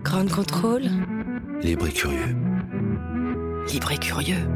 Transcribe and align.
Grand 0.00 0.28
contrôle. 0.28 0.84
Libre 1.62 1.86
et 1.86 1.92
curieux. 1.92 2.36
Libre 3.72 3.92
et 3.92 3.98
curieux. 3.98 4.48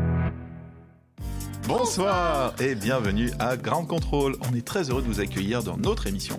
Bonsoir 1.68 2.54
et 2.60 2.74
bienvenue 2.74 3.30
à 3.38 3.56
Grand 3.56 3.84
Control. 3.84 4.36
On 4.50 4.54
est 4.54 4.66
très 4.66 4.90
heureux 4.90 5.02
de 5.02 5.06
vous 5.06 5.20
accueillir 5.20 5.62
dans 5.62 5.76
notre 5.76 6.06
émission. 6.06 6.36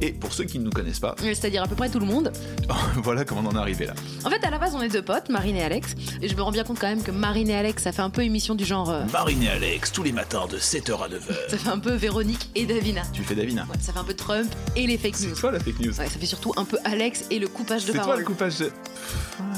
Et 0.00 0.12
pour 0.12 0.32
ceux 0.32 0.44
qui 0.44 0.58
ne 0.58 0.64
nous 0.64 0.70
connaissent 0.70 1.00
pas, 1.00 1.14
C'est-à-dire 1.18 1.62
à 1.62 1.66
peu 1.66 1.74
près 1.74 1.88
tout 1.88 1.98
le 1.98 2.06
monde. 2.06 2.32
voilà 3.02 3.24
comment 3.24 3.40
on 3.44 3.46
en 3.48 3.56
est 3.56 3.58
arrivé 3.58 3.86
là. 3.86 3.94
En 4.24 4.30
fait, 4.30 4.44
à 4.44 4.50
la 4.50 4.58
base, 4.58 4.74
on 4.74 4.80
est 4.82 4.88
deux 4.88 5.02
potes, 5.02 5.28
Marine 5.28 5.56
et 5.56 5.62
Alex. 5.64 5.94
Et 6.22 6.28
je 6.28 6.36
me 6.36 6.42
rends 6.42 6.52
bien 6.52 6.62
compte 6.64 6.78
quand 6.78 6.86
même 6.88 7.02
que 7.02 7.10
Marine 7.10 7.50
et 7.50 7.56
Alex, 7.56 7.82
ça 7.82 7.92
fait 7.92 8.02
un 8.02 8.10
peu 8.10 8.22
émission 8.22 8.54
du 8.54 8.64
genre. 8.64 8.90
euh, 8.90 9.04
Marine 9.12 9.42
et 9.42 9.48
Alex, 9.48 9.90
tous 9.92 10.02
les 10.04 10.12
matins 10.12 10.46
de 10.48 10.56
7h 10.58 11.02
à 11.04 11.08
9h. 11.08 11.20
ça 11.50 11.58
fait 11.58 11.68
un 11.68 11.78
peu 11.78 11.94
Véronique 11.94 12.48
et 12.54 12.64
Davina. 12.66 13.02
Tu 13.12 13.22
fais 13.24 13.34
Davina. 13.34 13.62
Ouais, 13.64 13.76
ça 13.80 13.92
fait 13.92 13.98
un 13.98 14.04
peu 14.04 14.14
Trump 14.14 14.48
et 14.76 14.86
les 14.86 14.98
fake 14.98 15.20
news. 15.20 15.30
C'est 15.34 15.40
toi 15.40 15.50
la 15.52 15.60
fake 15.60 15.80
news. 15.80 15.88
Ouais, 15.98 16.06
ça 16.08 16.18
fait 16.18 16.26
surtout 16.26 16.52
un 16.56 16.64
peu 16.64 16.78
Alex 16.84 17.24
et 17.30 17.38
le 17.38 17.48
coupage 17.48 17.82
de 17.82 17.86
C'est 17.92 17.92
toi 17.98 18.02
parole. 18.02 18.18
le 18.20 18.24
coupage 18.24 18.58
de... 18.58 18.70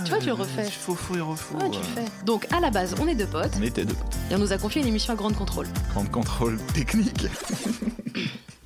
Tu 0.04 0.10
vois, 0.10 0.18
tu 0.20 0.26
le 0.26 0.32
refais. 0.32 0.64
Faux, 0.64 0.94
faux 0.94 1.16
et 1.16 1.20
refaux. 1.20 1.56
Ouais, 1.58 1.70
tu 1.70 1.78
le 1.78 1.84
fais. 2.02 2.24
Donc, 2.24 2.46
à 2.52 2.60
la 2.60 2.70
base, 2.70 2.94
on 3.00 3.06
est 3.08 3.14
deux 3.14 3.26
potes. 3.26 3.52
On 3.58 3.62
était 3.62 3.84
deux. 3.84 3.94
Et 4.30 4.34
on 4.34 4.38
nous 4.38 4.52
a 4.52 4.58
confié 4.58 4.80
une 4.80 4.88
émission 4.88 5.12
à 5.12 5.16
grande 5.16 5.36
contrôle. 5.36 5.66
Grand 5.92 6.04
contrôle 6.10 6.58
technique. 6.74 7.26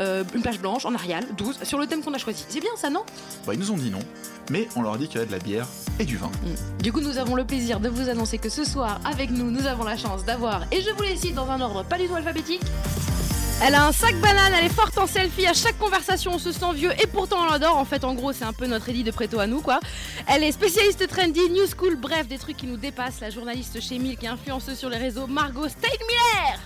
Euh, 0.00 0.24
une 0.34 0.40
page 0.40 0.58
blanche 0.58 0.86
en 0.86 0.94
Arial, 0.94 1.24
12, 1.36 1.58
sur 1.62 1.78
le 1.78 1.86
thème 1.86 2.02
qu'on 2.02 2.14
a 2.14 2.18
choisi. 2.18 2.44
C'est 2.48 2.60
bien 2.60 2.70
ça, 2.76 2.88
non? 2.88 3.04
Bah, 3.46 3.52
ils 3.52 3.60
nous 3.60 3.70
ont 3.70 3.76
dit 3.76 3.90
non, 3.90 3.98
mais 4.50 4.66
on 4.74 4.82
leur 4.82 4.94
a 4.94 4.98
dit 4.98 5.06
qu'il 5.06 5.16
y 5.16 5.18
avait 5.18 5.26
de 5.26 5.32
la 5.32 5.38
bière 5.38 5.66
et 5.98 6.04
du 6.04 6.16
vin. 6.16 6.30
Du 6.82 6.90
coup, 6.90 7.00
nous 7.00 7.18
avons 7.18 7.34
le 7.34 7.44
plaisir 7.44 7.80
de 7.80 7.90
vous 7.90 8.08
annoncer 8.08 8.38
que 8.38 8.48
ce 8.48 8.64
soir, 8.64 8.98
avec 9.04 9.30
nous, 9.30 9.50
nous 9.50 9.66
avons 9.66 9.84
la 9.84 9.98
chance 9.98 10.24
d'avoir, 10.24 10.62
et 10.72 10.80
je 10.80 10.90
vous 10.90 11.02
les 11.02 11.16
cite 11.16 11.34
dans 11.34 11.50
un 11.50 11.60
ordre 11.60 11.84
pas 11.84 11.98
du 11.98 12.08
tout 12.08 12.14
alphabétique. 12.14 12.62
Elle 13.62 13.74
a 13.74 13.86
un 13.86 13.92
sac 13.92 14.14
banane, 14.22 14.54
elle 14.58 14.64
est 14.64 14.74
forte 14.74 14.96
en 14.96 15.06
selfie, 15.06 15.46
à 15.46 15.52
chaque 15.52 15.78
conversation 15.78 16.32
on 16.32 16.38
se 16.38 16.50
sent 16.50 16.72
vieux 16.72 16.92
et 16.92 17.06
pourtant 17.06 17.42
on 17.42 17.50
l'adore. 17.50 17.76
En 17.76 17.84
fait, 17.84 18.04
en 18.04 18.14
gros, 18.14 18.32
c'est 18.32 18.46
un 18.46 18.54
peu 18.54 18.66
notre 18.66 18.88
Eddie 18.88 19.04
de 19.04 19.10
Préto 19.10 19.38
à 19.38 19.46
nous, 19.46 19.60
quoi. 19.60 19.80
Elle 20.26 20.44
est 20.44 20.52
spécialiste 20.52 21.06
trendy, 21.08 21.50
new 21.50 21.66
school, 21.66 21.96
bref, 21.96 22.26
des 22.26 22.38
trucs 22.38 22.56
qui 22.56 22.66
nous 22.66 22.78
dépassent. 22.78 23.20
La 23.20 23.28
journaliste 23.28 23.78
chez 23.82 23.98
Milk 23.98 24.24
et 24.24 24.28
influenceuse 24.28 24.78
sur 24.78 24.88
les 24.88 24.96
réseaux, 24.96 25.26
Margot 25.26 25.68
Steinmiller. 25.68 26.58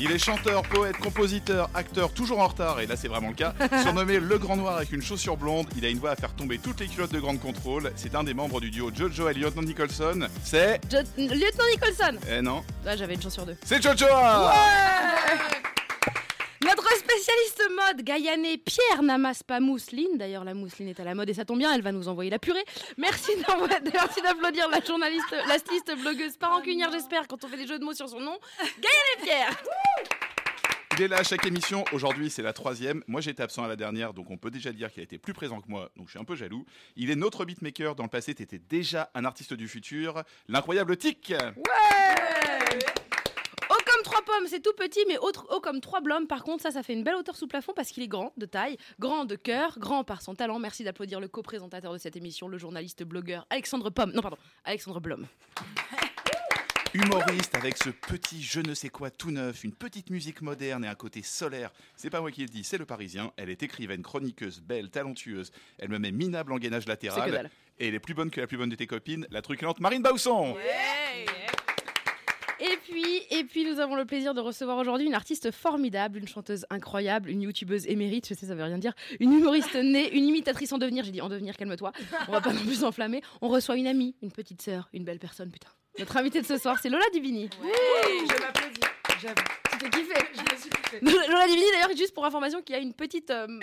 Il 0.00 0.10
est 0.12 0.18
chanteur, 0.18 0.62
poète, 0.62 0.96
compositeur, 0.98 1.68
acteur, 1.74 2.12
toujours 2.12 2.38
en 2.40 2.46
retard, 2.48 2.80
et 2.80 2.86
là 2.86 2.94
c'est 2.96 3.08
vraiment 3.08 3.28
le 3.28 3.34
cas. 3.34 3.54
Surnommé 3.82 4.20
Le 4.20 4.38
Grand 4.38 4.56
Noir 4.56 4.76
avec 4.76 4.92
une 4.92 5.02
chaussure 5.02 5.36
blonde, 5.36 5.66
il 5.76 5.84
a 5.84 5.88
une 5.88 5.98
voix 5.98 6.10
à 6.10 6.16
faire 6.16 6.32
tomber 6.34 6.58
toutes 6.58 6.80
les 6.80 6.86
culottes 6.86 7.12
de 7.12 7.20
grande 7.20 7.40
contrôle. 7.40 7.90
C'est 7.96 8.14
un 8.14 8.22
des 8.24 8.34
membres 8.34 8.60
du 8.60 8.70
duo 8.70 8.90
Jojo 8.94 9.28
et 9.28 9.34
Lieutenant 9.34 9.62
Nicholson. 9.62 10.28
C'est. 10.44 10.80
Jo- 10.90 10.98
Lieutenant 11.16 11.64
Nicholson. 11.72 12.18
Eh 12.30 12.40
non, 12.40 12.62
Là, 12.84 12.96
j'avais 12.96 13.14
une 13.14 13.22
chance 13.22 13.34
sur 13.34 13.44
deux. 13.46 13.56
c'est 13.64 13.82
Jojo 13.82 14.06
Notre 16.68 16.86
spécialiste 16.96 17.62
mode 17.70 18.04
Gaïané 18.04 18.58
Pierre 18.58 19.02
n'amasse 19.02 19.42
pas 19.42 19.58
mousseline. 19.58 20.18
D'ailleurs, 20.18 20.44
la 20.44 20.52
mousseline 20.52 20.88
est 20.88 21.00
à 21.00 21.04
la 21.04 21.14
mode 21.14 21.30
et 21.30 21.32
ça 21.32 21.46
tombe 21.46 21.60
bien, 21.60 21.72
elle 21.72 21.80
va 21.80 21.92
nous 21.92 22.08
envoyer 22.08 22.30
la 22.30 22.38
purée. 22.38 22.62
Merci 22.98 23.30
d'applaudir 24.22 24.68
la 24.68 24.84
journaliste, 24.84 25.34
la 25.48 25.58
styliste 25.58 25.90
blogueuse 25.98 26.36
pas 26.36 26.48
rancunière, 26.48 26.92
j'espère, 26.92 27.26
quand 27.26 27.42
on 27.42 27.48
fait 27.48 27.56
des 27.56 27.66
jeux 27.66 27.78
de 27.78 27.84
mots 27.84 27.94
sur 27.94 28.06
son 28.06 28.20
nom. 28.20 28.38
Gaïané 28.60 29.22
Pierre 29.22 29.62
Il 30.98 31.04
est 31.04 31.08
là 31.08 31.18
à 31.18 31.22
chaque 31.22 31.46
émission. 31.46 31.84
Aujourd'hui, 31.92 32.28
c'est 32.28 32.42
la 32.42 32.52
troisième. 32.52 33.02
Moi, 33.06 33.22
j'étais 33.22 33.42
absent 33.42 33.64
à 33.64 33.68
la 33.68 33.76
dernière, 33.76 34.12
donc 34.12 34.30
on 34.30 34.36
peut 34.36 34.50
déjà 34.50 34.70
dire 34.70 34.92
qu'il 34.92 35.00
a 35.00 35.04
été 35.04 35.16
plus 35.16 35.32
présent 35.32 35.62
que 35.62 35.68
moi, 35.68 35.90
donc 35.96 36.08
je 36.08 36.10
suis 36.10 36.20
un 36.20 36.24
peu 36.24 36.36
jaloux. 36.36 36.66
Il 36.96 37.10
est 37.10 37.16
notre 37.16 37.46
beatmaker. 37.46 37.94
Dans 37.94 38.04
le 38.04 38.10
passé, 38.10 38.34
t'étais 38.34 38.58
déjà 38.58 39.10
un 39.14 39.24
artiste 39.24 39.54
du 39.54 39.68
futur. 39.68 40.22
L'incroyable 40.48 40.98
Tic 40.98 41.32
Haut 41.56 41.62
pommes, 44.28 44.46
c'est 44.46 44.60
tout 44.60 44.74
petit, 44.76 45.00
mais 45.08 45.18
autre, 45.18 45.46
haut 45.50 45.60
comme 45.60 45.80
trois 45.80 46.00
bloms. 46.00 46.26
Par 46.26 46.44
contre, 46.44 46.62
ça, 46.62 46.70
ça 46.70 46.82
fait 46.82 46.92
une 46.92 47.02
belle 47.02 47.16
hauteur 47.16 47.36
sous 47.36 47.48
plafond 47.48 47.72
parce 47.74 47.90
qu'il 47.90 48.02
est 48.02 48.08
grand 48.08 48.32
de 48.36 48.46
taille, 48.46 48.76
grand 48.98 49.24
de 49.24 49.36
cœur, 49.36 49.78
grand 49.78 50.04
par 50.04 50.22
son 50.22 50.34
talent. 50.34 50.58
Merci 50.58 50.84
d'applaudir 50.84 51.20
le 51.20 51.28
co-présentateur 51.28 51.92
de 51.92 51.98
cette 51.98 52.16
émission, 52.16 52.48
le 52.48 52.58
journaliste 52.58 53.02
blogueur 53.02 53.46
Alexandre 53.50 53.90
Pomme. 53.90 54.12
Non, 54.12 54.22
pardon, 54.22 54.38
Alexandre 54.64 55.00
Blom. 55.00 55.26
Humoriste 56.94 57.54
avec 57.54 57.76
ce 57.76 57.90
petit 57.90 58.42
je 58.42 58.60
ne 58.60 58.72
sais 58.72 58.88
quoi 58.88 59.10
tout 59.10 59.30
neuf, 59.30 59.62
une 59.62 59.74
petite 59.74 60.08
musique 60.08 60.40
moderne 60.40 60.86
et 60.86 60.88
un 60.88 60.94
côté 60.94 61.22
solaire. 61.22 61.70
C'est 61.96 62.08
pas 62.08 62.22
moi 62.22 62.30
qui 62.30 62.40
le 62.40 62.48
dis, 62.48 62.64
c'est 62.64 62.78
le 62.78 62.86
Parisien. 62.86 63.30
Elle 63.36 63.50
est 63.50 63.62
écrivaine, 63.62 64.02
chroniqueuse, 64.02 64.60
belle, 64.60 64.88
talentueuse. 64.88 65.52
Elle 65.78 65.90
me 65.90 65.98
met 65.98 66.12
minable 66.12 66.52
en 66.52 66.58
gainage 66.58 66.86
latéral. 66.86 67.50
Et 67.78 67.88
elle 67.88 67.94
est 67.94 68.00
plus 68.00 68.14
bonne 68.14 68.30
que 68.30 68.40
la 68.40 68.46
plus 68.46 68.56
bonne 68.56 68.70
de 68.70 68.74
tes 68.74 68.86
copines, 68.86 69.26
la 69.30 69.42
truculente 69.42 69.80
Marine 69.80 70.02
Bausson. 70.02 70.56
Et 72.60 72.76
puis, 72.88 73.22
et 73.30 73.44
puis, 73.44 73.64
nous 73.64 73.78
avons 73.78 73.94
le 73.94 74.04
plaisir 74.04 74.34
de 74.34 74.40
recevoir 74.40 74.78
aujourd'hui 74.78 75.06
une 75.06 75.14
artiste 75.14 75.50
formidable, 75.50 76.18
une 76.18 76.26
chanteuse 76.26 76.66
incroyable, 76.70 77.30
une 77.30 77.42
youtubeuse 77.42 77.86
émérite, 77.86 78.28
je 78.28 78.34
sais, 78.34 78.46
ça 78.46 78.54
veut 78.54 78.64
rien 78.64 78.78
dire, 78.78 78.94
une 79.20 79.32
humoriste 79.32 79.74
née, 79.76 80.12
une 80.12 80.24
imitatrice 80.24 80.72
en 80.72 80.78
devenir. 80.78 81.04
J'ai 81.04 81.12
dit 81.12 81.20
en 81.20 81.28
devenir, 81.28 81.56
calme-toi. 81.56 81.92
On 82.28 82.32
va 82.32 82.40
pas 82.40 82.52
non 82.52 82.60
plus 82.60 82.80
s'enflammer. 82.80 83.22
On 83.40 83.48
reçoit 83.48 83.76
une 83.76 83.86
amie, 83.86 84.16
une 84.22 84.32
petite 84.32 84.60
sœur, 84.62 84.88
une 84.92 85.04
belle 85.04 85.18
personne, 85.18 85.50
putain. 85.50 85.68
Notre 85.98 86.16
invitée 86.16 86.40
de 86.40 86.46
ce 86.46 86.58
soir, 86.58 86.78
c'est 86.80 86.90
Lola 86.90 87.04
Divini. 87.12 87.48
je 87.62 88.40
m'applaudis. 88.40 88.97
J'avoue. 89.20 89.34
Tu 89.72 89.78
t'es 89.78 89.90
kiffé 89.90 90.14
Je 90.32 90.40
me 90.40 90.58
suis 90.58 90.70
kiffée. 90.70 91.00
Lola 91.00 91.46
Divini, 91.46 91.66
d'ailleurs, 91.72 91.96
juste 91.96 92.14
pour 92.14 92.24
information, 92.24 92.62
qui 92.62 92.74
a 92.74 92.78
une 92.78 92.94
petite. 92.94 93.30
euh, 93.30 93.46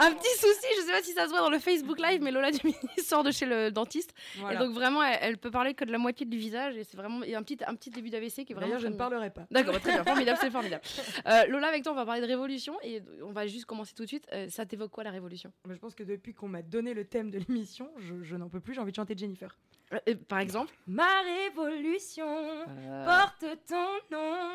un 0.00 0.12
petit 0.12 0.38
souci, 0.38 0.66
je 0.78 0.82
sais 0.86 0.92
pas 0.92 1.02
si 1.02 1.12
ça 1.12 1.24
se 1.24 1.30
voit 1.30 1.40
dans 1.40 1.50
le 1.50 1.58
Facebook 1.58 1.98
Live, 2.00 2.20
mais 2.22 2.30
Lola 2.30 2.50
Divini 2.50 2.76
sort 3.04 3.22
de 3.22 3.30
chez 3.30 3.46
le 3.46 3.70
dentiste. 3.70 4.14
Voilà. 4.38 4.60
Et 4.60 4.64
donc, 4.64 4.74
vraiment, 4.74 5.02
elle, 5.02 5.18
elle 5.20 5.38
peut 5.38 5.50
parler 5.50 5.74
que 5.74 5.84
de 5.84 5.92
la 5.92 5.98
moitié 5.98 6.26
du 6.26 6.38
visage. 6.38 6.76
Et 6.76 6.84
c'est 6.84 6.96
vraiment. 6.96 7.22
Il 7.24 7.30
y 7.30 7.34
a 7.34 7.38
un 7.38 7.42
petit, 7.42 7.58
un 7.66 7.74
petit 7.74 7.90
début 7.90 8.10
d'AVC 8.10 8.44
qui 8.44 8.52
est 8.52 8.54
vraiment. 8.54 8.66
D'ailleurs, 8.68 8.80
je 8.80 8.88
ne 8.88 8.96
parlerai 8.96 9.30
pas. 9.30 9.46
D'accord, 9.50 9.74
bah, 9.74 9.80
très 9.80 9.92
bien, 9.92 10.04
formidable, 10.14 10.38
c'est 10.40 10.50
formidable. 10.50 10.82
Euh, 11.26 11.46
Lola, 11.46 11.68
avec 11.68 11.82
toi, 11.82 11.92
on 11.92 11.96
va 11.96 12.04
parler 12.06 12.20
de 12.20 12.26
révolution 12.26 12.76
et 12.82 13.02
on 13.22 13.32
va 13.32 13.46
juste 13.46 13.64
commencer 13.66 13.92
tout 13.94 14.02
de 14.04 14.08
suite. 14.08 14.26
Euh, 14.32 14.48
ça 14.48 14.64
t'évoque 14.66 14.90
quoi 14.90 15.04
la 15.04 15.10
révolution? 15.10 15.52
Mais 15.66 15.74
je 15.74 15.80
pense 15.80 15.94
que 15.94 16.02
depuis 16.04 16.34
qu'on 16.34 16.48
m'a 16.48 16.62
donné 16.62 16.94
le 16.94 17.04
thème 17.04 17.30
de 17.30 17.38
l'émission, 17.38 17.90
je, 17.98 18.22
je 18.22 18.36
n'en 18.36 18.48
peux 18.48 18.60
plus, 18.60 18.74
j'ai 18.74 18.80
envie 18.80 18.92
de 18.92 18.96
chanter 18.96 19.14
Jennifer. 19.16 19.56
Euh, 19.92 19.98
euh, 20.08 20.14
Par 20.28 20.40
exemple 20.40 20.72
Ma 20.86 21.20
révolution 21.22 22.64
porte 23.04 23.44
ton 23.68 23.92
nom, 24.10 24.50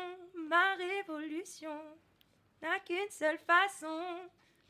ma 0.48 0.74
révolution 0.74 1.70
n'a 2.60 2.78
qu'une 2.80 3.10
seule 3.10 3.38
façon, 3.38 4.00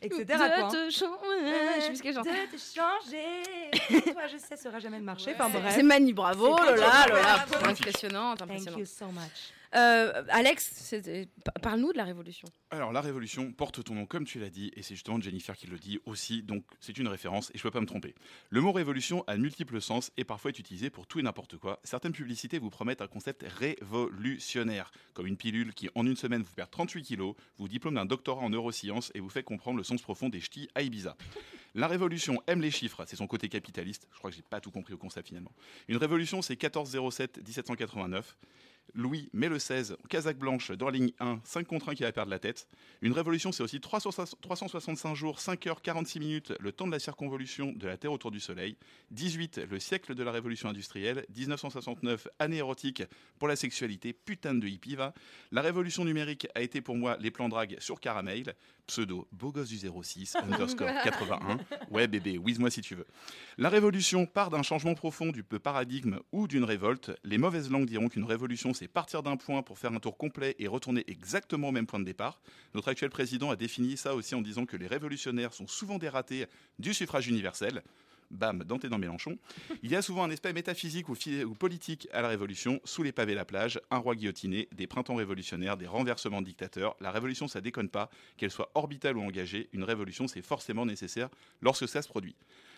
etc. 0.00 0.24
de 0.24 0.32
hein. 0.32 0.68
te 0.68 0.90
changer. 0.90 2.12
De 2.12 2.52
te 2.52 2.58
changer. 2.58 4.12
Toi, 4.12 4.26
je 4.28 4.38
sais, 4.38 4.56
sera 4.56 4.78
jamais 4.78 4.98
de 4.98 5.04
marcher. 5.04 5.34
Enfin 5.34 5.48
bref. 5.48 5.74
C'est 5.74 5.82
Mani, 5.82 6.12
bravo 6.12 6.48
Lola, 6.48 6.64
magnifique. 6.64 7.08
Lola, 7.08 7.46
Bravo. 7.50 7.70
impressionnante, 7.70 8.38
Thank 8.38 8.50
impressionnante. 8.50 8.78
you 8.78 8.86
so 8.86 9.06
much. 9.06 9.52
Euh, 9.74 10.22
Alex, 10.28 10.94
parle-nous 11.62 11.92
de 11.92 11.96
la 11.96 12.04
révolution. 12.04 12.46
Alors, 12.70 12.92
la 12.92 13.00
révolution 13.00 13.52
porte 13.52 13.82
ton 13.82 13.94
nom, 13.94 14.06
comme 14.06 14.24
tu 14.24 14.38
l'as 14.38 14.50
dit, 14.50 14.70
et 14.76 14.82
c'est 14.82 14.94
justement 14.94 15.20
Jennifer 15.20 15.56
qui 15.56 15.66
le 15.66 15.78
dit 15.78 15.98
aussi, 16.04 16.42
donc 16.42 16.64
c'est 16.80 16.98
une 16.98 17.08
référence 17.08 17.50
et 17.54 17.58
je 17.58 17.62
peux 17.62 17.70
pas 17.70 17.80
me 17.80 17.86
tromper. 17.86 18.14
Le 18.50 18.60
mot 18.60 18.72
révolution 18.72 19.24
a 19.26 19.36
de 19.36 19.40
multiples 19.40 19.80
sens 19.80 20.12
et 20.16 20.24
parfois 20.24 20.50
est 20.50 20.58
utilisé 20.58 20.90
pour 20.90 21.06
tout 21.06 21.20
et 21.20 21.22
n'importe 21.22 21.56
quoi. 21.56 21.80
Certaines 21.84 22.12
publicités 22.12 22.58
vous 22.58 22.70
promettent 22.70 23.00
un 23.00 23.06
concept 23.06 23.44
révolutionnaire, 23.46 24.90
comme 25.14 25.26
une 25.26 25.36
pilule 25.38 25.72
qui, 25.72 25.88
en 25.94 26.06
une 26.06 26.16
semaine, 26.16 26.42
vous 26.42 26.52
perd 26.54 26.70
38 26.70 27.02
kilos, 27.02 27.34
vous 27.56 27.68
diplôme 27.68 27.94
d'un 27.94 28.06
doctorat 28.06 28.42
en 28.42 28.50
neurosciences 28.50 29.10
et 29.14 29.20
vous 29.20 29.30
fait 29.30 29.42
comprendre 29.42 29.78
le 29.78 29.84
sens 29.84 30.02
profond 30.02 30.28
des 30.28 30.40
ch'tis 30.40 30.68
à 30.74 30.82
Ibiza. 30.82 31.16
La 31.74 31.86
révolution 31.86 32.42
aime 32.46 32.60
les 32.60 32.70
chiffres, 32.70 33.02
c'est 33.06 33.16
son 33.16 33.26
côté 33.26 33.48
capitaliste. 33.48 34.06
Je 34.12 34.18
crois 34.18 34.30
que 34.30 34.36
j'ai 34.36 34.42
pas 34.42 34.60
tout 34.60 34.70
compris 34.70 34.92
au 34.92 34.98
concept 34.98 35.28
finalement. 35.28 35.52
Une 35.88 35.96
révolution, 35.96 36.42
c'est 36.42 36.62
1407 36.62 37.38
1789. 37.38 38.36
Louis 38.94 39.30
met 39.32 39.48
le 39.48 39.58
16, 39.58 39.96
Casaque 40.08 40.38
blanche, 40.38 40.70
dans 40.72 40.86
la 40.86 40.92
ligne 40.92 41.12
1, 41.18 41.40
5 41.44 41.66
contre 41.66 41.88
1 41.88 41.94
qui 41.94 42.02
va 42.02 42.12
perdre 42.12 42.30
la 42.30 42.38
tête. 42.38 42.68
Une 43.00 43.12
révolution, 43.12 43.50
c'est 43.50 43.62
aussi 43.62 43.80
365 43.80 45.14
jours, 45.14 45.40
5 45.40 45.66
heures, 45.66 45.82
46 45.82 46.20
minutes, 46.20 46.52
le 46.60 46.72
temps 46.72 46.86
de 46.86 46.92
la 46.92 46.98
circonvolution 46.98 47.72
de 47.72 47.86
la 47.86 47.96
Terre 47.96 48.12
autour 48.12 48.30
du 48.30 48.40
Soleil. 48.40 48.76
18, 49.10 49.62
le 49.70 49.78
siècle 49.78 50.14
de 50.14 50.22
la 50.22 50.30
révolution 50.30 50.68
industrielle. 50.68 51.24
1969, 51.34 52.28
année 52.38 52.58
érotique 52.58 53.02
pour 53.38 53.48
la 53.48 53.56
sexualité, 53.56 54.12
putain 54.12 54.54
de 54.54 54.66
hippie 54.66 54.94
va. 54.94 55.14
La 55.52 55.62
révolution 55.62 56.04
numérique 56.04 56.46
a 56.54 56.60
été 56.60 56.80
pour 56.80 56.96
moi 56.96 57.16
les 57.18 57.30
plans 57.30 57.48
drague 57.48 57.76
sur 57.78 57.98
Caramel, 57.98 58.54
pseudo 58.86 59.26
beau 59.32 59.52
gosse 59.52 59.68
du 59.68 59.78
06, 59.78 60.36
underscore 60.42 60.90
81. 61.04 61.58
Ouais 61.90 62.06
bébé, 62.06 62.36
whiz-moi 62.38 62.70
si 62.70 62.82
tu 62.82 62.94
veux. 62.94 63.06
La 63.56 63.68
révolution 63.68 64.26
part 64.26 64.50
d'un 64.50 64.62
changement 64.62 64.94
profond 64.94 65.30
du 65.30 65.42
paradigme 65.42 66.18
ou 66.32 66.46
d'une 66.46 66.64
révolte. 66.64 67.12
Les 67.24 67.38
mauvaises 67.38 67.70
langues 67.70 67.86
diront 67.86 68.08
qu'une 68.08 68.24
révolution, 68.24 68.71
c'est 68.72 68.88
partir 68.88 69.22
d'un 69.22 69.36
point 69.36 69.62
pour 69.62 69.78
faire 69.78 69.92
un 69.92 70.00
tour 70.00 70.16
complet 70.16 70.56
et 70.58 70.68
retourner 70.68 71.04
exactement 71.06 71.68
au 71.68 71.72
même 71.72 71.86
point 71.86 72.00
de 72.00 72.04
départ. 72.04 72.40
Notre 72.74 72.88
actuel 72.88 73.10
président 73.10 73.50
a 73.50 73.56
défini 73.56 73.96
ça 73.96 74.14
aussi 74.14 74.34
en 74.34 74.42
disant 74.42 74.66
que 74.66 74.76
les 74.76 74.86
révolutionnaires 74.86 75.52
sont 75.52 75.66
souvent 75.66 75.98
des 75.98 76.08
ratés 76.08 76.46
du 76.78 76.94
suffrage 76.94 77.28
universel. 77.28 77.82
Bam, 78.32 78.64
Dante 78.64 78.86
dans 78.86 78.98
Mélenchon. 78.98 79.38
Il 79.82 79.90
y 79.90 79.96
a 79.96 80.02
souvent 80.02 80.24
un 80.24 80.30
aspect 80.30 80.52
métaphysique 80.52 81.08
ou, 81.08 81.14
politique 81.54 82.08
à 82.12 82.22
la 82.22 82.28
révolution. 82.28 82.80
Sous 82.84 83.02
les 83.02 83.12
pavés 83.12 83.34
la 83.34 83.44
plage, 83.44 83.78
un 83.90 83.98
roi 83.98 84.14
guillotiné, 84.14 84.68
des 84.74 84.86
printemps 84.86 85.16
révolutionnaires, 85.16 85.76
des 85.76 85.86
renversements 85.86 86.40
de 86.40 86.46
dictateurs. 86.46 86.96
La 87.00 87.10
révolution, 87.10 87.46
ça 87.46 87.60
déconne 87.60 87.90
pas. 87.90 88.08
Qu'elle 88.38 88.50
soit 88.50 88.70
orbitale 88.74 89.18
ou 89.18 89.22
engagée, 89.22 89.68
une 89.72 89.84
révolution, 89.84 90.26
c'est 90.26 90.42
forcément 90.42 90.86
nécessaire 90.86 91.28
lorsque 91.60 91.86
ça 91.86 92.00
se 92.00 92.08
produit. 92.08 92.34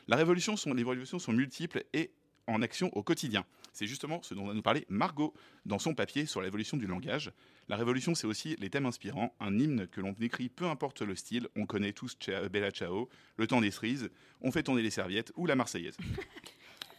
La 0.09 0.17
révolution 0.17 0.57
sont, 0.57 0.75
les 0.75 0.83
révolutions 0.83 1.19
sont 1.19 1.33
multiples 1.33 1.85
et 1.93 2.11
en 2.47 2.63
action 2.63 2.91
au 2.97 3.03
quotidien. 3.03 3.45
C'est 3.73 3.87
justement 3.87 4.21
ce 4.23 4.35
dont 4.35 4.47
va 4.47 4.55
nous 4.55 4.63
parler 4.63 4.87
Margot 4.89 5.35
dans 5.67 5.79
son 5.79 5.95
papier 5.95 6.27
sur 6.27 6.41
l'évolution 6.41 6.77
du 6.77 6.87
langage. 6.87 7.33
La 7.69 7.77
révolution, 7.77 8.15
c'est 8.15 8.27
aussi 8.27 8.57
les 8.61 8.71
thèmes 8.71 8.87
inspirants, 8.87 9.35
un 9.41 9.59
hymne 9.59 9.89
que 9.89 10.01
l'on 10.01 10.15
écrit 10.21 10.49
peu 10.49 10.67
importe 10.67 11.03
le 11.03 11.17
style. 11.17 11.49
On 11.57 11.67
connaît 11.67 11.93
tous 11.93 12.17
Bella 12.53 12.71
Ciao, 12.71 13.09
le 13.37 13.47
temps 13.47 13.61
des 13.61 13.71
cerises, 13.71 14.11
on 14.43 14.53
fait 14.53 14.63
tourner 14.63 14.83
les 14.83 14.91
serviettes 14.91 15.33
ou 15.37 15.47
la 15.47 15.57
Marseillaise. 15.57 15.97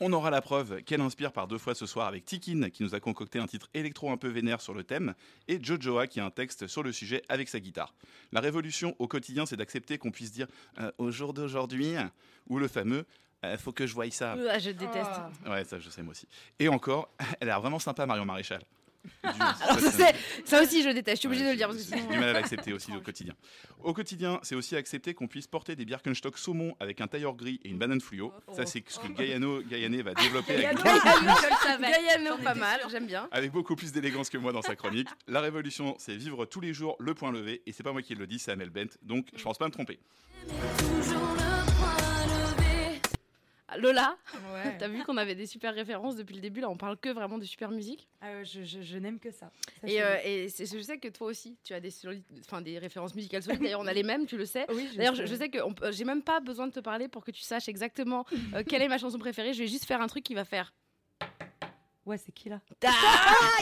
On 0.01 0.11
aura 0.11 0.29
la 0.29 0.41
preuve 0.41 0.83
qu'elle 0.83 0.99
inspire 0.99 1.31
par 1.31 1.47
deux 1.47 1.57
fois 1.57 1.73
ce 1.73 1.85
soir 1.85 2.07
avec 2.07 2.25
Tikin 2.25 2.69
qui 2.69 2.83
nous 2.83 2.95
a 2.95 2.99
concocté 2.99 3.39
un 3.39 3.47
titre 3.47 3.69
électro 3.73 4.11
un 4.11 4.17
peu 4.17 4.27
vénère 4.27 4.59
sur 4.59 4.73
le 4.73 4.83
thème 4.83 5.13
et 5.47 5.57
Jojoa 5.63 6.07
qui 6.07 6.19
a 6.19 6.25
un 6.25 6.31
texte 6.31 6.67
sur 6.67 6.83
le 6.83 6.91
sujet 6.91 7.23
avec 7.29 7.47
sa 7.47 7.61
guitare. 7.61 7.95
La 8.33 8.41
révolution 8.41 8.93
au 8.99 9.07
quotidien 9.07 9.45
c'est 9.45 9.55
d'accepter 9.55 9.97
qu'on 9.97 10.11
puisse 10.11 10.33
dire 10.33 10.47
euh, 10.79 10.91
au 10.97 11.11
jour 11.11 11.33
d'aujourd'hui 11.33 11.93
ou 12.49 12.59
le 12.59 12.67
fameux 12.67 13.05
euh, 13.53 13.57
faut 13.57 13.71
que 13.71 13.85
je 13.87 13.93
voie 13.93 14.09
ça. 14.11 14.35
Ah, 14.49 14.59
je 14.59 14.71
déteste. 14.71 15.11
Ouais, 15.45 15.63
ça 15.63 15.79
je 15.79 15.89
sais 15.89 16.01
moi 16.01 16.11
aussi. 16.11 16.27
Et 16.59 16.67
encore, 16.67 17.09
elle 17.39 17.49
a 17.49 17.53
l'air 17.53 17.61
vraiment 17.61 17.79
sympa 17.79 18.05
Marion 18.05 18.25
Maréchal. 18.25 18.61
Alors, 19.23 19.79
ça, 20.45 20.61
aussi, 20.61 20.83
je 20.83 20.89
déteste. 20.89 21.17
Je 21.17 21.19
suis 21.19 21.27
obligée 21.27 21.45
de 21.45 21.51
le 21.51 21.55
dire 21.55 21.69
J'ai 21.71 22.01
du 22.01 22.19
mal 22.19 22.29
à 22.29 22.33
l'accepter 22.33 22.73
aussi 22.73 22.91
au 22.95 23.01
quotidien. 23.01 23.33
Au 23.83 23.93
quotidien, 23.93 24.39
c'est 24.43 24.55
aussi 24.55 24.75
accepter 24.75 25.13
qu'on 25.13 25.27
puisse 25.27 25.47
porter 25.47 25.75
des 25.75 25.85
Birkenstock 25.85 26.37
saumon 26.37 26.75
avec 26.79 27.01
un 27.01 27.07
tailleur 27.07 27.35
gris 27.35 27.59
et 27.63 27.69
une 27.69 27.77
banane 27.77 28.01
fluo. 28.01 28.33
Ça, 28.55 28.65
c'est 28.65 28.83
ce 28.87 28.99
que 28.99 29.07
Gaïano, 29.07 29.61
Gaïané 29.61 30.01
va 30.01 30.13
développer 30.13 30.65
avec, 30.65 30.77
Gaïano, 30.83 32.37
pas 32.43 32.55
mal, 32.55 32.81
j'aime 32.89 33.05
bien. 33.05 33.27
avec 33.31 33.51
beaucoup 33.51 33.75
plus 33.75 33.91
d'élégance 33.91 34.29
que 34.29 34.37
moi 34.37 34.51
dans 34.51 34.61
sa 34.61 34.75
chronique. 34.75 35.09
La 35.27 35.41
révolution, 35.41 35.95
c'est 35.99 36.15
vivre 36.15 36.45
tous 36.45 36.61
les 36.61 36.73
jours 36.73 36.95
le 36.99 37.13
point 37.13 37.31
levé. 37.31 37.61
Et 37.65 37.71
c'est 37.71 37.83
pas 37.83 37.91
moi 37.91 38.01
qui 38.01 38.15
le 38.15 38.27
dis, 38.27 38.39
c'est 38.39 38.51
Amel 38.51 38.69
Bent. 38.69 38.97
Donc, 39.03 39.27
je 39.35 39.43
pense 39.43 39.57
pas 39.57 39.67
me 39.67 39.71
tromper. 39.71 39.99
Lola, 43.77 44.17
Ouais. 44.53 44.77
t'as 44.77 44.87
vu 44.87 45.03
qu'on 45.03 45.17
avait 45.17 45.35
des 45.35 45.45
super 45.45 45.73
références 45.73 46.15
depuis 46.15 46.35
le 46.35 46.41
début. 46.41 46.61
Là, 46.61 46.69
on 46.69 46.77
parle 46.77 46.97
que 46.97 47.09
vraiment 47.09 47.37
de 47.37 47.45
super 47.45 47.71
musique. 47.71 48.07
Ah, 48.21 48.43
je 48.43 48.63
je- 48.63 48.81
je 48.81 48.97
n'aime 48.97 49.19
que 49.19 49.31
ça. 49.31 49.51
Ça, 49.81 49.87
Et, 49.87 49.91
c'est- 49.91 50.01
euh, 50.01 50.17
et 50.23 50.47
je 50.47 50.81
sais 50.81 50.97
que 50.97 51.07
toi 51.09 51.27
aussi, 51.27 51.57
tu 51.63 51.73
as 51.73 51.79
des, 51.79 51.91
enfin, 52.41 52.61
des 52.61 52.77
références 52.79 53.15
musicales 53.15 53.43
solides. 53.43 53.61
D'ailleurs, 53.61 53.81
on 53.81 53.87
a 53.87 53.93
les 53.93 54.03
mêmes, 54.03 54.25
tu 54.25 54.37
le 54.37 54.45
sais. 54.45 54.65
Oui, 54.69 54.89
D'ailleurs, 54.95 55.15
je, 55.15 55.21
sais. 55.25 55.27
je 55.27 55.35
sais 55.35 55.49
que 55.49 55.57
j'ai 55.91 56.05
même 56.05 56.21
pas 56.23 56.39
besoin 56.39 56.67
de 56.67 56.71
te 56.73 56.79
parler 56.79 57.07
pour 57.07 57.23
que 57.25 57.31
tu 57.31 57.41
saches 57.41 57.67
exactement 57.69 58.25
euh, 58.53 58.63
quelle 58.67 58.81
est 58.81 58.87
ma 58.87 58.97
chanson 58.97 59.17
préférée. 59.17 59.53
Je 59.53 59.59
vais 59.59 59.67
juste 59.67 59.85
faire 59.85 60.01
un 60.01 60.07
truc 60.07 60.23
qui 60.23 60.33
va 60.35 60.45
faire. 60.45 60.73
Ouais, 62.05 62.19
c'est 62.19 62.31
qui 62.31 62.49
là? 62.49 62.59
Ah, 62.85 62.91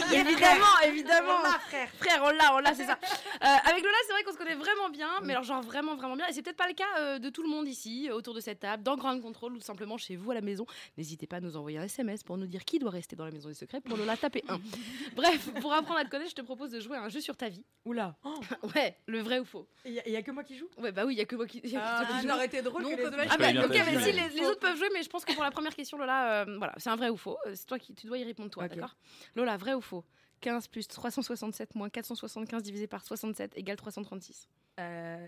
évidemment, 0.13 0.65
évidemment. 0.85 1.37
On 1.39 1.43
l'a, 1.43 1.59
frère. 1.59 1.89
Frère, 1.97 2.21
on 2.23 2.29
l'a, 2.31 2.55
on 2.55 2.59
l'a, 2.59 2.73
c'est 2.73 2.83
ça. 2.85 2.99
Euh, 3.01 3.69
avec 3.69 3.81
Lola, 3.83 3.95
c'est 4.05 4.11
vrai 4.11 4.23
qu'on 4.23 4.33
se 4.33 4.37
connaît 4.37 4.55
vraiment 4.55 4.89
bien, 4.89 5.09
mais 5.23 5.31
alors 5.31 5.43
genre 5.45 5.61
vraiment, 5.61 5.95
vraiment 5.95 6.17
bien. 6.17 6.27
Et 6.27 6.33
c'est 6.33 6.41
peut-être 6.41 6.57
pas 6.57 6.67
le 6.67 6.73
cas 6.73 6.83
euh, 6.99 7.19
de 7.19 7.29
tout 7.29 7.41
le 7.41 7.47
monde 7.47 7.69
ici, 7.69 8.09
euh, 8.09 8.15
autour 8.15 8.33
de 8.33 8.41
cette 8.41 8.59
table, 8.59 8.83
dans 8.83 8.97
Grand 8.97 9.17
Control 9.21 9.53
ou 9.53 9.61
simplement 9.61 9.97
chez 9.97 10.17
vous 10.17 10.31
à 10.31 10.33
la 10.33 10.41
maison. 10.41 10.65
N'hésitez 10.97 11.25
pas 11.25 11.37
à 11.37 11.39
nous 11.39 11.55
envoyer 11.55 11.77
un 11.77 11.83
SMS 11.83 12.23
pour 12.23 12.37
nous 12.37 12.45
dire 12.47 12.65
qui 12.65 12.79
doit 12.79 12.91
rester 12.91 13.15
dans 13.15 13.23
la 13.23 13.31
maison 13.31 13.47
des 13.47 13.55
secrets. 13.55 13.79
Pour 13.79 13.97
Lola, 13.97 14.17
tapez 14.17 14.43
1. 14.49 14.59
Bref, 15.15 15.49
pour 15.61 15.73
apprendre 15.73 15.99
à 16.01 16.03
te 16.03 16.09
connaître, 16.09 16.31
je 16.31 16.35
te 16.35 16.41
propose 16.41 16.71
de 16.71 16.81
jouer 16.81 16.97
à 16.97 17.01
un 17.03 17.09
jeu 17.09 17.21
sur 17.21 17.37
ta 17.37 17.47
vie. 17.47 17.63
Oula. 17.85 18.15
Ouais, 18.75 18.97
le 19.07 19.19
vrai 19.21 19.39
ou 19.39 19.45
faux. 19.45 19.67
Il 19.85 19.93
y, 19.93 20.15
a 20.17 20.21
que 20.21 20.31
moi 20.31 20.43
qui 20.43 20.57
joue? 20.57 20.67
Ouais, 20.77 20.91
bah 20.91 21.05
oui, 21.05 21.13
il 21.15 21.17
y 21.17 21.21
a 21.21 21.25
que 21.25 21.35
moi 21.35 21.45
qui. 21.45 21.59
y 21.59 21.77
a 21.77 21.79
toi 21.79 22.05
qui 22.07 22.13
Ah, 22.15 22.21
joue. 22.21 22.27
ça 22.27 22.35
aurait 22.35 22.45
été 22.45 22.61
drôle 22.61 22.81
Nous, 22.81 22.89
que 22.89 22.93
on 22.95 22.97
les 22.97 23.05
autres- 23.05 23.17
Ah 23.29 23.37
bah, 23.37 23.49
ok, 23.65 23.69
mais 23.71 23.99
si 24.03 24.11
les, 24.11 24.29
les 24.29 24.45
autres 24.47 24.59
peuvent 24.59 24.77
jouer, 24.77 24.89
mais 24.93 25.03
je 25.03 25.09
pense 25.09 25.23
que 25.23 25.33
pour 25.33 25.43
la 25.43 25.51
première 25.51 25.75
question, 25.75 25.97
Lola, 25.97 26.41
euh, 26.43 26.57
voilà, 26.57 26.73
c'est 26.77 26.89
un 26.89 26.95
vrai 26.95 27.09
ou 27.09 27.17
faux. 27.17 27.37
C'est 27.53 27.65
toi 27.67 27.77
qui 27.79 27.93
tu 27.93 28.07
dois 28.07 28.17
y 28.17 28.23
répondre, 28.23 28.32
d'accord? 28.67 28.95
Lola, 29.35 29.57
vrai 29.57 29.73
ou 29.73 29.81
faux? 29.81 30.03
15 30.41 30.67
plus 30.67 30.87
367 30.89 31.73
moins 31.75 31.89
475 31.89 32.63
divisé 32.63 32.85
par 32.85 33.05
67 33.05 33.57
égale 33.57 33.77
336. 33.77 34.49
Euh, 34.79 35.27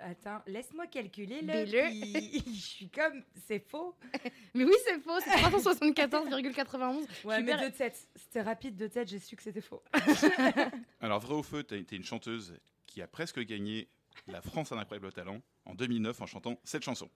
attends, 0.00 0.40
laisse-moi 0.46 0.86
calculer 0.88 1.42
le- 1.42 1.88
pi. 1.90 2.42
Je 2.54 2.60
suis 2.60 2.88
comme. 2.88 3.22
C'est 3.46 3.60
faux. 3.60 3.94
Mais 4.54 4.64
oui, 4.64 4.72
c'est 4.84 4.98
faux, 5.00 5.20
c'est 5.20 5.30
374,91. 5.30 7.06
Ouais, 7.24 7.36
Je 7.38 7.42
mais 7.44 7.52
suis 7.52 7.60
2 7.66 7.70
de 7.70 7.74
7. 7.76 8.08
C'était 8.16 8.42
rapide, 8.42 8.76
2 8.76 8.88
de 8.88 8.92
7, 8.92 9.08
j'ai 9.08 9.18
su 9.20 9.36
que 9.36 9.42
c'était 9.42 9.60
faux. 9.60 9.82
Alors, 11.00 11.20
vrai 11.20 11.34
au 11.34 11.42
feu, 11.42 11.62
tu 11.62 11.74
as 11.74 11.76
été 11.76 11.94
une 11.96 12.04
chanteuse 12.04 12.54
qui 12.86 13.00
a 13.02 13.06
presque 13.06 13.38
gagné 13.44 13.88
la 14.26 14.42
France 14.42 14.72
un 14.72 14.78
incroyable 14.78 15.12
talent 15.12 15.40
en 15.66 15.74
2009 15.74 16.20
en 16.22 16.26
chantant 16.26 16.58
cette 16.64 16.82
chanson. 16.82 17.08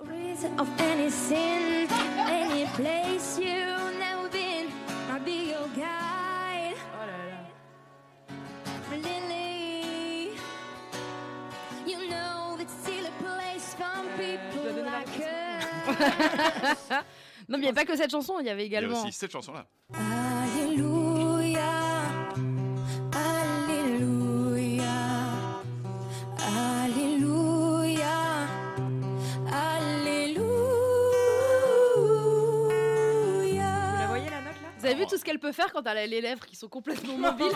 Reason 0.00 0.52
of 0.58 0.68
any 0.80 1.10
sin, 1.10 1.86
any 2.18 2.66
place 2.76 3.38
you've 3.40 3.71
Non, 17.48 17.58
mais 17.58 17.58
il 17.58 17.62
n'y 17.62 17.68
a 17.68 17.72
pas 17.72 17.84
que 17.84 17.96
cette 17.96 18.10
chanson, 18.10 18.38
il 18.40 18.46
y 18.46 18.50
avait 18.50 18.66
Il 18.66 18.72
y 18.72 18.76
a 18.76 18.80
également. 18.80 19.02
aussi 19.02 19.12
cette 19.12 19.32
chanson-là. 19.32 19.66
Alléluia, 19.92 21.60
Alléluia, 23.12 24.84
Alléluia, 26.38 28.08
Alléluia. 29.52 30.42
Vous 33.90 33.98
la 33.98 34.06
voyez 34.06 34.30
la 34.30 34.40
note 34.40 34.54
là? 34.62 34.68
Vous 34.78 34.86
avez 34.86 34.94
vu 34.94 35.06
tout 35.06 35.16
ce 35.16 35.24
qu'elle 35.24 35.38
peut 35.38 35.52
faire 35.52 35.72
quand 35.72 35.82
elle 35.86 35.98
a 35.98 36.06
les 36.06 36.20
lèvres 36.20 36.46
qui 36.46 36.56
sont 36.56 36.68
complètement 36.68 37.16
mobiles? 37.18 37.46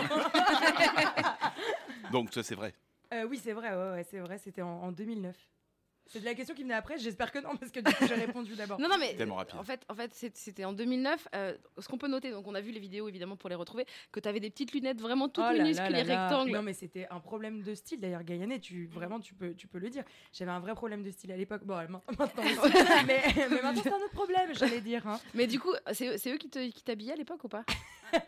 Donc, 2.11 2.33
ça, 2.33 2.43
c'est 2.43 2.55
vrai. 2.55 2.73
Euh, 3.13 3.25
Oui, 3.27 3.39
c'est 3.43 3.53
vrai, 3.53 3.69
ouais, 3.69 3.91
ouais, 3.91 4.05
c'est 4.09 4.19
vrai, 4.19 4.37
c'était 4.37 4.61
en, 4.61 4.81
en 4.83 4.91
2009. 4.91 5.35
C'est 6.09 6.19
de 6.21 6.25
la 6.25 6.33
question 6.33 6.55
qui 6.55 6.63
venait 6.63 6.73
après, 6.73 6.97
j'espère 6.97 7.31
que 7.31 7.39
non, 7.39 7.55
parce 7.57 7.71
que 7.71 7.79
du 7.79 7.93
coup 7.93 8.05
j'ai 8.07 8.15
répondu 8.25 8.55
d'abord. 8.55 8.79
Non, 8.79 8.87
non, 8.89 8.97
mais 8.99 9.15
Tellement 9.15 9.35
rapide. 9.35 9.59
en 9.59 9.63
fait, 9.63 9.81
en 9.89 9.95
fait 9.95 10.11
c'est- 10.13 10.35
c'était 10.37 10.65
en 10.65 10.73
2009. 10.73 11.27
euh, 11.35 11.55
ce 11.77 11.87
qu'on 11.87 11.97
peut 11.97 12.07
noter, 12.07 12.31
donc 12.31 12.47
on 12.47 12.55
a 12.55 12.61
vu 12.61 12.71
les 12.71 12.79
vidéos 12.79 13.07
évidemment 13.09 13.35
pour 13.35 13.49
les 13.49 13.55
retrouver, 13.55 13.85
que 14.11 14.19
tu 14.19 14.27
avais 14.29 14.39
des 14.39 14.49
petites 14.49 14.73
lunettes 14.73 15.01
vraiment 15.01 15.27
toutes 15.29 15.43
Oh 15.47 15.51
là 15.53 15.63
minuscules 15.63 15.91
là 15.91 15.99
et 15.99 16.03
là 16.03 16.15
là. 16.15 16.27
rectangles. 16.27 16.51
Non 16.51 16.61
mais 16.63 16.73
c'était 16.73 17.07
un 17.09 17.19
problème 17.19 17.61
de 17.61 17.73
style 17.75 17.99
d'ailleurs 17.99 18.23
Gaïané, 18.23 18.59
tu 18.59 18.87
vraiment 18.87 19.19
tu 19.19 19.33
peux 19.33 19.53
tu 19.53 19.67
peux 19.67 19.79
le 19.79 19.89
dire. 19.89 20.03
J'avais 20.33 20.51
un 20.51 20.59
vrai 20.59 20.73
problème 20.75 21.03
de 21.03 21.11
style 21.11 21.31
à 21.31 21.37
l'époque. 21.37 21.63
Bon 21.65 21.75
ma- 21.75 21.87
maintenant 22.19 22.43
mais, 23.05 23.21
mais 23.35 23.49
maintenant 23.61 23.81
c'est 23.83 23.91
un 23.91 23.95
autre 23.97 24.11
problème, 24.11 24.49
j'allais 24.53 24.81
dire. 24.81 25.05
hein. 25.07 25.19
Mais 25.33 25.47
du 25.47 25.59
coup, 25.59 25.73
c'est 25.93 26.17
c'est 26.17 26.31
eux 26.33 26.37
qui 26.37 26.49
te- 26.49 26.69
qui 26.69 26.83
t'habillaient 26.83 27.13
à 27.13 27.17
l'époque 27.17 27.43
ou 27.43 27.47
pas? 27.49 27.63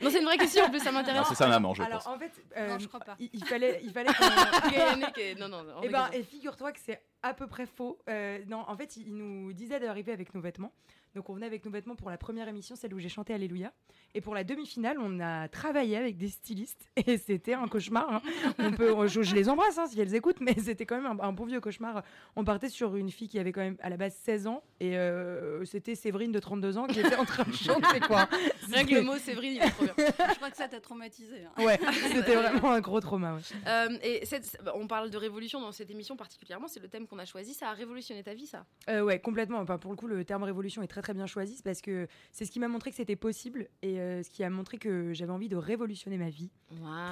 Non, 0.01 0.09
c'est 0.09 0.19
une 0.19 0.25
vraie 0.25 0.37
question, 0.37 0.65
en 0.65 0.69
plus 0.69 0.79
ça 0.79 0.91
Non, 0.91 0.97
m'intéresse. 0.99 1.25
c'est 1.29 1.35
sa 1.35 1.47
maman, 1.47 1.73
je 1.73 1.81
Alors 1.81 2.03
pense. 2.03 2.07
en 2.07 2.19
fait, 2.19 2.31
euh, 2.57 2.67
Non, 2.67 2.79
je 2.79 2.87
crois 2.87 2.99
pas. 2.99 3.15
Il, 3.17 3.29
il 3.31 3.45
fallait 3.45 3.79
il 3.81 3.91
fallait 3.91 4.09
qu'on- 4.13 4.69
Gaïané 4.69 5.05
qui 5.13 5.21
est- 5.21 5.35
Non, 5.39 5.47
non, 5.47 5.63
on 5.77 5.81
Eh 5.83 5.87
ben, 5.89 6.09
et 6.11 6.21
figure-toi 6.23 6.71
que 6.73 6.79
c'est 6.83 7.01
à 7.23 7.33
peu 7.33 7.47
près 7.47 7.65
faux. 7.65 7.99
Euh, 8.09 8.43
non, 8.47 8.63
en 8.67 8.75
fait, 8.75 8.97
il, 8.97 9.07
il 9.07 9.15
nous 9.15 9.53
disait 9.53 9.79
d'arriver 9.79 10.11
avec 10.11 10.33
nos 10.33 10.41
vêtements. 10.41 10.73
Donc 11.15 11.29
on 11.29 11.33
venait 11.33 11.45
avec 11.47 11.65
nos 11.65 11.71
vêtements 11.71 11.95
pour 11.95 12.09
la 12.09 12.17
première 12.17 12.47
émission, 12.47 12.75
celle 12.75 12.93
où 12.93 12.99
j'ai 12.99 13.09
chanté 13.09 13.33
Alléluia. 13.33 13.71
Et 14.15 14.21
pour 14.21 14.33
la 14.35 14.43
demi-finale, 14.43 14.97
on 14.99 15.19
a 15.19 15.47
travaillé 15.47 15.97
avec 15.97 16.17
des 16.17 16.29
stylistes 16.29 16.89
et 16.95 17.17
c'était 17.17 17.53
un 17.53 17.67
cauchemar. 17.67 18.11
hein. 18.11 18.21
On 18.59 18.71
peut, 18.71 19.07
je, 19.07 19.21
je 19.21 19.35
les 19.35 19.49
embrasse 19.49 19.77
hein, 19.77 19.85
si 19.87 19.99
elles 19.99 20.15
écoutent, 20.15 20.39
mais 20.41 20.55
c'était 20.59 20.85
quand 20.85 20.99
même 21.01 21.19
un, 21.19 21.23
un 21.23 21.31
bon 21.33 21.45
vieux 21.45 21.59
cauchemar. 21.61 22.03
On 22.35 22.43
partait 22.43 22.69
sur 22.69 22.95
une 22.95 23.11
fille 23.11 23.27
qui 23.27 23.39
avait 23.39 23.51
quand 23.51 23.61
même 23.61 23.77
à 23.81 23.89
la 23.89 23.97
base 23.97 24.15
16 24.23 24.47
ans 24.47 24.63
et 24.79 24.97
euh, 24.97 25.63
c'était 25.65 25.95
Séverine 25.95 26.31
de 26.31 26.39
32 26.39 26.77
ans 26.77 26.87
qui 26.87 26.99
était 26.99 27.15
en 27.15 27.25
train 27.25 27.43
de 27.43 27.53
chanter 27.55 27.99
quoi. 28.01 28.27
Rien 28.71 28.85
que 28.85 28.93
le 28.95 29.01
mot 29.01 29.17
Séverine, 29.17 29.53
il 29.53 29.61
est 29.61 29.69
trop 29.71 29.85
bien. 29.85 29.93
Je 29.97 30.35
crois 30.35 30.49
que 30.51 30.57
ça 30.57 30.67
t'a 30.67 30.79
traumatisé. 30.79 31.45
hein. 31.57 31.63
Ouais, 31.63 31.79
c'était 32.11 32.35
vraiment 32.35 32.71
un 32.71 32.81
gros 32.81 32.99
trauma. 32.99 33.35
ouais. 33.35 33.41
Euh, 33.67 33.89
et 34.03 34.25
cette- 34.25 34.57
on 34.75 34.87
parle 34.87 35.09
de 35.09 35.17
révolution 35.17 35.59
dans 35.61 35.71
cette 35.71 35.89
émission 35.91 36.15
particulièrement, 36.15 36.67
c'est 36.67 36.79
le 36.79 36.87
thème 36.87 37.07
qu'on 37.07 37.19
a 37.19 37.25
choisi. 37.25 37.53
Ça 37.53 37.69
a 37.69 37.73
révolutionné 37.73 38.23
ta 38.23 38.33
vie, 38.33 38.47
ça? 38.47 38.65
Euh, 38.89 39.01
ouais, 39.01 39.19
complètement. 39.19 39.59
Enfin, 39.59 39.77
pour 39.77 39.91
le 39.91 39.97
coup, 39.97 40.07
le 40.07 40.23
terme 40.25 40.43
révolution 40.43 40.81
est 40.81 40.87
très 40.87 40.98
très 41.01 41.13
bien 41.13 41.25
choisi 41.25 41.55
c'est 41.55 41.63
parce 41.63 41.81
que 41.81 42.07
c'est 42.31 42.45
ce 42.45 42.51
qui 42.51 42.59
m'a 42.59 42.67
montré 42.67 42.89
que 42.91 42.95
c'était 42.97 43.15
possible 43.15 43.69
et 43.81 43.99
euh, 43.99 44.23
ce 44.23 44.29
qui 44.29 44.43
a 44.43 44.49
montré 44.49 44.77
que 44.77 45.13
j'avais 45.13 45.31
envie 45.31 45.49
de 45.49 45.55
révolutionner 45.55 46.17
ma 46.17 46.29
vie 46.29 46.51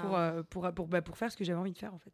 pour, 0.01 0.15
euh, 0.15 0.43
pour, 0.43 0.71
pour, 0.73 0.87
bah, 0.87 1.01
pour 1.01 1.17
faire 1.17 1.31
ce 1.31 1.37
que 1.37 1.43
j'avais 1.43 1.59
envie 1.59 1.73
de 1.73 1.77
faire 1.77 1.93
en 1.93 1.99
fait. 1.99 2.13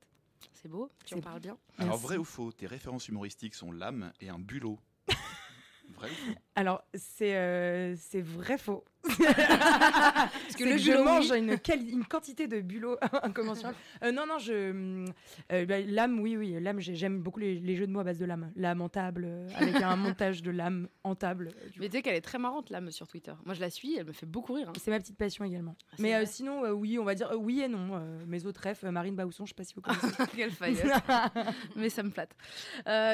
C'est 0.53 0.67
beau, 0.69 0.89
tu 1.05 1.15
en 1.15 1.21
parles 1.21 1.39
bien. 1.39 1.57
Alors, 1.77 1.93
Merci. 1.93 2.03
vrai 2.03 2.17
ou 2.17 2.23
faux, 2.23 2.51
tes 2.51 2.67
références 2.67 3.07
humoristiques 3.07 3.55
sont 3.55 3.71
l'âme 3.71 4.11
et 4.19 4.29
un 4.29 4.39
bulot. 4.39 4.79
vrai 5.89 6.09
ou 6.09 6.15
faux? 6.15 6.35
Alors, 6.55 6.83
c'est 6.93 7.35
euh, 7.35 7.95
c'est 7.97 8.21
vrai 8.21 8.57
faux. 8.57 8.83
Parce 9.17 10.55
que 10.57 10.63
le 10.63 10.77
je 10.77 10.91
mange 10.93 11.31
une, 11.31 11.55
quali- 11.57 11.89
une 11.91 12.05
quantité 12.05 12.47
de 12.47 12.61
bulot 12.61 12.97
incommensurable. 13.23 13.75
Euh, 14.03 14.11
non, 14.11 14.25
non, 14.25 14.37
je. 14.39 15.05
euh, 15.51 15.65
bah, 15.65 15.79
l'âme, 15.81 16.19
oui, 16.19 16.37
oui. 16.37 16.55
L'âme, 16.59 16.79
j'ai- 16.79 16.95
j'aime 16.95 17.19
beaucoup 17.21 17.39
les, 17.39 17.55
les 17.59 17.75
jeux 17.75 17.87
de 17.87 17.91
mots 17.91 17.99
à 17.99 18.03
base 18.03 18.19
de 18.19 18.25
lame. 18.25 18.51
Lame 18.55 18.81
en 18.81 18.89
table, 18.89 19.25
euh, 19.27 19.47
avec 19.55 19.75
un 19.75 19.95
montage 19.97 20.41
de 20.41 20.51
lame 20.51 20.87
en 21.03 21.15
table. 21.15 21.49
euh, 21.55 21.69
du 21.69 21.79
Mais 21.79 21.89
tu 21.89 21.97
sais 21.97 22.01
qu'elle 22.01 22.15
est 22.15 22.21
très 22.21 22.37
marrante, 22.39 22.69
l'âme, 22.69 22.91
sur 22.91 23.07
Twitter. 23.07 23.33
Moi, 23.45 23.53
je 23.55 23.61
la 23.61 23.69
suis, 23.69 23.95
elle 23.97 24.05
me 24.05 24.13
fait 24.13 24.25
beaucoup 24.25 24.53
rire. 24.53 24.69
hein. 24.69 24.73
C'est 24.81 24.91
ma 24.91 24.99
petite 24.99 25.17
passion 25.17 25.45
également. 25.45 25.75
Ah, 25.91 25.95
Mais 25.99 26.25
sinon, 26.25 26.69
oui, 26.71 26.97
on 26.99 27.03
va 27.03 27.15
dire 27.15 27.31
oui 27.37 27.61
et 27.61 27.67
non. 27.67 28.01
Mes 28.27 28.45
autres 28.45 28.61
refs, 28.67 28.83
euh, 28.83 28.91
Marine 28.91 29.15
Baousson, 29.15 29.45
je 29.45 29.49
sais 29.49 29.55
pas 29.55 29.63
si 29.63 29.73
vous 29.73 29.81
connaissez. 29.81 30.07
Quelle. 30.35 30.51
Mais 31.75 31.89
ça 31.89 32.03
me 32.03 32.09
flatte. 32.09 32.35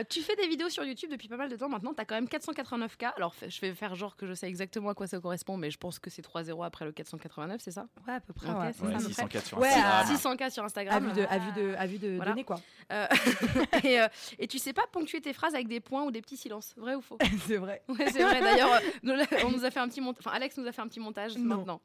Tu 0.09 0.21
fais 0.21 0.35
des 0.35 0.47
vidéos 0.47 0.69
sur 0.69 0.83
YouTube 0.83 1.09
depuis 1.11 1.27
pas 1.27 1.37
mal 1.37 1.49
de 1.49 1.55
temps 1.55 1.69
maintenant. 1.69 1.93
Tu 1.93 2.01
as 2.01 2.05
quand 2.05 2.15
même 2.15 2.25
489K. 2.25 3.13
Alors, 3.15 3.33
je 3.47 3.61
vais 3.61 3.73
faire 3.73 3.95
genre 3.95 4.15
que 4.15 4.25
je 4.27 4.33
sais 4.33 4.47
exactement 4.47 4.89
à 4.89 4.93
quoi 4.93 5.07
ça 5.07 5.19
correspond, 5.19 5.57
mais 5.57 5.71
je 5.71 5.77
pense 5.79 5.99
que 5.99 6.09
c'est 6.09 6.21
3-0 6.21 6.63
après 6.65 6.85
le 6.85 6.91
489, 6.91 7.61
c'est 7.61 7.71
ça? 7.71 7.87
Ouais, 8.07 8.13
à 8.13 8.19
peu 8.19 8.33
près. 8.33 8.47
Ouais. 8.49 8.71
c'est 8.73 8.83
Ouais, 8.83 8.91
ça, 8.91 8.97
à 8.97 8.99
peu 9.01 9.07
604 9.07 9.45
sur 9.45 9.57
Ouais, 9.59 9.67
Instagram. 9.69 9.91
à- 9.91 10.05
600K 10.05 10.49
sur 10.51 10.63
À 10.63 10.65
Instagram. 10.65 11.07
vue 11.07 11.13
de, 11.13 11.25
à 11.29 11.37
vue 11.37 11.51
de, 11.53 11.75
à 11.77 11.85
vue 11.87 11.97
de 11.97 12.15
Voilà. 12.15 12.31
données, 12.31 12.43
quoi. 12.43 12.59
Euh, 12.91 13.07
et, 13.83 13.99
euh, 14.01 14.07
et 14.37 14.47
tu 14.47 14.59
sais 14.59 14.73
pas 14.73 14.83
ponctuer 14.91 15.21
tes 15.21 15.33
phrases 15.33 15.53
avec 15.55 15.67
des 15.67 15.79
points 15.79 16.03
ou 16.03 16.11
des 16.11 16.21
petits 16.21 16.37
silences. 16.37 16.73
Vrai 16.77 16.95
ou 16.95 17.01
faux? 17.01 17.17
C'est 17.47 17.57
vrai. 17.57 17.81
Ouais, 17.87 18.11
c'est 18.11 18.23
vrai. 18.23 18.41
D'ailleurs, 18.41 18.73
euh, 18.73 19.25
on 19.45 19.51
nous 19.51 19.65
a 19.65 19.71
fait 19.71 19.79
un 19.79 19.87
petit 19.87 20.01
montage. 20.01 20.23
Enfin, 20.25 20.35
Alex 20.35 20.57
nous 20.57 20.67
a 20.67 20.71
fait 20.71 20.81
un 20.81 20.87
petit 20.87 20.99
montage 20.99 21.37
Non. 21.37 21.57
maintenant. 21.57 21.81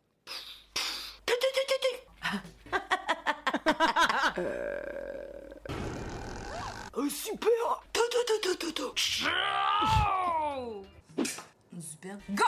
Oh, 6.96 7.08
super. 7.08 7.48
Super. 11.80 12.18
Go 12.30 12.44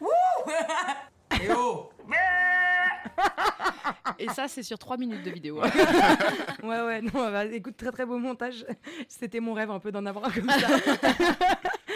Wouh 0.00 0.08
Eh 1.42 1.52
oh 1.52 1.90
Et 4.18 4.28
ça, 4.28 4.48
c'est 4.48 4.62
sur 4.62 4.78
3 4.78 4.96
minutes 4.96 5.22
de 5.22 5.30
vidéo. 5.30 5.60
Ouais, 6.62 6.80
ouais, 6.82 7.00
non, 7.02 7.12
bah, 7.12 7.44
écoute, 7.46 7.76
très 7.76 7.90
très 7.90 8.06
beau 8.06 8.18
montage. 8.18 8.64
C'était 9.08 9.40
mon 9.40 9.52
rêve 9.52 9.70
un 9.70 9.78
peu 9.78 9.92
d'en 9.92 10.06
avoir 10.06 10.26
un 10.26 10.30
comme 10.30 10.48
ça. 10.48 10.68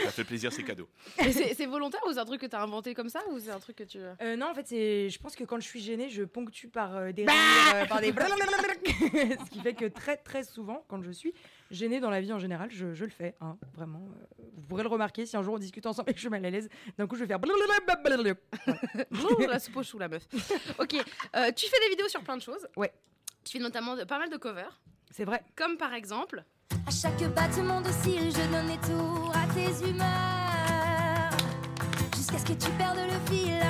Ça 0.05 0.11
fait 0.13 0.25
plaisir, 0.25 0.53
c'est 0.53 0.63
cadeau. 0.63 0.89
Et 1.19 1.33
c'est 1.33 1.67
volontaire 1.67 2.01
ou 2.09 2.13
c'est 2.13 2.19
un 2.19 2.25
truc 2.25 2.41
que 2.41 2.47
t'as 2.47 2.63
inventé 2.63 2.95
comme 2.95 3.09
ça 3.09 3.21
ou 3.31 3.39
c'est 3.39 3.51
un 3.51 3.59
truc 3.59 3.77
que 3.77 3.85
tu. 3.85 3.99
Euh, 3.99 4.37
non, 4.37 4.47
en 4.47 4.55
fait, 4.55 4.67
c'est, 4.67 5.11
je 5.11 5.19
pense 5.19 5.37
que 5.37 5.45
quand 5.45 5.61
je 5.61 5.67
suis 5.67 5.81
gênée, 5.81 6.09
je 6.09 6.25
ponctue 6.25 6.69
par 6.69 6.97
euh, 6.97 7.13
des 7.13 7.25
Bah 7.25 7.33
rires, 7.33 7.83
euh, 7.83 7.87
par 7.87 8.01
des 8.01 8.13
ce 8.13 9.51
qui 9.51 9.61
fait 9.61 9.75
que 9.75 9.85
très 9.85 10.17
très 10.17 10.43
souvent, 10.43 10.85
quand 10.89 11.03
je 11.03 11.11
suis 11.11 11.35
gênée 11.71 12.01
dans 12.01 12.11
la 12.11 12.21
vie 12.21 12.33
en 12.33 12.39
général, 12.39 12.71
je, 12.71 12.95
je 12.95 13.05
le 13.05 13.11
fais, 13.11 13.35
hein, 13.41 13.57
vraiment. 13.75 14.01
euh, 14.39 14.45
vous 14.57 14.63
pourrez 14.67 14.83
le 14.83 14.89
remarquer 14.89 15.27
si 15.27 15.37
un 15.37 15.43
jour 15.43 15.55
on 15.55 15.59
discute 15.59 15.87
ensemble 15.87 16.11
et 16.11 16.13
que 16.13 16.19
je 16.19 16.23
suis 16.23 16.29
mal 16.31 16.45
à 16.45 16.51
l'aise. 16.51 16.69
D'un 16.99 17.07
coup, 17.07 17.17
je 17.17 17.21
vais 17.23 17.27
faire. 17.29 17.39
Ouh, 19.13 19.47
la 19.47 19.59
soupe 19.59 19.77
au 19.77 19.83
chou, 19.83 19.99
la 19.99 20.09
meuf. 20.09 20.27
Ok, 20.79 20.95
euh, 20.95 21.53
tu 21.53 21.67
fais 21.67 21.81
des 21.85 21.89
vidéos 21.91 22.09
sur 22.09 22.23
plein 22.23 22.37
de 22.37 22.43
choses. 22.43 22.67
Ouais. 22.77 22.93
Tu 23.45 23.59
fais 23.59 23.63
notamment 23.63 23.97
de- 23.97 24.05
pas 24.05 24.19
mal 24.19 24.29
de 24.31 24.37
covers, 24.37 24.81
C'est 25.11 25.25
vrai. 25.25 25.43
comme 25.57 25.77
par 25.77 25.95
exemple. 25.95 26.45
À 26.87 26.91
chaque 26.91 27.23
battement 27.35 27.81
de 27.81 27.89
cils, 28.03 28.31
je 28.31 28.53
donnais 28.53 28.79
tour 28.79 29.33
à 29.35 29.47
tes 29.55 29.89
humeurs. 29.89 31.31
Jusqu'à 32.17 32.39
ce 32.39 32.45
que 32.45 32.53
tu 32.53 32.71
perdes 32.73 32.99
le 32.99 33.33
fil 33.35 33.61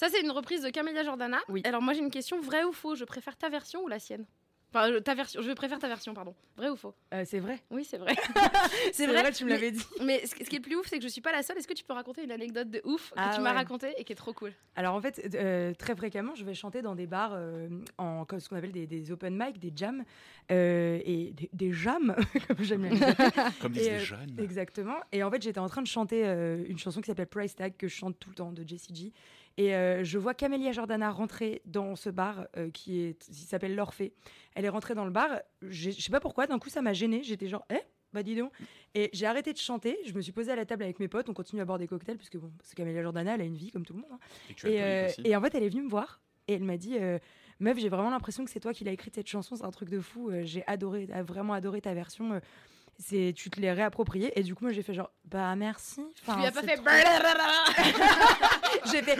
Ça, 0.00 0.08
c'est 0.08 0.22
une 0.22 0.30
reprise 0.30 0.62
de 0.62 0.70
Camélia 0.70 1.04
Jordana. 1.04 1.40
Oui. 1.50 1.60
Alors, 1.66 1.82
moi, 1.82 1.92
j'ai 1.92 2.00
une 2.00 2.08
question 2.10 2.40
vrai 2.40 2.64
ou 2.64 2.72
faux? 2.72 2.94
Je 2.94 3.04
préfère 3.04 3.36
ta 3.36 3.50
version 3.50 3.82
ou 3.82 3.88
la 3.88 3.98
sienne? 3.98 4.24
Enfin, 4.72 4.98
ta 5.02 5.14
version. 5.14 5.42
Je 5.42 5.52
préfère 5.52 5.78
ta 5.78 5.88
version, 5.88 6.14
pardon. 6.14 6.34
Vrai 6.56 6.70
ou 6.70 6.76
faux? 6.76 6.94
Euh, 7.12 7.24
c'est 7.26 7.38
vrai. 7.38 7.60
Oui, 7.70 7.84
c'est 7.84 7.98
vrai. 7.98 8.14
C'est 8.94 9.06
vrai, 9.06 9.20
vrai, 9.20 9.32
tu 9.32 9.44
me 9.44 9.50
l'avais 9.50 9.72
dit. 9.72 9.84
Mais 10.02 10.24
ce 10.26 10.34
qui 10.34 10.44
ce 10.44 10.48
qui 10.48 10.56
est 10.56 10.58
le 10.58 10.62
plus 10.62 10.76
ouf, 10.76 10.86
c'est 10.86 10.96
que 10.98 11.02
je 11.02 11.08
suis 11.08 11.20
pas 11.20 11.32
la 11.32 11.42
seule. 11.42 11.58
Est-ce 11.58 11.68
que 11.68 11.74
tu 11.74 11.84
peux 11.84 11.92
raconter 11.92 12.22
une 12.22 12.30
anecdote 12.32 12.70
de 12.70 12.80
ouf 12.84 13.10
que 13.10 13.16
Ah 13.18 13.32
tu 13.34 13.42
m'as 13.42 13.52
racontée 13.52 13.92
et 13.98 14.04
qui 14.04 14.12
est 14.12 14.16
trop 14.16 14.32
cool? 14.32 14.52
Alors 14.76 14.94
en 14.94 15.00
fait, 15.00 15.34
euh, 15.34 15.74
très 15.74 15.94
fréquemment, 15.94 16.34
je 16.34 16.44
vais 16.44 16.54
chanter 16.54 16.82
dans 16.82 16.94
des 16.94 17.06
bars 17.06 17.32
euh, 17.34 17.68
en 17.98 18.24
comme 18.24 18.40
ce 18.40 18.48
qu'on 18.48 18.56
appelle 18.56 18.72
des, 18.72 18.86
des 18.86 19.12
open 19.12 19.36
mic, 19.36 19.58
des 19.58 19.72
jams 19.74 20.04
euh, 20.50 20.98
et 21.04 21.32
des, 21.32 21.50
des 21.52 21.72
jams, 21.72 22.16
comme 22.48 22.64
j'aime 22.64 22.84
les. 22.84 22.98
Comme 23.60 23.72
disent 23.72 23.86
Et, 23.86 23.90
les 23.90 23.98
jeunes. 23.98 24.36
Exactement. 24.38 24.96
Et 25.12 25.22
en 25.22 25.30
fait, 25.30 25.42
j'étais 25.42 25.60
en 25.60 25.68
train 25.68 25.82
de 25.82 25.86
chanter 25.86 26.26
euh, 26.26 26.64
une 26.68 26.78
chanson 26.78 27.00
qui 27.00 27.06
s'appelle 27.06 27.26
Price 27.26 27.54
Tag 27.54 27.74
que 27.76 27.88
je 27.88 27.94
chante 27.94 28.18
tout 28.18 28.30
le 28.30 28.36
temps 28.36 28.52
de 28.52 28.66
Jessie 28.66 28.94
G. 28.94 29.12
Et 29.56 29.74
euh, 29.74 30.04
je 30.04 30.16
vois 30.18 30.32
Camélia 30.34 30.72
Jordana 30.72 31.10
rentrer 31.10 31.60
dans 31.66 31.94
ce 31.96 32.08
bar 32.08 32.46
euh, 32.56 32.70
qui 32.70 33.00
est, 33.02 33.18
qui 33.18 33.34
s'appelle 33.44 33.74
l'Orphée. 33.74 34.14
Elle 34.54 34.64
est 34.64 34.68
rentrée 34.70 34.94
dans 34.94 35.04
le 35.04 35.10
bar. 35.10 35.28
Je 35.62 35.90
sais 35.90 36.10
pas 36.10 36.20
pourquoi. 36.20 36.46
D'un 36.46 36.58
coup, 36.58 36.70
ça 36.70 36.80
m'a 36.82 36.92
gênée. 36.92 37.22
J'étais 37.22 37.46
genre, 37.48 37.66
eh, 37.70 37.80
bah 38.12 38.22
dis 38.22 38.36
donc. 38.36 38.52
Et 38.94 39.10
j'ai 39.12 39.26
arrêté 39.26 39.52
de 39.52 39.58
chanter. 39.58 39.98
Je 40.06 40.12
me 40.14 40.20
suis 40.22 40.32
posée 40.32 40.50
à 40.52 40.56
la 40.56 40.64
table 40.64 40.82
avec 40.84 40.98
mes 40.98 41.08
potes. 41.08 41.28
On 41.28 41.34
continue 41.34 41.60
à 41.60 41.64
boire 41.64 41.78
des 41.78 41.86
cocktails 41.88 42.16
parce 42.16 42.30
que 42.30 42.38
bon, 42.38 42.50
parce 42.58 42.70
que 42.70 42.76
Camélia 42.76 43.02
Jordana, 43.02 43.34
elle 43.34 43.40
a 43.42 43.44
une 43.44 43.56
vie 43.56 43.70
comme 43.70 43.84
tout 43.84 43.92
le 43.92 44.00
monde. 44.00 44.10
hein. 44.12 44.18
Et 44.64 44.74
Et, 44.74 44.82
euh, 44.82 45.08
et 45.24 45.36
en 45.36 45.40
fait, 45.42 45.54
elle 45.54 45.62
est 45.64 45.68
venue 45.68 45.82
me 45.82 45.90
voir 45.90 46.20
et 46.48 46.54
elle 46.54 46.64
m'a 46.64 46.76
dit 46.78 46.96
Meuf, 47.60 47.78
j'ai 47.78 47.90
vraiment 47.90 48.10
l'impression 48.10 48.44
que 48.44 48.50
c'est 48.50 48.60
toi 48.60 48.72
qui 48.72 48.84
l'as 48.84 48.92
écrite 48.92 49.14
cette 49.14 49.28
chanson, 49.28 49.54
c'est 49.56 49.64
un 49.64 49.70
truc 49.70 49.90
de 49.90 50.00
fou. 50.00 50.30
j'ai 50.44 50.64
adoré, 50.66 51.06
vraiment 51.26 51.52
adoré 51.52 51.80
ta 51.82 51.92
version. 51.92 52.40
C'est, 53.00 53.32
tu 53.36 53.50
te 53.50 53.60
l'es 53.60 53.72
réappropriée. 53.72 54.32
Et 54.38 54.42
du 54.42 54.54
coup, 54.54 54.64
moi, 54.64 54.72
j'ai 54.72 54.82
fait 54.82 54.94
genre 54.94 55.10
Bah 55.24 55.54
merci. 55.56 56.02
Tu 56.24 56.30
lui 56.36 56.46
as 56.46 56.52
pas 56.52 56.62
fait. 56.62 56.76
trop- 56.76 56.84
J'ai 58.92 59.02
fait. 59.02 59.18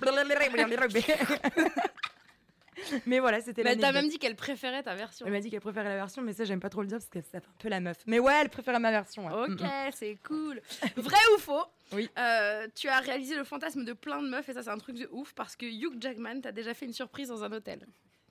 mais 3.06 3.18
voilà, 3.18 3.40
c'était 3.40 3.62
Mais 3.64 3.72
elle 3.72 3.78
t'a 3.78 3.86
l'anecdote. 3.88 4.02
même 4.02 4.10
dit 4.10 4.18
qu'elle 4.18 4.36
préférait 4.36 4.82
ta 4.84 4.94
version. 4.94 5.26
Elle 5.26 5.32
m'a 5.32 5.40
dit 5.40 5.50
qu'elle 5.50 5.60
préférait 5.60 5.88
la 5.88 5.96
version, 5.96 6.22
mais 6.22 6.32
ça, 6.32 6.44
j'aime 6.44 6.60
pas 6.60 6.70
trop 6.70 6.82
le 6.82 6.86
dire 6.86 6.98
parce 6.98 7.08
que 7.10 7.20
ça 7.20 7.40
fait 7.40 7.46
un 7.46 7.54
peu 7.58 7.68
la 7.68 7.80
meuf. 7.80 7.98
Mais 8.06 8.18
ouais, 8.20 8.32
elle 8.40 8.48
préférait 8.48 8.78
ma 8.78 8.90
version. 8.92 9.26
ouais. 9.26 9.32
Ok, 9.52 9.60
Mm, 9.60 9.64
mm. 9.64 9.90
c'est 9.94 10.16
cool. 10.26 10.60
Vrai 10.96 11.18
ou 11.34 11.38
faux 11.40 11.64
Oui. 11.92 12.08
Euh, 12.18 12.68
tu 12.74 12.88
as 12.88 13.00
réalisé 13.00 13.34
le 13.34 13.44
fantasme 13.44 13.84
de 13.84 13.92
plein 13.92 14.22
de 14.22 14.28
meufs 14.28 14.48
et 14.48 14.52
ça 14.54 14.62
c'est 14.62 14.70
un 14.70 14.78
truc 14.78 14.96
de 14.96 15.08
ouf 15.10 15.32
parce 15.34 15.56
que 15.56 15.66
Hugh 15.66 16.00
Jackman 16.00 16.40
t'a 16.40 16.52
déjà 16.52 16.72
fait 16.74 16.86
une 16.86 16.92
surprise 16.92 17.28
dans 17.28 17.42
un 17.42 17.50
hôtel. 17.52 17.84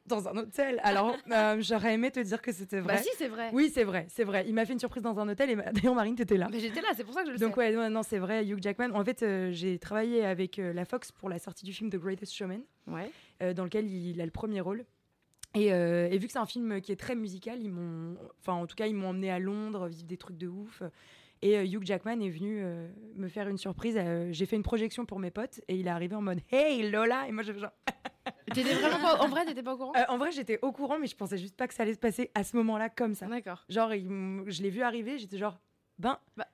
Dans 0.07 0.27
un 0.27 0.37
hôtel. 0.37 0.79
Alors, 0.83 1.15
euh, 1.31 1.57
j'aurais 1.59 1.93
aimé 1.93 2.09
te 2.11 2.19
dire 2.19 2.41
que 2.41 2.51
c'était 2.51 2.79
vrai. 2.79 2.95
Bah 2.95 3.01
si 3.01 3.09
c'est 3.17 3.27
vrai. 3.27 3.49
Oui, 3.53 3.69
c'est 3.73 3.83
vrai, 3.83 4.05
c'est 4.09 4.23
vrai. 4.23 4.45
Il 4.47 4.53
m'a 4.53 4.65
fait 4.65 4.73
une 4.73 4.79
surprise 4.79 5.03
dans 5.03 5.19
un 5.19 5.27
hôtel 5.27 5.49
et 5.49 5.55
ma- 5.55 5.63
d'ailleurs, 5.71 5.95
Marine, 5.95 6.15
t'étais 6.15 6.37
là. 6.37 6.47
Mais 6.51 6.59
j'étais 6.59 6.81
là, 6.81 6.89
c'est 6.95 7.03
pour 7.03 7.13
ça 7.13 7.21
que 7.21 7.27
je 7.27 7.33
le 7.33 7.37
Donc 7.39 7.53
sais. 7.55 7.59
ouais, 7.59 7.71
non, 7.73 7.89
non, 7.89 8.03
c'est 8.03 8.17
vrai, 8.19 8.45
Hugh 8.45 8.59
Jackman. 8.61 8.91
En 8.93 9.03
fait, 9.03 9.21
euh, 9.23 9.49
j'ai 9.51 9.77
travaillé 9.79 10.23
avec 10.23 10.59
euh, 10.59 10.71
la 10.73 10.85
Fox 10.85 11.11
pour 11.11 11.29
la 11.29 11.39
sortie 11.39 11.65
du 11.65 11.73
film 11.73 11.89
The 11.89 11.97
Greatest 11.97 12.33
Showman, 12.33 12.61
Ouais. 12.87 13.53
dans 13.53 13.65
lequel 13.65 13.85
il, 13.91 14.21
a 14.21 14.25
le 14.25 14.31
premier 14.31 14.61
rôle. 14.61 14.85
Et, 15.55 15.73
euh, 15.73 16.07
et 16.11 16.17
vu 16.17 16.27
que 16.27 16.33
c'est 16.33 16.39
un 16.39 16.45
film 16.45 16.81
qui 16.81 16.91
est 16.91 16.97
très 16.97 17.15
musical, 17.15 17.59
ils 17.61 17.69
m'ont, 17.69 18.15
enfin 18.41 18.53
en 18.53 18.67
tout 18.67 18.75
cas, 18.75 18.85
ils 18.87 18.93
m'ont 18.95 19.09
emmené 19.09 19.31
à 19.31 19.39
Londres 19.39 19.87
vivre 19.87 20.05
des 20.05 20.17
trucs 20.17 20.37
de 20.37 20.47
ouf. 20.47 20.83
Et 21.41 21.57
euh, 21.57 21.63
Hugh 21.65 21.83
Jackman 21.85 22.19
est 22.19 22.29
venu 22.29 22.59
euh, 22.63 22.87
me 23.15 23.27
faire 23.27 23.47
une 23.47 23.57
surprise. 23.57 23.99
j'ai 24.31 24.45
fait 24.45 24.55
une 24.55 24.63
projection 24.63 25.05
pour 25.05 25.19
mes 25.19 25.31
potes 25.31 25.59
et 25.67 25.75
il 25.75 25.87
est 25.87 25.89
arrivé 25.89 26.15
en 26.15 26.21
mode 26.21 26.39
Hey 26.51 26.89
Lola 26.89 27.27
Et 27.27 27.31
moi, 27.31 27.43
j'avais 27.43 27.59
genre. 27.59 27.71
T'étais 28.53 28.73
vraiment 28.73 28.99
pas... 28.99 29.23
En 29.23 29.27
vrai, 29.27 29.45
t'étais 29.45 29.63
pas 29.63 29.73
au 29.73 29.77
courant? 29.77 29.93
Euh, 29.95 30.03
en 30.09 30.17
vrai, 30.17 30.31
j'étais 30.31 30.59
au 30.61 30.71
courant, 30.71 30.99
mais 30.99 31.07
je 31.07 31.15
pensais 31.15 31.37
juste 31.37 31.55
pas 31.55 31.67
que 31.67 31.73
ça 31.73 31.83
allait 31.83 31.93
se 31.93 31.99
passer 31.99 32.31
à 32.35 32.43
ce 32.43 32.55
moment-là 32.57 32.89
comme 32.89 33.13
ça. 33.15 33.27
D'accord. 33.27 33.65
Genre, 33.69 33.93
il 33.93 34.07
je 34.47 34.61
l'ai 34.61 34.69
vu 34.69 34.81
arriver, 34.81 35.17
j'étais 35.17 35.37
genre, 35.37 35.59
ben, 35.97 36.17
Bah. 36.35 36.47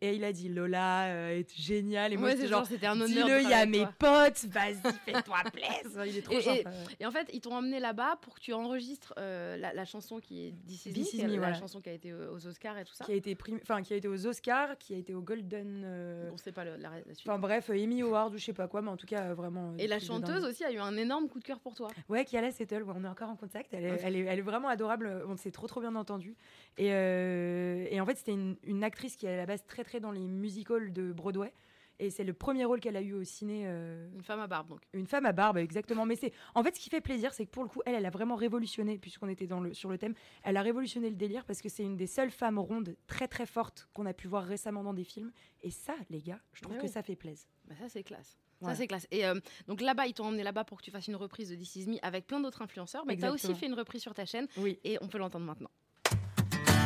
Et 0.00 0.14
il 0.16 0.24
a 0.24 0.32
dit 0.32 0.48
Lola 0.48 1.04
euh, 1.06 1.38
est 1.38 1.54
génial 1.56 2.12
et 2.12 2.16
moi 2.16 2.26
Ouais, 2.26 2.32
j'étais 2.32 2.42
c'est 2.44 2.48
genre 2.52 2.66
c'était 2.66 2.86
un 2.86 3.00
honneur. 3.00 3.26
dis-le 3.26 3.42
il 3.42 3.48
y 3.48 3.52
a 3.54 3.64
mes 3.66 3.78
toi. 3.78 3.92
potes 3.98 4.44
vas-y 4.46 4.74
fais-toi 5.04 5.36
plaisir 5.52 6.04
il 6.06 6.16
est 6.18 6.22
trop 6.22 6.34
Et- 6.34 6.42
sympa 6.42 6.70
et- 6.98 7.06
en 7.06 7.10
fait, 7.10 7.28
ils 7.32 7.40
t'ont 7.40 7.54
emmené 7.54 7.78
là-bas 7.78 8.16
pour 8.22 8.34
que 8.34 8.40
tu 8.40 8.52
enregistres 8.52 9.14
euh, 9.18 9.56
la, 9.56 9.72
la 9.72 9.84
chanson 9.84 10.18
qui 10.18 10.46
est 10.48 10.54
This 10.66 10.86
Is 10.86 10.92
This 10.92 11.14
Me, 11.22 11.28
la 11.32 11.36
voilà. 11.38 11.54
chanson 11.54 11.80
qui 11.80 11.88
a 11.90 11.92
été 11.92 12.12
aux 12.12 12.46
Oscars 12.46 12.76
et 12.78 12.84
tout 12.84 12.94
ça. 12.94 13.04
qui 13.04 13.12
a 13.12 13.14
été 13.14 13.36
enfin 13.62 13.82
qui 13.82 13.92
a 13.94 13.96
été 13.96 14.08
aux 14.08 14.26
Oscars 14.26 14.76
qui 14.78 14.94
a 14.94 14.96
été 14.98 15.14
au 15.14 15.20
Golden 15.20 15.82
euh, 15.84 16.30
On 16.32 16.36
sait 16.36 16.52
pas 16.52 16.64
le- 16.64 16.76
la, 16.76 16.90
la 17.06 17.14
suite. 17.14 17.28
enfin 17.28 17.38
bref 17.38 17.70
euh, 17.70 17.74
Emmy 17.82 18.02
Award 18.02 18.34
ou 18.34 18.38
je 18.38 18.44
sais 18.44 18.52
pas 18.52 18.66
quoi 18.68 18.82
mais 18.82 18.90
en 18.90 18.96
tout 18.96 19.06
cas 19.06 19.26
euh, 19.26 19.34
vraiment 19.34 19.70
euh, 19.72 19.76
et 19.78 19.86
la 19.86 19.98
chanteuse 20.00 20.44
aussi 20.44 20.64
a 20.64 20.72
eu 20.72 20.78
un 20.78 20.96
énorme 20.96 21.28
coup 21.28 21.38
de 21.38 21.44
cœur 21.44 21.60
pour 21.60 21.74
toi. 21.74 21.88
Ouais, 22.08 22.24
Kiala 22.24 22.50
Settle, 22.50 22.82
ouais, 22.82 22.94
on 22.96 23.04
est 23.04 23.08
encore 23.08 23.28
en 23.30 23.36
contact. 23.36 23.72
Elle 23.72 23.84
est, 23.84 24.00
elle 24.02 24.16
est, 24.16 24.20
elle 24.24 24.38
est 24.38 24.42
vraiment 24.42 24.68
adorable. 24.68 25.22
On 25.28 25.36
s'est 25.36 25.50
trop 25.50 25.66
trop 25.66 25.80
bien 25.80 25.94
entendu. 25.94 26.34
Et, 26.78 26.88
euh, 26.92 27.86
et 27.90 28.00
en 28.00 28.06
fait, 28.06 28.16
c'était 28.16 28.32
une, 28.32 28.56
une 28.64 28.82
actrice 28.84 29.16
qui 29.16 29.26
est 29.26 29.30
à 29.40 29.46
très 29.58 29.84
très 29.84 30.00
dans 30.00 30.10
les 30.12 30.26
musicals 30.26 30.92
de 30.92 31.12
Broadway. 31.12 31.52
Et 31.98 32.10
c'est 32.10 32.24
le 32.24 32.32
premier 32.32 32.64
rôle 32.64 32.80
qu'elle 32.80 32.96
a 32.96 33.02
eu 33.02 33.12
au 33.12 33.22
ciné. 33.22 33.62
euh, 33.66 34.08
Une 34.14 34.22
femme 34.22 34.40
à 34.40 34.48
barbe 34.48 34.66
donc. 34.70 34.80
une 34.92 35.06
femme 35.06 35.24
à 35.26 35.30
barbe, 35.32 35.58
exactement. 35.58 36.04
Mais 36.04 36.16
c'est 36.16 36.32
en 36.54 36.64
fait 36.64 36.74
ce 36.74 36.80
qui 36.80 36.90
fait 36.90 37.00
plaisir, 37.02 37.32
c'est 37.32 37.44
que 37.46 37.50
pour 37.50 37.62
le 37.62 37.68
coup, 37.68 37.80
elle, 37.86 37.94
elle 37.94 38.06
a 38.06 38.10
vraiment 38.10 38.34
révolutionné, 38.34 38.98
puisqu'on 38.98 39.28
était 39.28 39.46
dans 39.46 39.60
le, 39.60 39.72
sur 39.72 39.88
le 39.88 39.98
thème, 39.98 40.14
elle 40.42 40.56
a 40.56 40.62
révolutionné 40.62 41.10
le 41.10 41.14
délire 41.16 41.44
parce 41.44 41.60
que 41.60 41.68
c'est 41.68 41.84
une 41.84 41.96
des 41.96 42.08
seules 42.08 42.30
femmes 42.32 42.58
rondes 42.58 42.96
très 43.06 43.28
très 43.28 43.46
fortes 43.46 43.88
qu'on 43.94 44.06
a 44.06 44.14
pu 44.14 44.26
voir 44.26 44.42
récemment 44.44 44.82
dans 44.82 44.94
des 44.94 45.04
films. 45.04 45.30
Et 45.62 45.70
ça, 45.70 45.94
les 46.10 46.22
gars, 46.22 46.40
je 46.54 46.62
trouve 46.62 46.78
que 46.78 46.88
ça 46.88 47.02
fait 47.02 47.14
plaisir. 47.14 47.46
Bah, 47.68 47.74
ça 47.78 47.88
c'est 47.88 48.02
classe. 48.02 48.36
Voilà. 48.60 48.74
Ça 48.74 48.80
c'est 48.80 48.86
classe. 48.88 49.06
Et 49.12 49.24
euh, 49.26 49.38
donc 49.68 49.80
là-bas, 49.80 50.06
ils 50.06 50.14
t'ont 50.14 50.24
emmené 50.26 50.42
là-bas 50.42 50.64
pour 50.64 50.78
que 50.78 50.84
tu 50.84 50.90
fasses 50.90 51.06
une 51.08 51.16
reprise 51.16 51.50
de 51.50 51.54
This 51.56 51.76
Is 51.76 51.86
Me 51.88 51.98
avec 52.02 52.26
plein 52.26 52.40
d'autres 52.40 52.62
influenceurs. 52.62 53.04
Mais 53.06 53.16
tu 53.16 53.24
as 53.24 53.32
aussi 53.32 53.54
fait 53.54 53.66
une 53.66 53.74
reprise 53.74 54.02
sur 54.02 54.14
ta 54.14 54.24
chaîne 54.24 54.48
Oui. 54.56 54.80
et 54.82 54.98
on 55.02 55.08
peut 55.08 55.18
l'entendre 55.18 55.44
maintenant. 55.46 55.70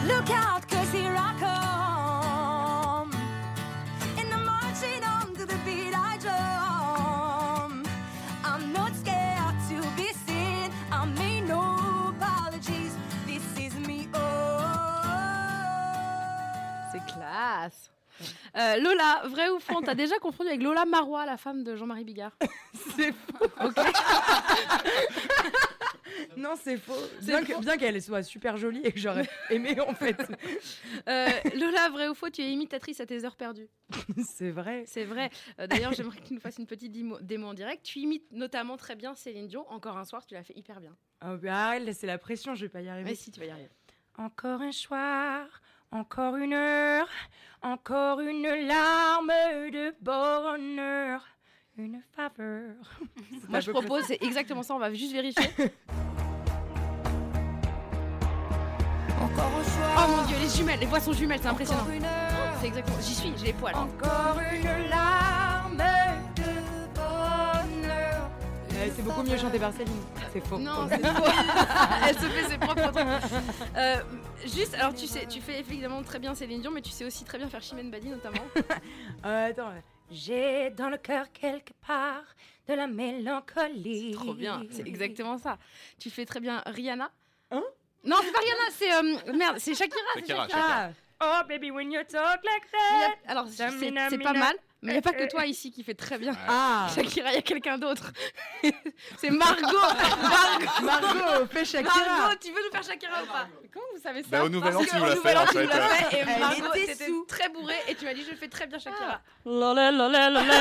Look 0.09 0.29
out, 0.31 0.67
cause 0.69 0.95
classe. 17.47 17.93
Euh, 18.57 18.77
Lola, 18.79 19.23
vrai 19.27 19.51
ou 19.51 19.59
faux, 19.61 19.75
on 19.77 19.83
t'a 19.83 19.95
déjà 19.95 20.19
confondu 20.19 20.49
avec 20.49 20.63
Lola 20.63 20.87
Marois, 20.87 21.27
la 21.27 21.37
femme 21.37 21.63
de 21.65 21.77
Jean-Marie 21.77 22.05
Bigard? 22.05 22.33
C'est 22.97 23.13
faux. 23.13 23.47
non, 26.37 26.55
c'est 26.57 26.77
faux. 26.79 26.95
Bien 27.23 27.45
que- 27.45 27.61
bien 27.61 27.77
qu'elle 27.77 28.01
soit 28.03 28.23
super 28.23 28.57
jolie 28.57 28.81
et 28.85 28.93
que 28.93 28.99
j'aurais 28.99 29.29
aimé 29.51 29.79
en 29.81 29.95
fait. 29.95 30.17
Euh, 31.09 31.29
Lola, 31.57 31.89
vrai 31.91 32.09
ou 32.09 32.15
faux, 32.15 32.31
tu 32.31 32.41
es 32.43 32.51
imitatrice 32.51 33.01
à 33.01 33.07
tes 33.07 33.25
heures 33.25 33.37
perdues? 33.37 33.69
c'est 34.25 34.51
vrai. 34.51 34.85
C'est 34.87 35.05
vrai. 35.05 35.31
Euh, 35.61 35.67
D'ailleurs, 35.67 35.93
j'aimerais 35.93 36.17
que 36.19 36.27
tu 36.27 36.35
nous 36.35 36.41
fasses 36.41 36.59
une 36.59 36.67
petite 36.67 36.93
démo, 36.93 37.19
démo 37.21 37.49
en 37.49 37.55
direct. 37.55 37.85
Tu 37.85 37.99
imites 38.01 38.31
notamment 38.33 38.77
très 38.79 38.97
bien 38.97 39.15
Céline 39.15 39.47
Dion. 39.47 39.69
Encore 39.71 39.99
un 39.99 40.05
soir, 40.05 40.25
tu 40.27 40.35
l'as 40.35 40.43
fait 40.43 40.57
hyper 40.57 40.81
bien. 40.81 40.97
Oh, 41.25 41.37
bah, 41.37 41.67
arrête, 41.67 41.85
là, 41.85 41.93
c'est 41.93 42.07
la 42.07 42.19
pression, 42.19 42.55
je 42.55 42.63
vais 42.65 42.69
pas 42.71 42.81
y 42.81 42.89
arriver. 42.89 43.11
Mais 43.11 43.15
si, 43.17 43.31
tu 43.31 43.41
vas 43.41 43.47
y 43.47 43.51
arriver. 43.51 43.69
Encore 44.19 44.63
un 44.63 44.73
soir, 44.73 45.47
encore 45.97 46.37
une 46.37 46.53
heure, 46.53 47.09
encore 47.63 48.21
une 48.21 48.43
larme 48.67 49.33
de 49.73 49.95
bonheur, 50.01 51.25
une 51.79 52.03
faveur. 52.15 52.75
Moi, 53.49 53.61
je 53.61 53.71
propose, 53.71 54.05
c'est 54.05 54.23
exactement 54.23 54.63
ça. 54.63 54.75
On 54.75 54.79
va 54.79 54.93
juste 54.93 55.13
vérifier. 55.13 55.51
Encore 59.19 59.47
un 59.47 59.61
Oh 59.61 59.65
soir. 59.65 60.09
mon 60.09 60.23
dieu, 60.27 60.37
les 60.41 60.49
jumelles, 60.49 60.79
les 60.81 60.87
voix 60.87 61.01
sont 61.01 61.13
jumelles, 61.15 61.41
c'est 61.41 61.49
impressionnant. 61.49 61.81
Encore 61.81 61.95
une 61.95 62.05
heure. 62.05 62.57
C'est 62.61 62.67
exactement. 62.67 62.97
J'y 63.01 63.15
suis, 63.15 63.33
j'ai 63.39 63.47
les 63.47 63.53
poils. 63.55 63.75
Encore 63.75 64.39
une 64.53 64.89
larme 64.91 65.26
c'est 68.97 69.03
beaucoup 69.03 69.23
mieux 69.23 69.37
chanté 69.37 69.59
par 69.59 69.73
Céline. 69.73 70.03
C'est 70.33 70.45
faux. 70.47 70.59
Non, 70.59 70.89
c'est 70.89 71.05
faux. 71.07 71.25
Elle 72.09 72.15
se 72.19 72.27
fait 72.27 72.49
ses 72.49 72.59
propres 72.59 72.91
trucs. 72.91 73.07
Euh, 73.77 73.97
juste, 74.45 74.75
alors 74.75 74.95
tu 74.95 75.07
sais, 75.07 75.27
tu 75.27 75.41
fais 75.41 75.61
évidemment 75.61 76.03
très 76.03 76.19
bien 76.19 76.35
Céline 76.35 76.61
Dion, 76.63 76.71
mais 76.71 76.83
tu 76.83 76.91
sais 76.91 77.05
aussi 77.05 77.25
très 77.25 77.39
bien 77.39 77.49
faire 77.49 77.63
Chimène 77.63 77.91
Badi 77.91 78.09
notamment. 78.09 78.45
Euh, 79.25 79.51
attends. 79.51 79.73
J'ai 80.11 80.71
dans 80.71 80.89
le 80.89 80.99
cœur 80.99 81.27
quelque 81.33 81.73
part 81.85 82.23
de 82.69 82.75
la 82.75 82.87
mélancolie. 82.87 84.13
Trop 84.13 84.35
bien, 84.35 84.63
c'est 84.71 84.87
exactement 84.87 85.37
ça. 85.37 85.59
Tu 85.99 86.11
fais 86.11 86.25
très 86.25 86.39
bien 86.39 86.63
Rihanna. 86.67 87.11
Hein? 87.51 87.63
Non, 88.05 88.17
c'est 88.23 88.31
pas 88.33 88.39
Rihanna, 88.39 88.71
c'est 88.73 88.93
euh, 89.31 89.33
merde, 89.37 89.57
c'est 89.59 89.75
Shakira. 89.75 89.99
Shakira. 90.27 90.91
Oh 91.21 91.41
baby 91.49 91.71
when 91.71 91.91
you 91.91 92.03
talk 92.05 92.41
like 92.45 92.71
that. 92.71 93.17
a- 93.27 93.31
Alors 93.33 93.47
c'est 93.49 94.19
pas 94.19 94.33
mal, 94.35 94.55
mais 94.83 94.93
il 94.93 94.95
n'y 94.95 94.99
a 94.99 95.03
pas 95.03 95.13
que 95.13 95.29
toi 95.29 95.47
ici 95.47 95.71
qui 95.71 95.83
fait 95.83 95.95
très 95.95 96.19
bien. 96.19 96.33
Ah. 96.49 96.89
Shakira, 96.95 97.31
il 97.33 97.35
y 97.35 97.39
a 97.39 97.43
quelqu'un 97.43 97.79
d'autre. 97.79 98.13
c'est 99.19 99.31
Margot. 99.31 99.67
Margot. 100.23 100.83
Margot, 100.83 101.47
fais 101.51 101.65
Shakira. 101.65 101.95
Margot, 102.19 102.37
tu 102.41 102.51
veux 102.53 102.61
nous 102.65 102.71
faire 102.71 102.83
Shakira 102.83 103.23
ou 103.23 103.27
pas 103.27 103.49
Comment 103.73 103.87
vous 103.95 104.03
savez 104.03 104.23
ça 104.23 104.29
Bah, 104.31 104.45
au 104.45 104.49
Nouvel 104.49 104.75
An, 104.77 104.79
Parce 104.79 104.91
tu 104.91 104.95
que 104.95 104.99
nous 105.01 105.07
l'as 105.07 105.15
Nouvel 105.15 105.33
fait, 105.33 105.39
An, 105.39 105.43
en 105.43 105.47
tu 105.47 105.57
nous 105.59 105.69
fait. 105.69 105.79
l'as 105.79 105.89
fait, 105.89 106.17
et 106.17 106.21
Elle 106.27 106.41
Margot, 106.41 106.75
était 106.75 107.11
très 107.27 107.49
bourrée 107.49 107.75
et 107.89 107.95
tu 107.95 108.05
m'as 108.05 108.15
dit 108.15 108.25
je 108.31 108.35
fais 108.37 108.49
très 108.49 108.67
bien 108.67 108.79
Shakira. 108.79 109.21
Lolé, 109.45 109.91
lolé, 109.93 110.29
lolé. 110.31 110.55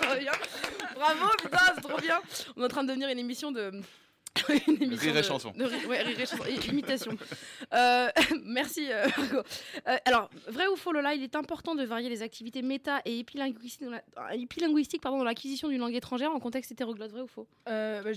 trop 0.00 0.14
bien. 0.18 0.32
Bravo, 0.94 1.26
putain, 1.42 1.58
c'est 1.74 1.80
trop 1.88 1.98
bien. 2.00 2.20
On 2.56 2.62
est 2.62 2.64
en 2.64 2.68
train 2.68 2.82
de 2.82 2.88
devenir 2.88 3.08
une 3.08 3.18
émission 3.18 3.52
de. 3.52 3.70
une 4.68 4.82
émission 4.82 5.06
Rire 5.10 5.16
et 5.16 5.20
de- 5.20 5.26
chanson. 5.26 5.52
de 5.56 5.64
ouais, 5.86 6.02
rire 6.02 6.20
et 6.20 6.26
chanson. 6.26 6.44
Imitation. 6.68 7.12
Euh, 7.74 8.08
merci, 8.44 8.90
euh, 8.90 9.06
Margot. 9.18 9.42
Euh, 9.88 9.96
alors, 10.06 10.30
vrai 10.48 10.66
ou 10.68 10.76
faux, 10.76 10.92
Lola, 10.92 11.14
il 11.14 11.22
est 11.22 11.36
important 11.36 11.74
de 11.74 11.84
varier 11.84 12.08
les 12.08 12.22
activités 12.22 12.62
méta 12.62 13.02
et 13.04 13.18
épilinguistiques 13.18 13.82
dans 13.84 13.90
la- 13.90 14.34
épilinguistiques, 14.34 15.02
pardon, 15.02 15.18
dans 15.18 15.24
l'acquisition 15.24 15.68
d'une 15.68 15.78
langue 15.80 15.94
étrangère 15.94 16.30
en 16.32 16.40
contexte 16.40 16.72
hétéroglotte, 16.72 17.10
vrai 17.10 17.20
ou 17.22 17.26
faux? 17.26 17.46
Euh, 17.68 18.02
bah, 18.02 18.10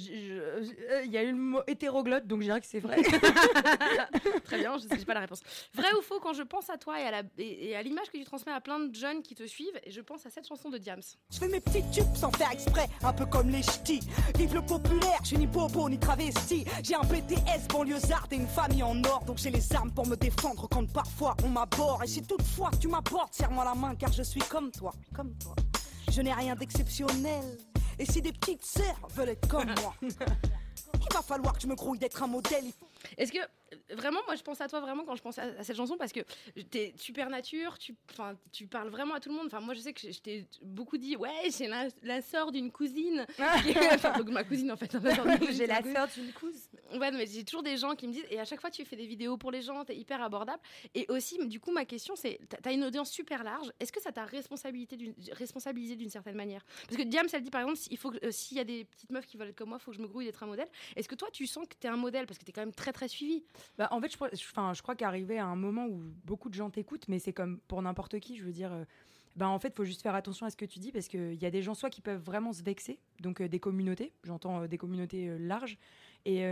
Il 1.04 1.12
y 1.12 1.18
a 1.18 1.24
eu 1.24 1.32
le 1.32 1.38
mot 1.38 1.60
hétéroglotte, 1.68 2.28
donc 2.28 2.40
je 2.40 2.46
dirais 2.46 2.62
que 2.62 2.68
c'est 2.68 2.80
vrai. 2.80 3.02
Très 4.46 4.58
bien, 4.60 4.78
je 4.78 4.86
ne 4.94 5.00
sais 5.00 5.06
pas 5.06 5.14
la 5.14 5.22
réponse. 5.22 5.42
Vrai 5.74 5.92
ou 5.98 6.02
faux, 6.02 6.20
quand 6.20 6.34
je 6.34 6.44
pense 6.44 6.70
à 6.70 6.78
toi 6.78 7.00
et 7.00 7.04
à 7.04 7.12
la- 7.12 7.24
et- 7.38 7.70
et 7.70 7.76
à 7.76 7.82
l'image 7.84 8.10
que 8.12 8.18
tu 8.18 8.24
transmets 8.24 8.52
à 8.54 8.62
plein 8.62 8.80
de 8.80 8.96
jeunes 8.96 9.22
qui 9.22 9.36
te 9.36 9.46
suivent, 9.46 9.80
et 9.84 9.92
je 9.92 10.02
pense 10.02 10.26
à 10.26 10.30
cette 10.30 10.48
chanson 10.48 10.70
de 10.70 10.78
Diams. 10.78 11.02
Je 11.32 11.38
fais 11.40 11.48
mes 11.48 11.60
petits 11.60 11.84
tubes 11.92 12.16
sans 12.16 12.32
faire 12.32 12.52
exprès, 12.52 12.88
un 13.04 13.14
peu 13.14 13.26
comme 13.26 13.50
les 13.50 13.62
ch'tis. 13.64 14.00
Vive 14.38 14.54
le 14.56 14.62
populaire, 14.62 15.20
je 15.24 15.28
suis 15.30 15.38
ni 15.38 15.48
bobo 15.48 15.90
ni 15.90 15.98
J'ai 16.84 16.96
un 16.96 17.04
BTS 17.04 17.68
banlieusard 17.70 18.28
et 18.32 18.36
une 18.36 18.48
famille 18.48 18.84
en 18.84 19.02
or, 19.06 19.24
donc 19.26 19.38
j'ai 19.38 19.50
les 19.50 19.74
armes 19.74 19.92
pour 19.92 20.06
me 20.06 20.18
défendre 20.18 20.68
quand 20.70 20.86
parfois 20.92 21.38
on 21.44 21.50
m'aborde. 21.50 22.04
Et 22.04 22.08
si 22.08 22.22
toutefois 22.22 22.70
tu 22.80 22.90
m'abordes, 22.90 23.34
serre-moi 23.34 23.64
la 23.64 23.74
main 23.76 23.96
car 23.96 24.12
je 24.12 24.24
suis 24.24 24.42
comme 24.42 24.72
toi, 24.72 24.92
comme 25.16 25.34
toi. 25.38 25.56
Je 26.12 26.22
n'ai 26.22 26.34
rien 26.34 26.56
d'exceptionnel. 26.56 27.58
Et 27.98 28.06
si 28.06 28.22
des 28.22 28.34
petites 28.34 28.66
sœurs 28.66 29.08
veulent 29.16 29.30
être 29.30 29.48
comme 29.48 29.74
moi, 29.82 29.94
il 30.02 31.14
va 31.14 31.22
falloir 31.22 31.54
que 31.54 31.62
je 31.62 31.68
me 31.68 31.76
grouille 31.76 32.00
d'être 32.00 32.22
un 32.22 32.28
modèle. 32.28 32.66
Est-ce 33.18 33.32
que 33.32 33.40
vraiment, 33.92 34.20
moi 34.26 34.36
je 34.36 34.42
pense 34.44 34.60
à 34.62 34.68
toi 34.68 34.80
vraiment 34.80 35.04
quand 35.06 35.16
je 35.16 35.22
pense 35.22 35.38
à, 35.40 35.44
à 35.44 35.64
cette 35.64 35.76
chanson 35.78 35.98
parce 35.98 36.12
que 36.12 36.20
t'es 36.70 36.94
super 36.98 37.30
nature, 37.30 37.78
tu, 37.78 37.96
tu 38.52 38.68
parles 38.68 38.90
vraiment 38.90 39.16
à 39.16 39.20
tout 39.20 39.30
le 39.30 39.36
monde. 39.36 39.48
Enfin, 39.48 39.60
moi 39.60 39.74
je 39.74 39.80
sais 39.80 39.94
que 39.94 40.02
je, 40.02 40.12
je 40.12 40.20
t'ai 40.20 40.46
beaucoup 40.62 40.98
dit, 40.98 41.16
ouais, 41.16 41.50
c'est 41.50 41.68
la, 41.68 41.88
la 42.04 42.22
sœur 42.22 42.52
d'une 42.52 42.72
cousine. 42.72 43.26
donc 44.18 44.30
ma 44.30 44.44
cousine 44.44 44.72
en 44.72 44.78
fait. 44.78 44.92
la 44.94 45.16
sœur 45.16 45.26
d'une 45.26 45.40
cousine, 45.40 45.54
J'ai 45.56 45.68
la 45.68 45.78
cousine. 45.82 45.96
sœur 45.96 46.08
d'une 46.16 46.34
couse. 46.34 46.70
Ouais, 47.00 47.12
mais 47.12 47.26
j'ai 47.26 47.44
toujours 47.44 47.64
des 47.64 47.78
gens 47.78 47.96
qui 47.96 48.08
me 48.08 48.14
disent, 48.14 48.26
et 48.30 48.40
à 48.40 48.46
chaque 48.46 48.62
fois 48.62 48.70
tu 48.72 48.84
fais 48.86 48.96
des 48.96 49.08
vidéos 49.08 49.38
pour 49.38 49.52
les 49.52 49.62
gens, 49.62 49.84
t'es 49.86 49.96
hyper 49.96 50.22
abordable. 50.22 50.62
Et 50.96 51.06
aussi, 51.10 51.38
du 51.48 51.60
coup, 51.60 51.72
ma 51.72 51.86
question 51.86 52.16
c'est, 52.16 52.40
t'as- 52.62 52.72
une 52.72 52.84
audience 52.86 53.12
super 53.12 53.44
large, 53.44 53.70
est-ce 53.82 53.92
que 53.92 54.02
ça 54.02 54.12
t'a 54.14 54.26
responsabilisé 54.26 55.96
d'une 55.96 56.10
certaine 56.10 56.36
manière? 56.36 56.64
Parce 56.88 56.98
que 56.98 57.04
Diams, 57.04 57.28
elle 57.34 57.42
dit 57.44 57.50
par 57.50 57.62
exemple, 57.62 57.80
il 57.90 57.98
faut 57.98 58.14
euh, 58.24 58.32
s'il 58.32 58.58
y 58.58 58.60
a 58.60 58.64
des 58.64 58.86
petites 58.86 59.10
meufs 59.12 59.26
qui 59.26 59.38
veulent 59.38 59.50
être 59.50 59.58
comme 59.58 59.70
moi, 59.70 59.78
il 59.80 59.84
faut 59.84 59.92
que 59.92 59.98
je 59.98 60.02
me 60.02 60.08
grouille 60.08 60.26
d'être 60.26 60.44
un 60.44 60.48
modèle. 60.48 60.68
Est-ce 60.96 61.08
que 61.10 61.16
toi 61.16 61.30
tu 61.32 61.48
sens 61.48 61.68
que 61.68 61.76
t'es 61.80 61.88
un 61.88 61.98
modèle? 61.98 62.26
Parce 62.26 62.38
que 62.38 62.46
t'es 62.46 62.52
quand 62.52 62.62
même 62.62 62.74
très 62.74 62.94
très 62.94 63.08
suivi. 63.08 63.44
Bah, 63.78 63.88
en 63.92 64.00
fait, 64.02 64.10
je, 64.12 64.16
crois- 64.16 64.30
je- 64.34 64.44
enfin, 64.52 64.74
je 64.74 64.82
crois 64.82 64.96
qu'arriver 64.96 65.40
à 65.40 65.46
un 65.46 65.56
moment 65.56 65.86
où 65.86 66.02
beaucoup 66.26 66.50
de 66.50 66.54
gens 66.56 66.70
t'écoutent, 66.70 67.08
mais 67.08 67.20
c'est 67.20 67.34
comme 67.34 67.60
pour 67.68 67.82
n'importe 67.82 68.20
qui, 68.20 68.38
je 68.38 68.44
veux 68.44 68.52
dire. 68.54 68.72
euh, 68.74 68.84
bah, 69.38 69.48
en 69.48 69.60
fait, 69.60 69.70
il 69.70 69.76
faut 69.76 69.86
juste 69.86 70.02
faire 70.02 70.14
attention 70.16 70.46
à 70.46 70.50
ce 70.50 70.58
que 70.58 70.66
tu 70.66 70.80
dis 70.80 70.92
parce 70.92 71.08
qu'il 71.08 71.36
y 71.36 71.46
a 71.46 71.52
des 71.52 71.62
gens 71.62 71.74
soit 71.74 71.90
qui 71.90 72.02
peuvent 72.02 72.22
vraiment 72.22 72.52
se 72.52 72.64
vexer, 72.64 73.00
donc 73.22 73.40
euh, 73.40 73.48
des 73.48 73.60
communautés, 73.62 74.12
j'entends 74.26 74.64
euh, 74.64 74.68
des 74.68 74.78
communautés 74.78 75.30
euh, 75.30 75.38
larges, 75.40 75.78
et, 76.26 76.44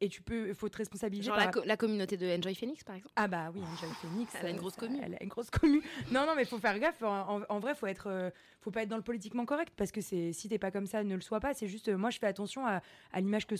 et 0.00 0.08
tu 0.08 0.22
peux, 0.22 0.52
faut 0.54 0.68
te 0.68 0.76
responsabiliser. 0.78 1.28
Genre 1.28 1.36
par- 1.36 1.44
la, 1.46 1.52
co- 1.52 1.62
la 1.64 1.76
communauté 1.76 2.16
de 2.16 2.26
Enjoy 2.36 2.54
Phoenix, 2.56 2.82
par 2.82 2.96
exemple. 2.96 3.12
Ah 3.14 3.28
bah 3.28 3.50
oui, 3.54 3.60
Angel 3.62 3.90
Phoenix. 4.00 4.34
Elle 4.40 4.46
a 4.46 4.50
une 4.50 4.56
grosse 4.56 4.74
ça- 4.74 4.80
commu. 4.80 4.98
Elle 5.02 5.14
a 5.14 5.22
une 5.22 5.28
grosse 5.28 5.50
commu. 5.50 5.82
Non, 6.10 6.26
non, 6.26 6.34
mais 6.34 6.44
faut 6.44 6.58
faire 6.58 6.76
gaffe. 6.80 7.00
En, 7.02 7.58
vrai, 7.60 7.74
faut 7.76 7.86
être, 7.86 8.32
faut 8.60 8.72
pas 8.72 8.82
être 8.82 8.88
dans 8.88 8.96
le 8.96 9.02
politiquement 9.04 9.44
correct 9.44 9.72
parce 9.76 9.92
que 9.92 10.00
si 10.00 10.32
t'es 10.48 10.58
pas 10.58 10.70
comme 10.72 10.86
ça, 10.86 11.04
ne 11.04 11.14
le 11.14 11.20
sois 11.20 11.38
pas. 11.40 11.54
C'est 11.54 11.68
juste, 11.68 11.88
moi, 11.90 12.10
je 12.10 12.18
fais 12.18 12.26
attention 12.26 12.66
à, 12.66 12.80
à 13.12 13.20
l'image 13.20 13.46
que, 13.46 13.54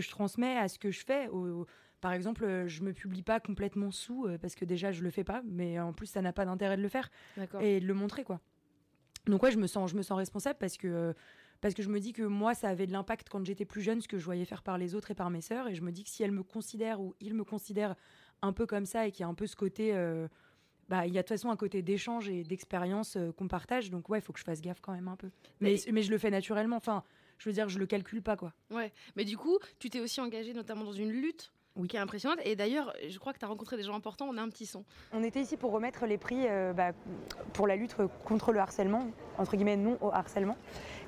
je 0.00 0.10
transmets, 0.10 0.58
à 0.58 0.68
ce 0.68 0.78
que 0.78 0.90
je 0.90 1.04
fais. 1.06 1.28
Au- 1.28 1.60
au- 1.62 1.66
par 2.02 2.12
exemple, 2.12 2.44
euh, 2.44 2.66
je 2.66 2.82
me 2.82 2.92
publie 2.92 3.22
pas 3.22 3.40
complètement 3.40 3.90
sous 3.90 4.26
euh, 4.26 4.36
parce 4.36 4.54
que 4.54 4.66
déjà 4.66 4.92
je 4.92 5.02
le 5.02 5.10
fais 5.10 5.24
pas, 5.24 5.40
mais 5.46 5.80
en 5.80 5.94
plus 5.94 6.08
ça 6.08 6.20
n'a 6.20 6.32
pas 6.32 6.44
d'intérêt 6.44 6.76
de 6.76 6.82
le 6.82 6.88
faire 6.88 7.08
et 7.60 7.80
de 7.80 7.86
le 7.86 7.94
montrer 7.94 8.24
quoi. 8.24 8.40
Donc 9.26 9.42
ouais, 9.42 9.52
je 9.52 9.58
me 9.58 9.68
sens, 9.68 9.90
je 9.90 9.96
me 9.96 10.02
sens 10.02 10.18
responsable 10.18 10.58
parce 10.58 10.76
que 10.76 10.88
euh, 10.88 11.12
parce 11.60 11.74
que 11.74 11.82
je 11.82 11.88
me 11.88 12.00
dis 12.00 12.12
que 12.12 12.24
moi 12.24 12.54
ça 12.54 12.68
avait 12.68 12.88
de 12.88 12.92
l'impact 12.92 13.28
quand 13.30 13.44
j'étais 13.46 13.64
plus 13.64 13.82
jeune 13.82 14.00
ce 14.00 14.08
que 14.08 14.18
je 14.18 14.24
voyais 14.24 14.44
faire 14.44 14.62
par 14.62 14.78
les 14.78 14.96
autres 14.96 15.12
et 15.12 15.14
par 15.14 15.30
mes 15.30 15.40
sœurs 15.40 15.68
et 15.68 15.76
je 15.76 15.82
me 15.82 15.92
dis 15.92 16.02
que 16.02 16.10
si 16.10 16.24
elles 16.24 16.32
me 16.32 16.42
considèrent 16.42 17.00
ou 17.00 17.14
ils 17.20 17.34
me 17.34 17.44
considèrent 17.44 17.94
un 18.42 18.52
peu 18.52 18.66
comme 18.66 18.84
ça 18.84 19.06
et 19.06 19.12
qu'il 19.12 19.20
y 19.20 19.24
a 19.24 19.28
un 19.28 19.34
peu 19.34 19.46
ce 19.46 19.54
côté 19.54 19.94
euh, 19.94 20.26
bah, 20.88 21.06
il 21.06 21.14
y 21.14 21.18
a 21.18 21.22
de 21.22 21.26
toute 21.26 21.36
façon 21.36 21.50
un 21.50 21.56
côté 21.56 21.80
d'échange 21.80 22.28
et 22.28 22.42
d'expérience 22.42 23.16
euh, 23.16 23.32
qu'on 23.32 23.48
partage. 23.48 23.90
Donc, 23.90 24.10
ouais, 24.10 24.18
il 24.18 24.22
faut 24.22 24.34
que 24.34 24.38
je 24.38 24.44
fasse 24.44 24.60
gaffe 24.60 24.80
quand 24.82 24.92
même 24.92 25.08
un 25.08 25.16
peu. 25.16 25.30
Mais, 25.60 25.76
mais 25.90 26.02
je 26.02 26.10
le 26.10 26.18
fais 26.18 26.30
naturellement. 26.30 26.76
Enfin, 26.76 27.02
je 27.38 27.48
veux 27.48 27.54
dire, 27.54 27.70
je 27.70 27.78
le 27.78 27.86
calcule 27.86 28.20
pas, 28.20 28.36
quoi. 28.36 28.52
Ouais, 28.70 28.92
mais 29.16 29.24
du 29.24 29.38
coup, 29.38 29.58
tu 29.78 29.88
t'es 29.88 30.00
aussi 30.00 30.20
engagé 30.20 30.52
notamment 30.52 30.84
dans 30.84 30.92
une 30.92 31.10
lutte 31.10 31.50
Oui. 31.76 31.88
qui 31.88 31.96
est 31.96 32.00
impressionnante. 32.00 32.38
Et 32.44 32.56
d'ailleurs, 32.56 32.92
je 33.08 33.18
crois 33.18 33.32
que 33.32 33.38
tu 33.38 33.44
as 33.44 33.48
rencontré 33.48 33.76
des 33.76 33.82
gens 33.82 33.94
importants. 33.94 34.26
On 34.28 34.36
a 34.36 34.42
un 34.42 34.48
petit 34.48 34.66
son. 34.66 34.84
On 35.12 35.22
était 35.22 35.40
ici 35.40 35.56
pour 35.56 35.72
remettre 35.72 36.06
les 36.06 36.18
prix 36.18 36.46
euh, 36.48 36.72
bah, 36.72 36.92
pour 37.52 37.66
la 37.66 37.76
lutte 37.76 37.96
contre 38.24 38.52
le 38.52 38.60
harcèlement, 38.60 39.10
entre 39.38 39.56
guillemets 39.56 39.76
non 39.76 39.98
au 40.00 40.10
harcèlement. 40.12 40.56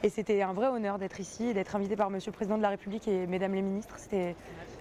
Et 0.03 0.09
c'était 0.09 0.43
un 0.43 0.53
vrai 0.53 0.69
honneur 0.69 0.99
d'être 0.99 1.21
ici 1.21 1.45
et 1.47 1.55
d'être 1.55 1.77
invité 1.77 1.97
par 1.97 2.11
Monsieur 2.11 2.31
le 2.31 2.37
Président 2.37 2.57
de 2.57 2.63
la 2.63 2.71
République 2.71 3.09
et 3.09 3.27
Mesdames 3.27 3.55
les 3.55 3.63
ministres. 3.63 3.97
C'était 3.99 4.37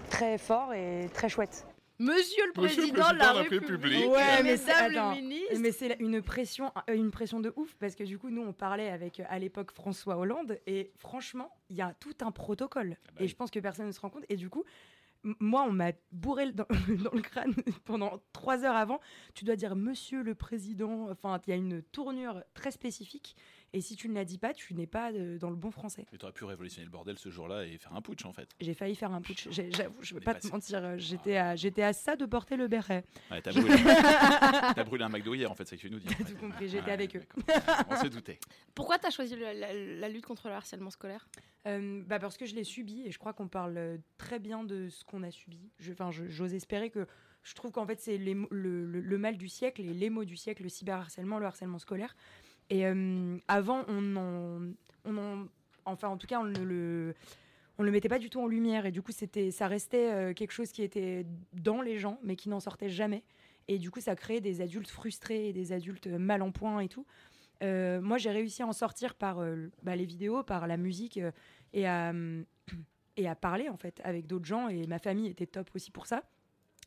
très 0.09 0.37
fort 0.37 0.73
et 0.73 1.09
très 1.13 1.29
chouette. 1.29 1.65
Monsieur 1.99 2.43
le 2.55 2.61
Monsieur 2.61 2.81
le 2.87 2.91
Président 2.91 3.13
de 3.13 3.17
la 3.19 3.31
République, 3.33 3.69
République. 3.69 4.09
Ouais, 4.11 4.43
mais 4.43 4.57
c'est- 4.57 4.73
Mesdames 4.89 4.91
attends, 4.97 5.11
les 5.13 5.21
ministres. 5.21 5.59
Mais 5.59 5.71
c'est 5.71 5.95
une 5.99 6.21
pression, 6.21 6.71
euh, 6.89 6.95
une 6.95 7.11
pression 7.11 7.39
de 7.39 7.53
ouf 7.55 7.75
parce 7.79 7.95
que 7.95 8.03
du 8.03 8.17
coup, 8.17 8.29
nous, 8.29 8.41
on 8.41 8.51
parlait 8.51 8.89
avec 8.89 9.19
euh, 9.19 9.23
à 9.29 9.37
l'époque 9.37 9.71
François 9.71 10.17
Hollande 10.17 10.59
et 10.65 10.91
franchement, 10.97 11.49
il 11.69 11.75
y 11.77 11.81
a 11.81 11.93
tout 11.99 12.15
un 12.21 12.31
protocole 12.31 12.89
bah 12.89 13.11
et 13.19 13.23
oui. 13.23 13.27
je 13.27 13.35
pense 13.35 13.51
que 13.51 13.59
personne 13.59 13.85
ne 13.87 13.91
se 13.91 13.99
rend 14.01 14.09
compte. 14.09 14.25
Et 14.27 14.35
du 14.35 14.49
coup, 14.49 14.63
moi, 15.39 15.65
on 15.67 15.71
m'a 15.71 15.91
bourré 16.11 16.51
dans 16.53 16.65
le 16.69 17.21
crâne 17.21 17.53
pendant 17.85 18.21
trois 18.33 18.63
heures 18.63 18.75
avant. 18.75 18.99
Tu 19.33 19.45
dois 19.45 19.55
dire 19.55 19.75
Monsieur 19.75 20.23
le 20.23 20.35
Président. 20.35 21.09
Enfin, 21.09 21.39
il 21.47 21.49
y 21.49 21.53
a 21.53 21.57
une 21.57 21.81
tournure 21.81 22.43
très 22.53 22.71
spécifique 22.71 23.35
et 23.73 23.81
si 23.81 23.95
tu 23.95 24.07
ne 24.07 24.13
la 24.13 24.23
dis 24.25 24.37
pas, 24.37 24.53
tu 24.53 24.73
n'es 24.75 24.87
pas 24.87 25.11
euh, 25.11 25.37
dans 25.37 25.49
le 25.49 25.55
bon 25.55 25.71
français. 25.71 26.05
Mais 26.11 26.17
t'aurais 26.17 26.31
pu 26.33 26.45
révolutionner 26.45 26.85
le 26.85 26.91
bordel 26.91 27.17
ce 27.17 27.29
jour-là 27.29 27.65
et 27.65 27.77
faire 27.77 27.93
un 27.95 28.01
putsch 28.01 28.23
en 28.25 28.31
fait. 28.33 28.49
J'ai 28.61 28.73
failli 28.73 28.95
faire 28.95 29.11
un 29.11 29.21
putsch. 29.21 29.47
J'avoue, 29.49 29.95
je 30.01 30.13
vais 30.13 30.19
Mais 30.19 30.25
pas 30.25 30.35
te 30.35 30.47
mentir, 30.47 30.83
euh, 30.83 30.95
j'étais 30.97 31.37
à, 31.37 31.55
j'étais 31.55 31.83
à 31.83 31.91
ça 31.93 32.15
de 32.15 32.25
porter 32.25 32.55
le 32.55 32.67
béret. 32.67 33.03
Ouais, 33.31 33.41
t'as 33.41 33.51
brûlé. 33.51 33.75
T'as 34.75 34.83
brûlé 34.83 35.03
un 35.03 35.09
McDo 35.09 35.33
hier 35.33 35.51
en 35.51 35.55
fait, 35.55 35.65
c'est 35.67 35.75
ce 35.77 35.81
que 35.83 35.87
tu 35.87 35.93
nous 35.93 35.99
dis. 35.99 36.07
T'as 36.07 36.23
tout 36.23 36.35
compris, 36.37 36.67
j'étais 36.69 36.85
Ouais, 36.85 36.91
avec 36.91 37.15
eux. 37.15 37.23
On 37.89 37.95
se 37.95 38.07
doutait. 38.07 38.39
Pourquoi 38.75 38.99
tu 38.99 39.07
as 39.07 39.11
choisi 39.11 39.35
la, 39.35 39.53
la 39.73 40.09
lutte 40.09 40.25
contre 40.25 40.47
le 40.47 40.53
harcèlement 40.53 40.89
scolaire? 40.89 41.27
Euh, 41.67 42.03
bah 42.05 42.19
parce 42.19 42.37
que 42.37 42.45
je 42.45 42.55
l'ai 42.55 42.63
subi 42.63 43.03
et 43.05 43.11
je 43.11 43.17
crois 43.19 43.33
qu'on 43.33 43.47
parle 43.47 43.99
très 44.17 44.39
bien 44.39 44.63
de 44.63 44.89
ce 44.89 45.03
qu'on 45.05 45.23
a 45.23 45.31
subi. 45.31 45.71
Je- 45.79 45.91
Enfin, 45.93 46.11
je- 46.11 46.27
j'ose 46.27 46.53
espérer 46.53 46.89
que 46.89 47.07
je 47.43 47.53
trouve 47.55 47.71
qu'en 47.71 47.85
fait 47.85 47.99
c'est 47.99 48.17
le- 48.17 48.47
le 48.85 49.17
mal 49.17 49.37
du 49.37 49.47
siècle 49.47 49.81
et 49.81 49.93
les 49.93 50.09
mots 50.09 50.25
du 50.25 50.35
siècle, 50.37 50.63
le 50.63 50.69
cyberharcèlement, 50.69 51.39
le 51.39 51.45
harcèlement 51.45 51.79
scolaire. 51.79 52.15
Et 52.69 52.85
euh, 52.85 53.37
avant, 53.47 53.83
on 53.87 54.15
en, 54.15 54.61
on 55.05 55.17
en- 55.17 55.47
enfin 55.85 56.07
en 56.07 56.17
tout 56.17 56.27
cas, 56.27 56.39
on 56.39 56.45
ne 56.45 56.63
le, 56.63 57.13
on 57.77 57.83
le 57.83 57.91
mettait 57.91 58.09
pas 58.09 58.19
du 58.19 58.29
tout 58.29 58.41
en 58.41 58.47
lumière 58.47 58.85
et 58.85 58.91
du 58.91 59.01
coup 59.01 59.11
c'était, 59.11 59.51
ça 59.51 59.67
restait 59.67 60.11
euh, 60.11 60.33
quelque 60.33 60.51
chose 60.51 60.71
qui 60.71 60.81
était 60.81 61.25
dans 61.53 61.81
les 61.81 61.97
gens 61.97 62.19
mais 62.23 62.35
qui 62.35 62.49
n'en 62.49 62.59
sortait 62.59 62.89
jamais. 62.89 63.23
Et 63.69 63.77
du 63.77 63.91
coup, 63.91 64.01
ça 64.01 64.15
créait 64.17 64.41
des 64.41 64.59
adultes 64.59 64.89
frustrés 64.89 65.47
et 65.47 65.53
des 65.53 65.71
adultes 65.71 66.07
mal 66.07 66.41
en 66.41 66.51
point 66.51 66.81
et 66.81 66.89
tout. 66.89 67.05
Euh, 67.63 68.01
moi, 68.01 68.17
j'ai 68.17 68.29
réussi 68.29 68.61
à 68.61 68.67
en 68.67 68.73
sortir 68.73 69.15
par 69.15 69.41
bah, 69.83 69.95
les 69.95 70.05
vidéos, 70.05 70.43
par 70.43 70.67
la 70.67 70.75
musique 70.75 71.17
et, 71.71 71.87
à, 71.87 72.13
et 73.15 73.25
à 73.25 73.35
parler 73.35 73.69
en 73.69 73.77
fait 73.77 74.01
avec 74.03 74.27
d'autres 74.27 74.43
gens. 74.43 74.67
Et 74.67 74.85
ma 74.87 74.99
famille 74.99 75.27
était 75.27 75.45
top 75.45 75.69
aussi 75.75 75.91
pour 75.91 76.07
ça. 76.07 76.23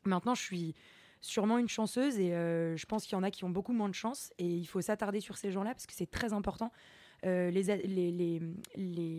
Maintenant, 0.05 0.35
je 0.35 0.43
suis 0.43 0.75
sûrement 1.21 1.59
une 1.59 1.69
chanceuse 1.69 2.19
et 2.19 2.35
euh, 2.35 2.77
je 2.77 2.87
pense 2.87 3.05
qu'il 3.05 3.13
y 3.13 3.17
en 3.17 3.23
a 3.23 3.31
qui 3.31 3.45
ont 3.45 3.51
beaucoup 3.51 3.73
moins 3.73 3.89
de 3.89 3.95
chance. 3.95 4.33
Et 4.39 4.47
il 4.47 4.67
faut 4.67 4.81
s'attarder 4.81 5.21
sur 5.21 5.37
ces 5.37 5.51
gens-là 5.51 5.73
parce 5.73 5.87
que 5.87 5.95
c'est 5.95 6.11
très 6.11 6.33
important. 6.33 6.73
Euh, 7.25 7.51
les, 7.51 8.41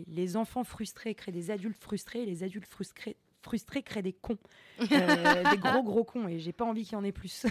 les 0.06 0.36
enfants 0.36 0.64
frustrés 0.64 1.14
créent 1.14 1.32
des 1.32 1.50
adultes 1.50 1.78
frustrés 1.78 2.22
et 2.22 2.26
les 2.26 2.42
adultes 2.42 2.66
frustrés, 2.66 3.16
frustrés 3.42 3.82
créent 3.82 4.02
des 4.02 4.12
cons. 4.12 4.38
Euh, 4.92 5.50
des 5.50 5.58
gros 5.58 5.82
gros 5.82 6.04
cons 6.04 6.28
et 6.28 6.38
j'ai 6.38 6.52
pas 6.52 6.64
envie 6.64 6.84
qu'il 6.84 6.92
y 6.92 6.96
en 6.96 7.02
ait 7.02 7.10
plus. 7.10 7.44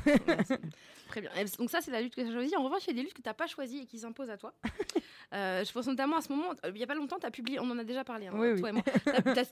Très 1.10 1.20
bien. 1.22 1.30
Donc 1.60 1.70
ça, 1.70 1.82
c'est 1.82 1.92
la 1.92 2.02
lutte 2.02 2.16
que 2.16 2.22
tu 2.22 2.28
as 2.28 2.32
choisie. 2.32 2.56
En 2.56 2.64
revanche, 2.64 2.84
il 2.86 2.88
y 2.88 2.92
a 2.92 2.94
des 2.94 3.02
luttes 3.02 3.14
que 3.14 3.22
tu 3.22 3.28
n'as 3.28 3.34
pas 3.34 3.48
choisies 3.48 3.80
et 3.80 3.86
qui 3.86 4.00
s'imposent 4.00 4.30
à 4.30 4.38
toi. 4.38 4.54
Euh, 5.34 5.66
je 5.66 5.74
pense 5.74 5.86
notamment 5.88 6.16
à 6.16 6.22
ce 6.22 6.32
moment, 6.32 6.52
euh, 6.64 6.70
il 6.70 6.76
n'y 6.78 6.84
a 6.84 6.88
pas 6.88 6.96
longtemps, 6.96 7.18
tu 7.20 7.26
as 7.26 7.32
publié, 7.32 7.60
on 7.60 7.70
en 7.70 7.78
a 7.78 7.84
déjà 7.84 8.06
parlé, 8.06 8.28
hein, 8.28 8.34
Oui, 8.34 8.54
oui. 8.54 8.60
toi 8.62 8.70
et 8.70 8.72
moi. 8.72 8.82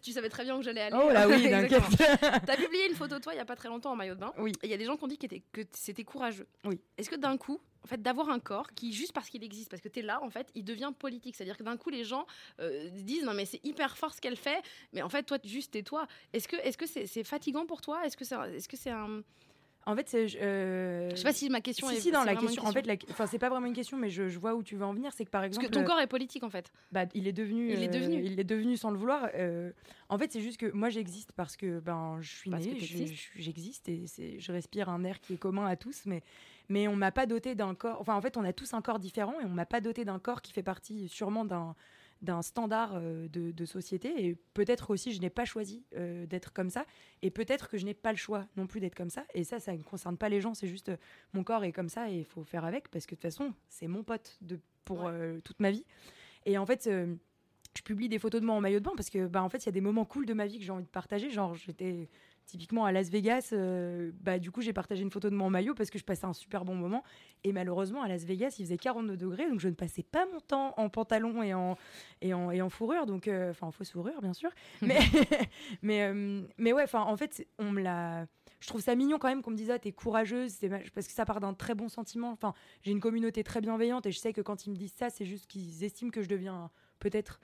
Tu 0.01 0.13
savais 0.13 0.29
très 0.29 0.45
bien 0.45 0.55
où 0.55 0.61
j'allais 0.61 0.79
aller. 0.83 0.95
oh 0.97 1.11
là 1.11 1.27
oui, 1.27 1.33
Exactement. 1.45 1.81
t'inquiète. 1.89 2.45
Tu 2.45 2.51
as 2.51 2.55
publié 2.55 2.87
une 2.87 2.95
photo 2.95 3.15
de 3.15 3.19
toi 3.21 3.33
il 3.33 3.35
n'y 3.35 3.41
a 3.41 3.45
pas 3.45 3.57
très 3.57 3.67
longtemps 3.67 3.91
en 3.91 3.97
maillot 3.97 4.15
de 4.15 4.21
bain. 4.21 4.31
Oui. 4.37 4.53
Et 4.63 4.67
il 4.67 4.69
y 4.69 4.73
a 4.73 4.77
des 4.77 4.85
gens 4.85 4.95
qui 4.95 5.03
ont 5.03 5.07
dit 5.07 5.17
que 5.17 5.27
que 5.51 5.67
c'était 5.73 6.05
courageux. 6.05 6.47
Oui. 6.63 6.79
Est-ce 6.97 7.09
que 7.09 7.17
d'un 7.17 7.35
coup, 7.35 7.59
en 7.85 7.87
fait, 7.87 8.01
d'avoir 8.01 8.29
un 8.29 8.39
corps 8.39 8.71
qui, 8.73 8.91
juste 8.93 9.13
parce 9.13 9.29
qu'il 9.29 9.43
existe, 9.43 9.69
parce 9.69 9.81
que 9.81 9.89
tu 9.89 9.99
es 9.99 10.01
là, 10.01 10.19
en 10.23 10.31
fait, 10.31 10.47
il 10.55 10.65
devient 10.65 10.91
politique. 10.97 11.35
C'est-à-dire 11.35 11.55
que 11.55 11.61
d'un 11.63 11.77
coup, 11.77 11.91
les 11.91 12.03
gens 12.03 12.25
euh, 12.59 12.89
disent 12.89 13.23
non, 13.23 13.35
mais 13.35 13.45
c'est 13.45 13.63
hyper 13.63 13.95
fort 13.95 14.11
ce 14.15 14.19
qu'elle 14.21 14.37
fait, 14.37 14.61
mais 14.91 15.03
en 15.03 15.09
fait, 15.09 15.21
toi, 15.21 15.37
juste 15.43 15.71
tais-toi. 15.73 16.07
Est-ce 16.33 16.47
que 16.47 16.55
est-ce 16.55 16.77
que 16.77 16.87
c'est 16.87 17.23
fatigant 17.23 17.67
pour 17.67 17.81
toi? 17.81 18.03
Est-ce 18.03 18.17
que 18.17 18.25
c'est 18.25 18.33
est 18.35 18.57
-ce 18.57 18.75
c'est 18.75 18.89
un. 18.89 19.21
En 19.87 19.95
fait, 19.95 20.09
c'est. 20.09 20.25
euh, 20.41 21.11
Je 21.11 21.15
sais 21.15 21.23
pas 21.23 21.31
si 21.31 21.47
ma 21.47 21.61
question 21.61 21.87
si, 21.89 21.95
est. 21.95 21.99
si, 21.99 22.09
dans 22.11 22.21
c'est 22.21 22.33
la 22.33 22.35
question. 22.35 22.63
En 22.65 22.71
fait, 22.71 22.87
la... 22.87 22.95
enfin, 23.11 23.27
c'est 23.27 23.37
pas 23.37 23.49
vraiment 23.49 23.67
une 23.67 23.75
question, 23.75 23.97
mais 23.97 24.09
je, 24.09 24.27
je 24.29 24.39
vois 24.39 24.55
où 24.55 24.63
tu 24.63 24.75
veux 24.75 24.83
en 24.83 24.95
venir. 24.95 25.13
C'est 25.13 25.25
que 25.25 25.29
par 25.29 25.41
Parce 25.41 25.49
exemple, 25.51 25.67
que 25.67 25.71
ton 25.71 25.81
euh, 25.81 25.83
corps 25.83 25.99
est 25.99 26.07
politique, 26.07 26.41
en 26.43 26.49
fait. 26.49 26.71
bah, 26.91 27.05
il 27.13 27.27
est 27.27 27.33
devenu. 27.33 27.71
Il 27.71 27.83
est 27.83 27.89
euh, 27.89 27.99
devenu. 27.99 28.23
il 28.25 28.39
est 28.39 28.43
devenu 28.55 28.77
sans 28.77 28.89
le 28.89 28.97
vouloir. 28.97 29.29
euh, 29.35 29.71
en 30.09 30.17
fait, 30.17 30.31
c'est 30.31 30.41
juste 30.41 30.57
que 30.57 30.71
moi, 30.71 30.89
j'existe 30.89 31.33
parce 31.33 31.55
que 31.55 31.79
ben, 31.79 32.17
je 32.19 32.33
suis 32.35 32.49
Parce 32.49 32.65
née, 32.65 32.79
j'existe 33.35 33.87
et 33.89 34.05
je 34.39 34.51
respire 34.51 34.89
un 34.89 35.03
air 35.03 35.19
qui 35.21 35.35
est 35.35 35.37
commun 35.37 35.67
à 35.67 35.75
tous, 35.75 36.07
mais 36.07 36.23
mais 36.69 36.87
on 36.87 36.95
m'a 36.95 37.11
pas 37.11 37.25
doté 37.25 37.55
d'un 37.55 37.75
corps. 37.75 37.99
Enfin, 38.01 38.15
en 38.15 38.21
fait, 38.21 38.37
on 38.37 38.43
a 38.43 38.53
tous 38.53 38.73
un 38.73 38.81
corps 38.81 38.99
différent 38.99 39.39
et 39.41 39.45
on 39.45 39.49
m'a 39.49 39.65
pas 39.65 39.81
doté 39.81 40.05
d'un 40.05 40.19
corps 40.19 40.41
qui 40.41 40.51
fait 40.53 40.63
partie 40.63 41.07
sûrement 41.07 41.45
d'un 41.45 41.75
d'un 42.21 42.41
standard 42.41 42.93
euh, 42.95 43.27
de, 43.27 43.51
de 43.51 43.65
société. 43.65 44.25
Et 44.25 44.35
peut-être 44.53 44.89
aussi 44.91 45.11
je 45.11 45.19
n'ai 45.19 45.29
pas 45.29 45.43
choisi 45.43 45.83
euh, 45.97 46.25
d'être 46.25 46.53
comme 46.53 46.69
ça. 46.69 46.85
Et 47.21 47.29
peut-être 47.29 47.67
que 47.67 47.77
je 47.77 47.85
n'ai 47.85 47.93
pas 47.93 48.11
le 48.11 48.17
choix 48.17 48.47
non 48.55 48.67
plus 48.67 48.79
d'être 48.79 48.95
comme 48.95 49.09
ça. 49.09 49.25
Et 49.33 49.43
ça 49.43 49.59
ça 49.59 49.73
ne 49.73 49.83
concerne 49.83 50.17
pas 50.17 50.29
les 50.29 50.39
gens. 50.39 50.53
C'est 50.53 50.67
juste 50.67 50.89
euh, 50.89 50.97
mon 51.33 51.43
corps 51.43 51.65
est 51.65 51.73
comme 51.73 51.89
ça 51.89 52.09
et 52.09 52.19
il 52.19 52.25
faut 52.25 52.43
faire 52.45 52.63
avec 52.63 52.89
parce 52.89 53.05
que 53.05 53.11
de 53.11 53.17
toute 53.17 53.23
façon 53.23 53.53
c'est 53.67 53.87
mon 53.87 54.01
pote 54.01 54.37
de, 54.41 54.59
pour 54.85 55.03
Ouais. 55.03 55.39
toute 55.43 55.59
ma 55.59 55.71
vie. 55.71 55.85
Et 56.45 56.57
en 56.57 56.65
fait 56.65 56.89
je 56.89 57.81
publie 57.83 58.07
des 58.07 58.17
photos 58.17 58.39
de 58.39 58.45
moi 58.45 58.55
en 58.55 58.61
maillot 58.61 58.79
de 58.79 58.85
bain 58.85 58.93
parce 58.95 59.09
que 59.09 59.27
bah 59.27 59.43
en 59.43 59.49
fait 59.49 59.63
il 59.63 59.65
y 59.65 59.69
a 59.69 59.73
des 59.73 59.81
moments 59.81 60.05
cool 60.05 60.25
de 60.25 60.33
ma 60.33 60.45
vie 60.47 60.57
que 60.57 60.63
j'ai 60.63 60.71
envie 60.71 60.85
de 60.85 60.89
partager. 60.89 61.29
Genre 61.29 61.53
j'étais 61.53 62.09
typiquement 62.45 62.85
à 62.85 62.91
Las 62.91 63.09
Vegas 63.09 63.49
euh, 63.53 64.11
bah 64.21 64.39
du 64.39 64.51
coup 64.51 64.61
j'ai 64.61 64.73
partagé 64.73 65.01
une 65.01 65.11
photo 65.11 65.29
de 65.29 65.35
moi 65.35 65.47
en 65.47 65.49
maillot 65.49 65.73
parce 65.73 65.89
que 65.89 65.99
je 65.99 66.03
passais 66.03 66.25
un 66.25 66.33
super 66.33 66.65
bon 66.65 66.75
moment. 66.75 67.03
Et 67.43 67.51
malheureusement 67.51 68.01
à 68.01 68.07
Las 68.07 68.23
Vegas 68.23 68.55
il 68.59 68.65
faisait 68.65 68.77
42 68.77 69.17
degrés 69.17 69.49
donc 69.49 69.59
je 69.59 69.67
ne 69.67 69.73
passais 69.73 70.03
pas 70.03 70.25
mon 70.31 70.39
temps 70.39 70.73
en 70.77 70.89
pantalon 70.89 71.43
et 71.43 71.53
en 71.53 71.77
et 72.21 72.33
en, 72.33 72.51
et 72.51 72.61
en 72.61 72.69
fourrure. 72.69 73.05
Donc 73.05 73.27
euh, 73.27 73.51
enfin 73.51 73.67
en 73.67 73.71
fausse 73.71 73.91
fourrure 73.91 74.21
bien 74.21 74.33
sûr. 74.33 74.49
Mais 74.81 74.99
mais 75.81 76.03
euh, 76.03 76.41
mais 76.57 76.73
ouais 76.73 76.85
en 76.93 77.17
fait 77.17 77.47
on 77.59 77.71
me 77.71 77.81
l'a 77.81 78.27
je 78.59 78.67
trouve 78.67 78.81
ça 78.81 78.95
mignon 78.95 79.19
quand 79.19 79.27
même 79.27 79.41
qu'on 79.41 79.51
me 79.51 79.57
dise 79.57 79.69
ah 79.69 79.79
t'es 79.79 79.91
courageuse 79.91 80.57
parce 80.93 81.07
que 81.07 81.13
ça 81.13 81.25
part 81.25 81.39
d'un 81.39 81.53
très 81.53 81.75
bon 81.75 81.89
sentiment. 81.89 82.31
Enfin 82.31 82.53
j'ai 82.83 82.91
une 82.91 82.99
communauté 82.99 83.43
très 83.43 83.61
bienveillante 83.61 84.05
et 84.05 84.11
je 84.11 84.19
sais 84.19 84.33
que 84.33 84.41
quand 84.41 84.65
ils 84.65 84.71
me 84.71 84.75
disent 84.75 84.93
ça 84.93 85.09
c'est 85.09 85.25
juste 85.25 85.47
qu'ils 85.47 85.83
estiment 85.83 86.11
que 86.11 86.21
je 86.21 86.29
deviens 86.29 86.69
peut-être 86.99 87.39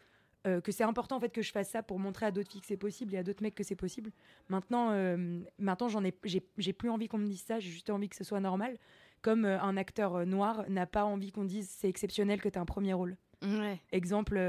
euh, 0.48 0.60
que 0.60 0.72
c'est 0.72 0.84
important 0.84 1.18
en 1.18 1.20
fait 1.20 1.30
que 1.30 1.42
je 1.42 1.52
fasse 1.52 1.70
ça 1.70 1.84
pour 1.84 2.00
montrer 2.00 2.26
à 2.26 2.32
d'autres 2.32 2.52
filles 2.52 2.62
que 2.62 2.68
c'est 2.68 2.78
possible 2.78 3.14
et 3.14 3.18
à 3.18 3.24
d'autres 3.24 3.44
mecs 3.44 3.56
que 3.56 3.64
c'est 3.64 3.76
possible. 3.76 4.12
Maintenant, 4.50 4.92
euh, 4.92 5.40
maintenant 5.60 5.88
j'en 5.88 6.04
ai, 6.04 6.14
j'ai, 6.24 6.74
plus 6.74 6.90
envie 6.90 7.08
qu'on 7.08 7.20
me 7.20 7.28
dise 7.28 7.44
ça. 7.44 7.60
J'ai 7.60 7.70
juste 7.70 7.90
envie 7.90 8.10
que 8.10 8.16
ce 8.16 8.24
soit 8.24 8.40
normal. 8.40 8.78
Comme 9.22 9.46
euh, 9.46 9.62
un 9.62 9.78
acteur 9.78 10.26
noir 10.26 10.66
n'a 10.68 10.88
pas 10.88 11.06
envie 11.06 11.32
qu'on 11.32 11.46
dise 11.46 11.70
c'est 11.70 11.90
exceptionnel 11.90 12.42
que 12.42 12.50
tu 12.50 12.58
as 12.58 12.62
un 12.62 12.66
premier 12.66 12.94
rôle. 12.94 13.18
Ouais. 13.44 13.80
Exemple 13.92 14.40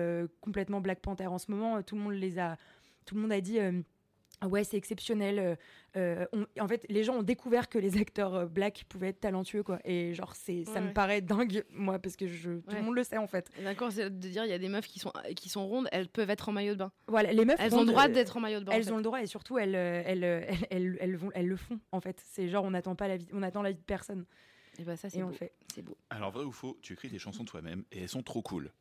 complètement 0.40 0.80
Black 0.80 1.00
Panther 1.00 1.26
en 1.26 1.38
ce 1.38 1.50
moment, 1.50 1.82
tout 1.82 1.96
le 1.96 2.02
monde 2.02 2.14
les 2.14 2.38
a, 2.38 2.56
tout 3.06 3.14
le 3.14 3.22
monde 3.22 3.32
a 3.32 3.40
dit. 3.40 3.58
Ah 4.44 4.48
ouais, 4.48 4.64
c'est 4.64 4.76
exceptionnel. 4.76 5.38
euh, 5.38 5.54
euh, 5.96 6.26
on- 6.32 6.46
en 6.60 6.66
fait, 6.68 6.84
les 6.88 7.04
gens 7.04 7.14
ont 7.16 7.22
découvert 7.22 7.68
que 7.68 7.78
les 7.78 7.96
acteurs 7.96 8.34
euh, 8.34 8.46
black 8.46 8.84
pouvaient 8.88 9.08
être 9.08 9.20
talentueux, 9.20 9.62
quoi. 9.62 9.78
Et 9.84 10.14
genre, 10.14 10.34
c'est, 10.34 10.64
ça 10.64 10.74
Ouais. 10.74 10.80
me 10.80 10.92
paraît 10.92 11.20
dingue, 11.20 11.64
moi, 11.70 11.98
parce 11.98 12.16
que 12.16 12.26
je, 12.26 12.50
tout 12.58 12.70
Ouais. 12.70 12.76
le 12.78 12.82
monde 12.82 12.96
le 12.96 13.04
sait, 13.04 13.18
en 13.18 13.26
fait. 13.26 13.50
D'accord, 13.62 13.92
c'est 13.92 14.10
de 14.10 14.28
dire 14.28 14.44
il 14.44 14.50
y 14.50 14.54
a 14.54 14.58
des 14.58 14.68
meufs 14.68 14.86
qui 14.86 14.98
sont 14.98 15.12
qui 15.36 15.48
sont 15.48 15.66
rondes, 15.66 15.88
elles 15.92 16.08
peuvent 16.08 16.30
être 16.30 16.48
en 16.48 16.52
maillot 16.52 16.72
de 16.74 16.78
bain. 16.80 16.92
Voilà, 17.06 17.32
les 17.32 17.44
meufs. 17.44 17.56
Elles 17.60 17.74
ont 17.74 17.80
le 17.80 17.86
droit 17.86 18.06
euh, 18.06 18.12
d'être 18.12 18.36
en 18.36 18.40
maillot 18.40 18.60
de 18.60 18.64
bain. 18.64 18.72
en 18.72 18.74
Elles 18.74 18.84
fait. 18.84 18.90
ont 18.92 18.96
le 18.96 19.02
droit 19.02 19.22
et 19.22 19.26
surtout 19.26 19.58
elles, 19.58 19.74
elles, 19.74 20.24
elles, 20.24 20.56
elles, 20.70 20.98
elles 21.00 21.16
vont, 21.16 21.30
elles 21.34 21.46
le 21.48 21.56
font 21.56 21.78
en 21.92 22.00
fait. 22.00 22.20
C'est 22.26 22.48
genre 22.48 22.64
on 22.64 22.70
n'attend 22.72 22.96
pas 22.96 23.08
la 23.08 23.16
vie, 23.16 23.28
on 23.32 23.42
attend 23.42 23.62
la 23.62 23.70
vie 23.70 23.78
de 23.78 23.82
personne 23.82 24.24
Et 24.78 24.82
bah 24.84 24.96
ça 24.96 25.08
c'est 25.08 25.20
beau. 25.20 25.28
le 25.28 25.32
fait. 25.32 25.52
C'est 25.74 25.82
beau. 25.82 25.96
Alors 26.10 26.30
vrai 26.32 26.44
ou 26.44 26.52
faux, 26.52 26.78
tu 26.82 26.94
écris 26.94 27.08
des 27.08 27.18
chansons 27.18 27.44
toi-même 27.44 27.84
et 27.92 28.00
elles 28.02 28.08
sont 28.08 28.22
trop 28.22 28.42
cool. 28.42 28.72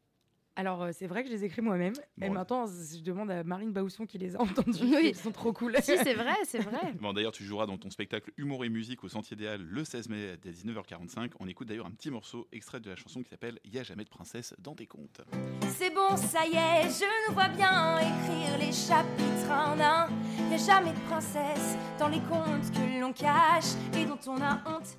Alors 0.57 0.83
euh, 0.83 0.89
c'est 0.93 1.07
vrai 1.07 1.23
que 1.23 1.29
je 1.29 1.33
les 1.33 1.45
écris 1.45 1.61
moi-même 1.61 1.93
et 2.21 2.27
Bon. 2.27 2.33
maintenant 2.33 2.65
je 2.67 2.99
demande 3.01 3.31
à 3.31 3.43
Marine 3.43 3.71
Bausson 3.71 4.05
qui 4.05 4.17
les 4.17 4.35
a 4.35 4.41
entendues. 4.41 4.83
Oui. 4.83 5.07
Ils 5.11 5.15
sont 5.15 5.31
trop 5.31 5.53
cool. 5.53 5.75
si 5.81 5.95
c'est 5.97 6.13
vrai, 6.13 6.35
c'est 6.45 6.59
vrai. 6.59 6.93
Bon 6.99 7.13
d'ailleurs 7.13 7.31
tu 7.31 7.43
joueras 7.45 7.65
dans 7.67 7.77
ton 7.77 7.89
spectacle 7.89 8.31
Humour 8.37 8.65
et 8.65 8.69
musique 8.69 9.03
au 9.03 9.07
Sentier 9.07 9.37
des 9.37 9.47
Halles 9.47 9.61
le 9.63 9.83
16 9.85 10.09
mai 10.09 10.35
dès 10.41 10.51
19h45. 10.51 11.31
On 11.39 11.47
écoute 11.47 11.67
d'ailleurs 11.69 11.85
un 11.85 11.91
petit 11.91 12.11
morceau 12.11 12.47
extrait 12.51 12.81
de 12.81 12.89
la 12.89 12.95
chanson 12.97 13.21
qui 13.23 13.29
s'appelle 13.29 13.59
Y 13.63 13.79
a 13.79 13.83
jamais 13.83 14.03
de 14.03 14.09
princesse 14.09 14.53
dans 14.59 14.75
tes 14.75 14.87
contes. 14.87 15.21
C'est 15.69 15.93
bon, 15.93 16.17
ça 16.17 16.45
y 16.45 16.51
est, 16.55 16.89
je 16.89 17.05
nous 17.29 17.33
vois 17.33 17.47
bien 17.47 17.97
écrire 17.99 18.57
les 18.59 18.73
chapitres 18.73 19.49
un 19.51 19.79
à 19.79 20.05
un. 20.07 20.09
Y 20.51 20.55
a 20.55 20.57
jamais 20.57 20.91
de 20.91 20.99
princesse 21.07 21.77
dans 21.97 22.09
les 22.09 22.19
contes 22.19 22.71
que 22.73 22.99
l'on 22.99 23.13
cache 23.13 23.71
et 23.97 24.05
dont 24.05 24.19
on 24.27 24.41
a 24.41 24.55
honte. 24.69 24.97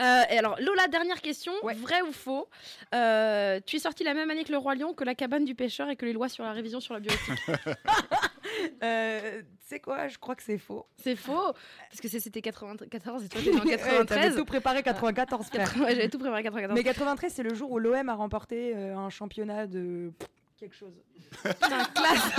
Euh, 0.00 0.22
et 0.30 0.38
alors 0.38 0.56
Lola, 0.60 0.88
dernière 0.88 1.20
question, 1.20 1.52
Ouais. 1.62 1.74
vrai 1.74 2.00
ou 2.02 2.12
faux 2.12 2.48
Euh, 2.94 3.60
Tu 3.66 3.76
es 3.76 3.78
sorti 3.78 4.02
la 4.04 4.14
même 4.14 4.30
année 4.30 4.44
que 4.44 4.52
le 4.52 4.58
roi 4.58 4.74
lion, 4.74 4.94
que 4.94 5.04
la 5.04 5.14
cabane 5.14 5.44
du 5.44 5.54
pêcheur 5.54 5.90
et 5.90 5.96
que 5.96 6.06
les 6.06 6.12
lois 6.12 6.28
sur 6.28 6.42
la 6.44 6.52
révision 6.52 6.80
sur 6.80 6.94
la 6.94 7.00
bioéthique. 7.00 7.38
Euh, 8.82 9.40
tu 9.42 9.46
sais 9.66 9.80
quoi 9.80 10.08
Je 10.08 10.18
crois 10.18 10.34
que 10.34 10.42
c'est 10.42 10.58
faux. 10.58 10.84
C'est 10.96 11.16
faux, 11.16 11.52
parce 11.88 12.00
que 12.02 12.08
c'était 12.08 12.42
94 12.42 13.24
et 13.24 13.28
toi 13.28 13.40
t'es 13.42 13.50
né 13.52 13.56
en 13.56 13.60
Ouais, 13.64 13.76
T'avais 13.76 13.96
93. 13.96 14.36
tout 14.36 14.44
préparé 14.44 14.82
94, 14.82 15.46
frère. 15.46 15.68
80 15.68 15.84
ouais, 15.84 15.94
J'avais 15.94 16.08
tout 16.08 16.18
préparé 16.18 16.42
94. 16.42 16.76
Mais 16.78 16.84
93, 16.84 17.32
c'est 17.32 17.42
le 17.42 17.54
jour 17.54 17.70
où 17.70 17.78
l'OM 17.78 18.08
a 18.08 18.14
remporté 18.14 18.72
euh, 18.74 18.96
un 18.96 19.08
championnat 19.08 19.66
de 19.66 20.12
quelque 20.60 20.76
chose. 20.76 20.92
Putain, 21.42 21.84
classe 21.84 22.30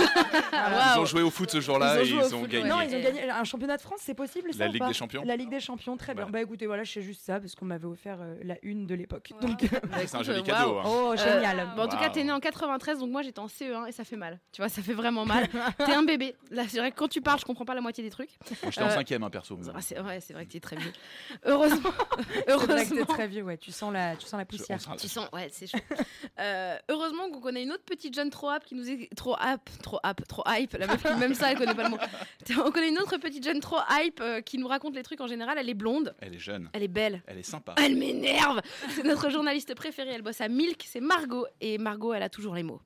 Ils 0.94 0.98
ont 1.00 1.04
joué 1.04 1.22
au 1.22 1.30
foot 1.30 1.50
ce 1.50 1.60
jour-là 1.60 2.02
Ils 2.02 2.14
ont 2.14 2.20
et 2.22 2.24
ils 2.26 2.34
ont 2.34 2.40
foot, 2.40 2.48
gagné. 2.50 2.68
Non, 2.68 2.80
ils 2.80 2.94
ont 2.94 3.00
gagné 3.00 3.28
un 3.30 3.44
championnat 3.44 3.76
de 3.76 3.82
France, 3.82 4.00
c'est 4.02 4.14
possible 4.14 4.52
ça 4.52 4.60
La 4.60 4.68
Ligue 4.68 4.78
pas 4.78 4.88
des 4.88 4.94
Champions 4.94 5.22
La 5.24 5.36
Ligue 5.36 5.50
des 5.50 5.60
Champions, 5.60 5.96
très 5.96 6.14
bien. 6.14 6.28
Bah 6.30 6.40
écoutez, 6.40 6.66
voilà, 6.66 6.84
je 6.84 6.92
sais 6.92 7.02
juste 7.02 7.22
ça 7.24 7.40
parce 7.40 7.54
qu'on 7.54 7.64
m'avait 7.66 7.86
offert 7.86 8.18
euh, 8.20 8.36
la 8.42 8.56
une 8.62 8.86
de 8.86 8.94
l'époque. 8.94 9.30
Wow. 9.32 9.48
Donc, 9.48 9.60
C'est 10.06 10.14
un 10.16 10.22
joli 10.22 10.42
cadeau. 10.42 10.78
hein. 10.78 10.82
oh, 10.86 11.14
génial. 11.16 11.60
Euh, 11.60 11.64
bon, 11.76 11.82
en 11.82 11.88
tout 11.88 11.96
cas, 11.98 12.08
t'es 12.10 12.22
né 12.24 12.32
en 12.32 12.40
93, 12.40 12.98
donc 13.00 13.10
moi 13.10 13.22
j'étais 13.22 13.40
en 13.40 13.46
CE1 13.48 13.88
et 13.88 13.92
ça 13.92 14.04
fait 14.04 14.16
mal. 14.16 14.40
Tu 14.52 14.62
vois, 14.62 14.68
ça 14.68 14.80
fait 14.82 14.94
vraiment 14.94 15.24
mal. 15.26 15.48
t'es 15.78 15.92
un 15.94 16.04
bébé. 16.04 16.34
Là, 16.50 16.64
c'est 16.68 16.78
vrai 16.78 16.90
que 16.92 16.96
quand 16.96 17.08
tu 17.08 17.20
parles, 17.20 17.40
je 17.40 17.44
comprends 17.44 17.64
pas 17.64 17.74
la 17.74 17.80
moitié 17.80 18.02
des 18.04 18.10
trucs. 18.10 18.30
Moi, 18.62 18.70
J'étais 18.70 18.82
en 18.82 18.86
Euh, 18.88 18.90
cinquième, 18.90 19.22
hein, 19.24 19.30
perso. 19.30 19.56
bon. 19.56 19.72
Ah, 19.74 19.80
c'est 19.80 19.96
vrai, 19.98 20.20
c'est 20.20 20.32
vrai 20.32 20.46
que 20.46 20.52
t'es 20.52 20.60
très 20.60 20.76
vieux. 20.76 20.92
Heureusement, 21.44 21.90
C'est 22.46 22.54
vrai 22.54 22.84
que 22.84 22.88
t'es 22.90 22.94
heureusement. 22.96 23.04
très 23.06 23.26
vieux, 23.28 23.42
ouais. 23.42 23.56
Tu 23.56 23.72
sens 23.72 23.92
la, 23.92 24.16
tu 24.16 24.26
sens 24.26 24.38
la 24.38 24.44
poussière. 24.44 24.78
Tu 24.98 25.08
sens, 25.08 25.28
ouais, 25.32 25.48
c'est 25.50 25.66
chaud. 25.66 25.78
Euh, 26.38 26.76
heureusement 26.88 27.30
qu'on 27.30 27.40
connaît 27.40 27.62
une 27.62 27.72
autre 27.72 27.84
petite 27.84 28.11
jeune 28.14 28.30
trop 28.30 28.48
app 28.50 28.64
qui 28.64 28.74
nous 28.74 28.88
est 28.90 29.08
trop 29.16 29.34
app, 29.38 29.68
trop 29.82 29.98
app, 30.02 30.26
trop 30.28 30.42
hype. 30.46 30.72
La 30.74 30.86
meuf 30.86 31.02
qui 31.02 31.14
même 31.18 31.34
ça, 31.34 31.52
elle 31.52 31.58
connaît 31.58 31.74
pas 31.74 31.84
le 31.84 31.90
mot. 31.90 31.98
On 32.64 32.70
connaît 32.70 32.88
une 32.88 32.98
autre 32.98 33.16
petite 33.18 33.44
jeune 33.44 33.60
trop 33.60 33.78
hype 33.90 34.20
euh, 34.20 34.40
qui 34.40 34.58
nous 34.58 34.68
raconte 34.68 34.94
les 34.94 35.02
trucs 35.02 35.20
en 35.20 35.26
général. 35.26 35.56
Elle 35.58 35.68
est 35.68 35.74
blonde, 35.74 36.14
Elle 36.20 36.34
est 36.34 36.38
jeune, 36.38 36.68
elle 36.72 36.82
est 36.82 36.88
belle. 36.88 37.22
elle 37.26 37.38
est 37.38 37.42
sympa. 37.42 37.74
Elle 37.78 37.96
m'énerve 37.96 38.60
C'est 38.90 39.04
notre 39.04 39.30
journaliste 39.30 39.74
préférée, 39.74 40.10
elle 40.14 40.22
bosse 40.22 40.40
à 40.40 40.48
Milk, 40.48 40.84
c'est 40.86 41.00
Margot. 41.00 41.46
Et 41.60 41.78
Margot, 41.78 42.12
elle 42.12 42.22
a 42.22 42.28
toujours 42.28 42.54
les 42.54 42.62
mots. 42.62 42.80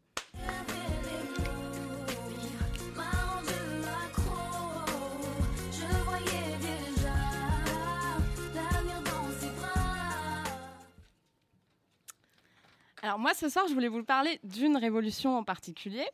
Alors 13.06 13.20
moi 13.20 13.34
ce 13.34 13.48
soir 13.48 13.66
je 13.68 13.72
voulais 13.72 13.86
vous 13.86 14.02
parler 14.02 14.40
d'une 14.42 14.76
révolution 14.76 15.38
en 15.38 15.44
particulier, 15.44 16.04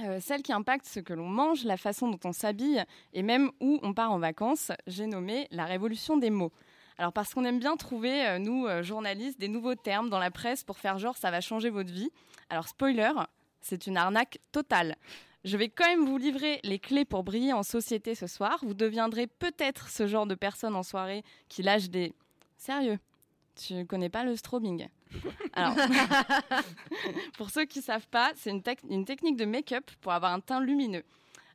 euh, 0.00 0.20
celle 0.22 0.40
qui 0.40 0.54
impacte 0.54 0.86
ce 0.86 0.98
que 0.98 1.12
l'on 1.12 1.28
mange, 1.28 1.64
la 1.64 1.76
façon 1.76 2.08
dont 2.08 2.18
on 2.24 2.32
s'habille 2.32 2.82
et 3.12 3.22
même 3.22 3.50
où 3.60 3.78
on 3.82 3.92
part 3.92 4.10
en 4.10 4.18
vacances. 4.18 4.72
J'ai 4.86 5.06
nommé 5.06 5.48
la 5.50 5.66
révolution 5.66 6.16
des 6.16 6.30
mots. 6.30 6.50
Alors 6.96 7.12
parce 7.12 7.34
qu'on 7.34 7.44
aime 7.44 7.58
bien 7.58 7.76
trouver, 7.76 8.26
euh, 8.26 8.38
nous 8.38 8.64
euh, 8.66 8.82
journalistes, 8.82 9.38
des 9.38 9.48
nouveaux 9.48 9.74
termes 9.74 10.08
dans 10.08 10.18
la 10.18 10.30
presse 10.30 10.64
pour 10.64 10.78
faire 10.78 10.96
genre 10.96 11.18
ça 11.18 11.30
va 11.30 11.42
changer 11.42 11.68
votre 11.68 11.92
vie. 11.92 12.08
Alors 12.48 12.68
spoiler, 12.68 13.12
c'est 13.60 13.86
une 13.86 13.98
arnaque 13.98 14.38
totale. 14.50 14.96
Je 15.44 15.58
vais 15.58 15.68
quand 15.68 15.88
même 15.88 16.06
vous 16.06 16.16
livrer 16.16 16.60
les 16.64 16.78
clés 16.78 17.04
pour 17.04 17.22
briller 17.22 17.52
en 17.52 17.62
société 17.62 18.14
ce 18.14 18.26
soir. 18.26 18.60
Vous 18.62 18.72
deviendrez 18.72 19.26
peut-être 19.26 19.90
ce 19.90 20.06
genre 20.06 20.26
de 20.26 20.34
personne 20.34 20.74
en 20.74 20.82
soirée 20.82 21.22
qui 21.50 21.62
lâche 21.62 21.90
des... 21.90 22.14
Sérieux, 22.56 22.98
tu 23.56 23.84
connais 23.84 24.08
pas 24.08 24.24
le 24.24 24.36
strobing? 24.36 24.88
Alors, 25.54 25.74
pour 27.36 27.50
ceux 27.50 27.64
qui 27.64 27.78
ne 27.80 27.84
savent 27.84 28.06
pas, 28.08 28.32
c'est 28.36 28.50
une, 28.50 28.62
tec- 28.62 28.84
une 28.88 29.04
technique 29.04 29.36
de 29.36 29.44
make-up 29.44 29.90
pour 30.00 30.12
avoir 30.12 30.32
un 30.32 30.40
teint 30.40 30.60
lumineux. 30.60 31.04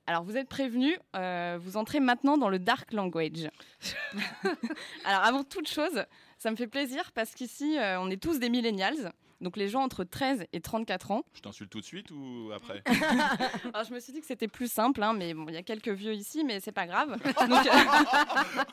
Alors, 0.08 0.24
vous 0.24 0.38
êtes 0.38 0.48
prévenus, 0.48 0.98
euh, 1.16 1.58
vous 1.60 1.78
entrez 1.78 2.00
maintenant 2.00 2.38
dans 2.38 2.50
le 2.50 2.60
dark 2.60 2.94
language. 2.94 3.50
Alors, 5.06 5.24
avant 5.24 5.44
toute 5.44 5.68
chose, 5.68 6.06
ça 6.38 6.52
me 6.52 6.56
fait 6.56 6.68
plaisir 6.68 7.12
parce 7.14 7.32
qu'ici, 7.34 7.78
euh, 7.80 8.00
on 8.00 8.10
est 8.12 8.22
tous 8.22 8.38
des 8.40 8.50
millennials, 8.50 9.12
donc 9.42 9.58
les 9.58 9.68
gens 9.68 9.82
entre 9.82 10.04
13 10.04 10.46
et 10.54 10.62
34 10.62 11.12
ans. 11.12 11.24
Je 11.34 11.42
t'insulte 11.42 11.70
tout 11.70 11.80
de 11.82 11.86
suite 11.86 12.10
ou 12.12 12.52
après 12.56 12.82
Alors, 13.74 13.84
je 13.88 13.94
me 13.94 14.00
suis 14.00 14.14
dit 14.14 14.22
que 14.22 14.26
c'était 14.28 14.48
plus 14.48 14.72
simple, 14.72 15.04
hein, 15.04 15.14
mais 15.14 15.34
bon, 15.34 15.46
il 15.50 15.54
y 15.54 15.58
a 15.58 15.64
quelques 15.64 15.90
vieux 15.90 16.14
ici, 16.14 16.44
mais 16.44 16.60
c'est 16.60 16.72
pas 16.72 16.88
grave. 16.88 17.12
Donc, 17.26 17.66
euh, 17.66 17.70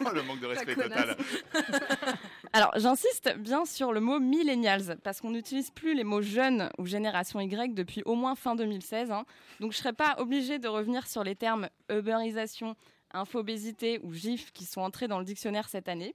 Oh, 0.05 0.11
le 0.15 0.23
manque 0.23 0.41
de 0.41 0.47
respect 0.47 0.75
total. 0.75 1.17
Alors, 2.53 2.71
j'insiste 2.77 3.37
bien 3.39 3.65
sur 3.65 3.93
le 3.93 4.01
mot 4.01 4.21
millennials, 4.21 4.99
parce 5.03 5.21
qu'on 5.21 5.31
n'utilise 5.31 5.71
plus 5.71 5.95
les 5.95 6.05
mots 6.05 6.23
jeunes 6.23 6.69
ou 6.79 6.87
génération 6.87 7.41
Y 7.41 7.75
depuis 7.75 8.03
au 8.05 8.15
moins 8.15 8.35
fin 8.35 8.55
2016. 8.55 9.11
hein. 9.11 9.25
Donc, 9.61 9.73
je 9.73 9.79
ne 9.79 9.83
serais 9.83 9.93
pas 9.93 10.17
obligée 10.19 10.59
de 10.59 10.69
revenir 10.69 11.07
sur 11.07 11.25
les 11.25 11.35
termes 11.35 11.69
uberisation, 11.91 12.77
infobésité 13.15 14.01
ou 14.03 14.13
GIF 14.13 14.53
qui 14.53 14.65
sont 14.65 14.81
entrés 14.81 15.09
dans 15.09 15.19
le 15.19 15.25
dictionnaire 15.25 15.69
cette 15.69 15.89
année. 15.89 16.15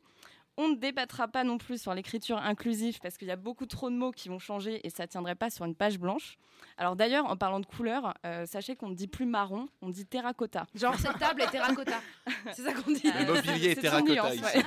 On 0.60 0.70
ne 0.70 0.76
débattra 0.76 1.28
pas 1.28 1.44
non 1.44 1.60
plus 1.60 1.80
sur 1.80 1.94
l'écriture 1.94 2.38
inclusive 2.38 3.00
parce 3.00 3.16
qu'il 3.18 3.28
y 3.28 3.32
a 3.32 3.36
beaucoup 3.36 3.68
trop 3.68 3.92
de 3.92 3.96
mots 3.96 4.12
qui 4.12 4.28
vont 4.28 4.40
changer 4.40 4.86
et 4.86 4.90
ça 4.90 5.04
ne 5.04 5.08
tiendrait 5.08 5.36
pas 5.36 5.52
sur 5.52 5.66
une 5.66 5.76
page 5.76 6.00
blanche. 6.00 6.38
Alors 6.80 6.96
d'ailleurs, 6.96 7.26
en 7.28 7.38
parlant 7.38 7.60
de 7.60 7.66
couleur, 7.68 8.16
euh, 8.26 8.46
sachez 8.48 8.76
qu'on 8.76 8.90
ne 8.90 8.96
dit 8.96 9.08
plus 9.08 9.28
marron, 9.28 9.68
on 9.84 9.90
dit 9.90 10.06
terracotta. 10.06 10.66
Genre, 10.74 10.96
cette 10.96 11.20
table 11.20 11.42
est 11.44 11.52
terracotta. 11.52 12.00
C'est 12.54 12.64
ça 12.64 12.74
qu'on 12.74 12.92
dit. 12.92 13.04
Le 13.04 13.34
mobilier 13.34 13.72
est 13.72 13.76
c'est 13.76 13.82
terracotta 13.82 14.14
nuance, 14.14 14.34
ici. 14.34 14.44
ouais. 14.46 14.64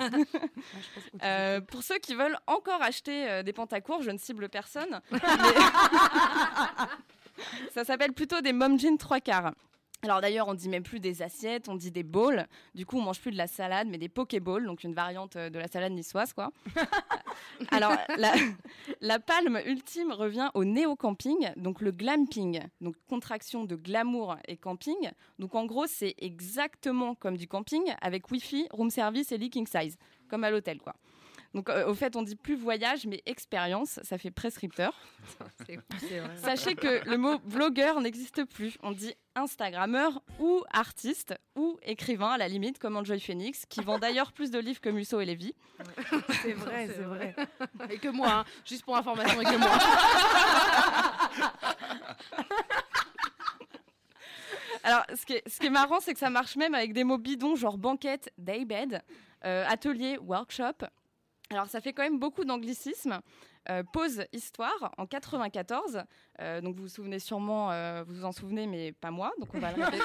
Euh, 1.24 1.60
pour 1.60 1.82
ceux 1.82 1.98
qui 1.98 2.14
veulent 2.14 2.38
encore 2.46 2.82
acheter 2.82 3.28
euh, 3.28 3.42
des 3.42 3.52
pantacours, 3.52 4.02
je 4.02 4.10
ne 4.10 4.18
cible 4.18 4.48
personne. 4.48 5.00
mais- 5.10 5.18
ça 7.74 7.84
s'appelle 7.84 8.12
plutôt 8.12 8.40
des 8.40 8.52
mom 8.52 8.78
jeans 8.78 8.98
trois 8.98 9.20
quarts. 9.20 9.52
Alors 10.02 10.20
d'ailleurs, 10.22 10.48
on 10.48 10.54
dit 10.54 10.68
même 10.68 10.82
plus 10.82 10.98
des 10.98 11.20
assiettes, 11.22 11.68
on 11.68 11.74
dit 11.74 11.90
des 11.90 12.02
bowls. 12.02 12.46
Du 12.74 12.86
coup, 12.86 12.96
on 12.96 13.02
mange 13.02 13.20
plus 13.20 13.32
de 13.32 13.36
la 13.36 13.46
salade, 13.46 13.86
mais 13.88 13.98
des 13.98 14.08
pokéballs, 14.08 14.64
donc 14.64 14.82
une 14.82 14.94
variante 14.94 15.36
euh, 15.36 15.50
de 15.50 15.58
la 15.58 15.68
salade 15.68 15.92
niçoise, 15.92 16.32
quoi. 16.32 16.52
Alors, 17.70 17.92
la, 18.16 18.32
la 19.02 19.18
palme 19.18 19.60
ultime 19.66 20.12
revient 20.12 20.50
au 20.54 20.64
néo-camping, 20.64 21.52
donc 21.56 21.82
le 21.82 21.92
glamping, 21.92 22.60
donc 22.80 22.96
contraction 23.08 23.64
de 23.64 23.76
glamour 23.76 24.36
et 24.48 24.56
camping. 24.56 25.10
Donc 25.38 25.54
en 25.54 25.66
gros, 25.66 25.86
c'est 25.86 26.14
exactement 26.18 27.14
comme 27.14 27.36
du 27.36 27.46
camping, 27.46 27.82
avec 28.00 28.30
wifi, 28.30 28.68
room 28.70 28.90
service 28.90 29.32
et 29.32 29.38
leaking 29.38 29.66
size, 29.66 29.98
comme 30.28 30.44
à 30.44 30.50
l'hôtel, 30.50 30.78
quoi. 30.78 30.94
Donc 31.54 31.68
euh, 31.68 31.88
au 31.88 31.94
fait, 31.94 32.14
on 32.14 32.22
dit 32.22 32.36
plus 32.36 32.54
voyage, 32.54 33.06
mais 33.06 33.22
expérience, 33.26 33.98
ça 34.02 34.18
fait 34.18 34.30
prescripteur. 34.30 34.94
C'est 35.66 35.78
c'est 35.98 36.20
vrai. 36.20 36.36
Sachez 36.36 36.74
que 36.74 37.08
le 37.08 37.16
mot 37.16 37.38
vlogueur 37.44 38.00
n'existe 38.00 38.44
plus. 38.44 38.78
On 38.82 38.92
dit 38.92 39.14
Instagrammeur 39.34 40.22
ou 40.38 40.62
artiste 40.72 41.34
ou 41.56 41.78
écrivain 41.82 42.30
à 42.30 42.38
la 42.38 42.48
limite, 42.48 42.78
comme 42.78 42.96
Enjoy 42.96 43.18
Phoenix, 43.20 43.66
qui 43.66 43.80
vend 43.82 43.98
d'ailleurs 44.00 44.32
plus 44.32 44.50
de 44.50 44.58
livres 44.58 44.80
que 44.80 44.88
Musso 44.90 45.20
et 45.20 45.24
Lévy. 45.24 45.54
C'est 46.42 46.52
vrai, 46.52 46.88
c'est 46.88 47.02
vrai. 47.02 47.34
Et 47.90 47.98
que 47.98 48.08
moi, 48.08 48.30
hein. 48.30 48.44
juste 48.64 48.84
pour 48.84 48.96
information, 48.96 49.40
et 49.40 49.44
que 49.44 49.56
moi. 49.56 49.70
Alors, 54.82 55.04
ce 55.14 55.26
qui 55.26 55.34
est, 55.34 55.48
ce 55.48 55.58
qui 55.58 55.66
est 55.66 55.70
marrant, 55.70 56.00
c'est 56.00 56.14
que 56.14 56.18
ça 56.18 56.30
marche 56.30 56.56
même 56.56 56.74
avec 56.74 56.92
des 56.92 57.04
mots 57.04 57.18
bidons, 57.18 57.54
genre 57.54 57.76
banquette, 57.76 58.32
daybed, 58.38 59.02
euh, 59.44 59.64
atelier, 59.68 60.16
workshop. 60.18 60.86
Alors, 61.50 61.66
ça 61.66 61.80
fait 61.80 61.92
quand 61.92 62.04
même 62.04 62.18
beaucoup 62.18 62.44
d'anglicisme. 62.44 63.20
Euh, 63.68 63.82
pause 63.92 64.24
histoire 64.32 64.94
en 64.96 65.06
94. 65.06 66.04
Euh, 66.40 66.60
donc, 66.60 66.76
vous 66.76 66.82
vous 66.82 66.88
souvenez 66.88 67.18
sûrement, 67.18 67.70
euh, 67.72 68.02
vous 68.06 68.14
vous 68.14 68.24
en 68.24 68.32
souvenez, 68.32 68.66
mais 68.66 68.92
pas 68.92 69.10
moi. 69.10 69.32
Donc, 69.38 69.48
on 69.54 69.58
va 69.58 69.72
le 69.72 69.84
répéter. 69.84 70.04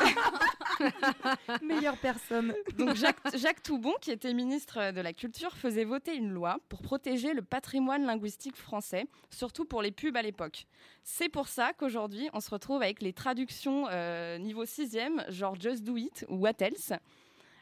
Meilleure 1.62 1.98
personne. 1.98 2.54
Donc 2.78 2.96
Jacques, 2.96 3.36
Jacques 3.36 3.64
Toubon, 3.64 3.94
qui 4.02 4.12
était 4.12 4.34
ministre 4.34 4.92
de 4.92 5.02
la 5.02 5.14
Culture, 5.14 5.56
faisait 5.56 5.86
voter 5.86 6.16
une 6.16 6.32
loi 6.32 6.58
pour 6.70 6.82
protéger 6.82 7.34
le 7.34 7.42
patrimoine 7.42 8.06
linguistique 8.06 8.58
français, 8.58 9.06
surtout 9.30 9.66
pour 9.66 9.82
les 9.82 9.92
pubs 9.92 10.18
à 10.18 10.22
l'époque. 10.22 10.68
C'est 11.04 11.30
pour 11.30 11.48
ça 11.48 11.74
qu'aujourd'hui, 11.74 12.30
on 12.34 12.40
se 12.40 12.50
retrouve 12.50 12.82
avec 12.82 13.02
les 13.02 13.14
traductions 13.14 13.88
euh, 13.90 14.38
niveau 14.38 14.66
6e, 14.66 15.32
genre 15.32 15.56
Just 15.56 15.84
Do 15.84 15.98
It 15.98 16.26
ou 16.30 16.38
What 16.38 16.60
Else. 16.60 16.94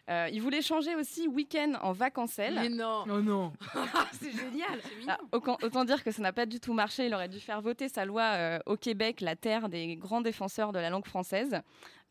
Euh, 0.10 0.28
il 0.34 0.42
voulait 0.42 0.62
changer 0.62 0.96
aussi 0.96 1.28
week-end 1.28 1.74
en 1.82 1.94
vacancelle. 1.94 2.56
Mais 2.56 2.70
non, 2.70 3.06
Oh 3.10 3.22
non. 3.22 3.54
c'est 4.13 4.32
génial. 4.32 4.82
Ah, 5.08 5.18
autant, 5.32 5.58
autant 5.63 5.86
dire 5.86 6.04
que 6.04 6.12
ça 6.12 6.22
n'a 6.22 6.34
pas 6.34 6.46
du 6.46 6.60
tout 6.60 6.74
marché. 6.74 7.06
Il 7.06 7.13
aurait 7.13 7.30
dû 7.30 7.39
faire 7.39 7.62
voter 7.62 7.88
sa 7.88 8.04
loi 8.04 8.22
euh, 8.24 8.60
au 8.66 8.76
Québec, 8.76 9.22
la 9.22 9.36
terre 9.38 9.70
des 9.70 9.96
grands 9.96 10.22
défenseurs 10.22 10.74
de 10.74 10.80
la 10.80 10.89
langue 10.89 11.06
française. 11.06 11.62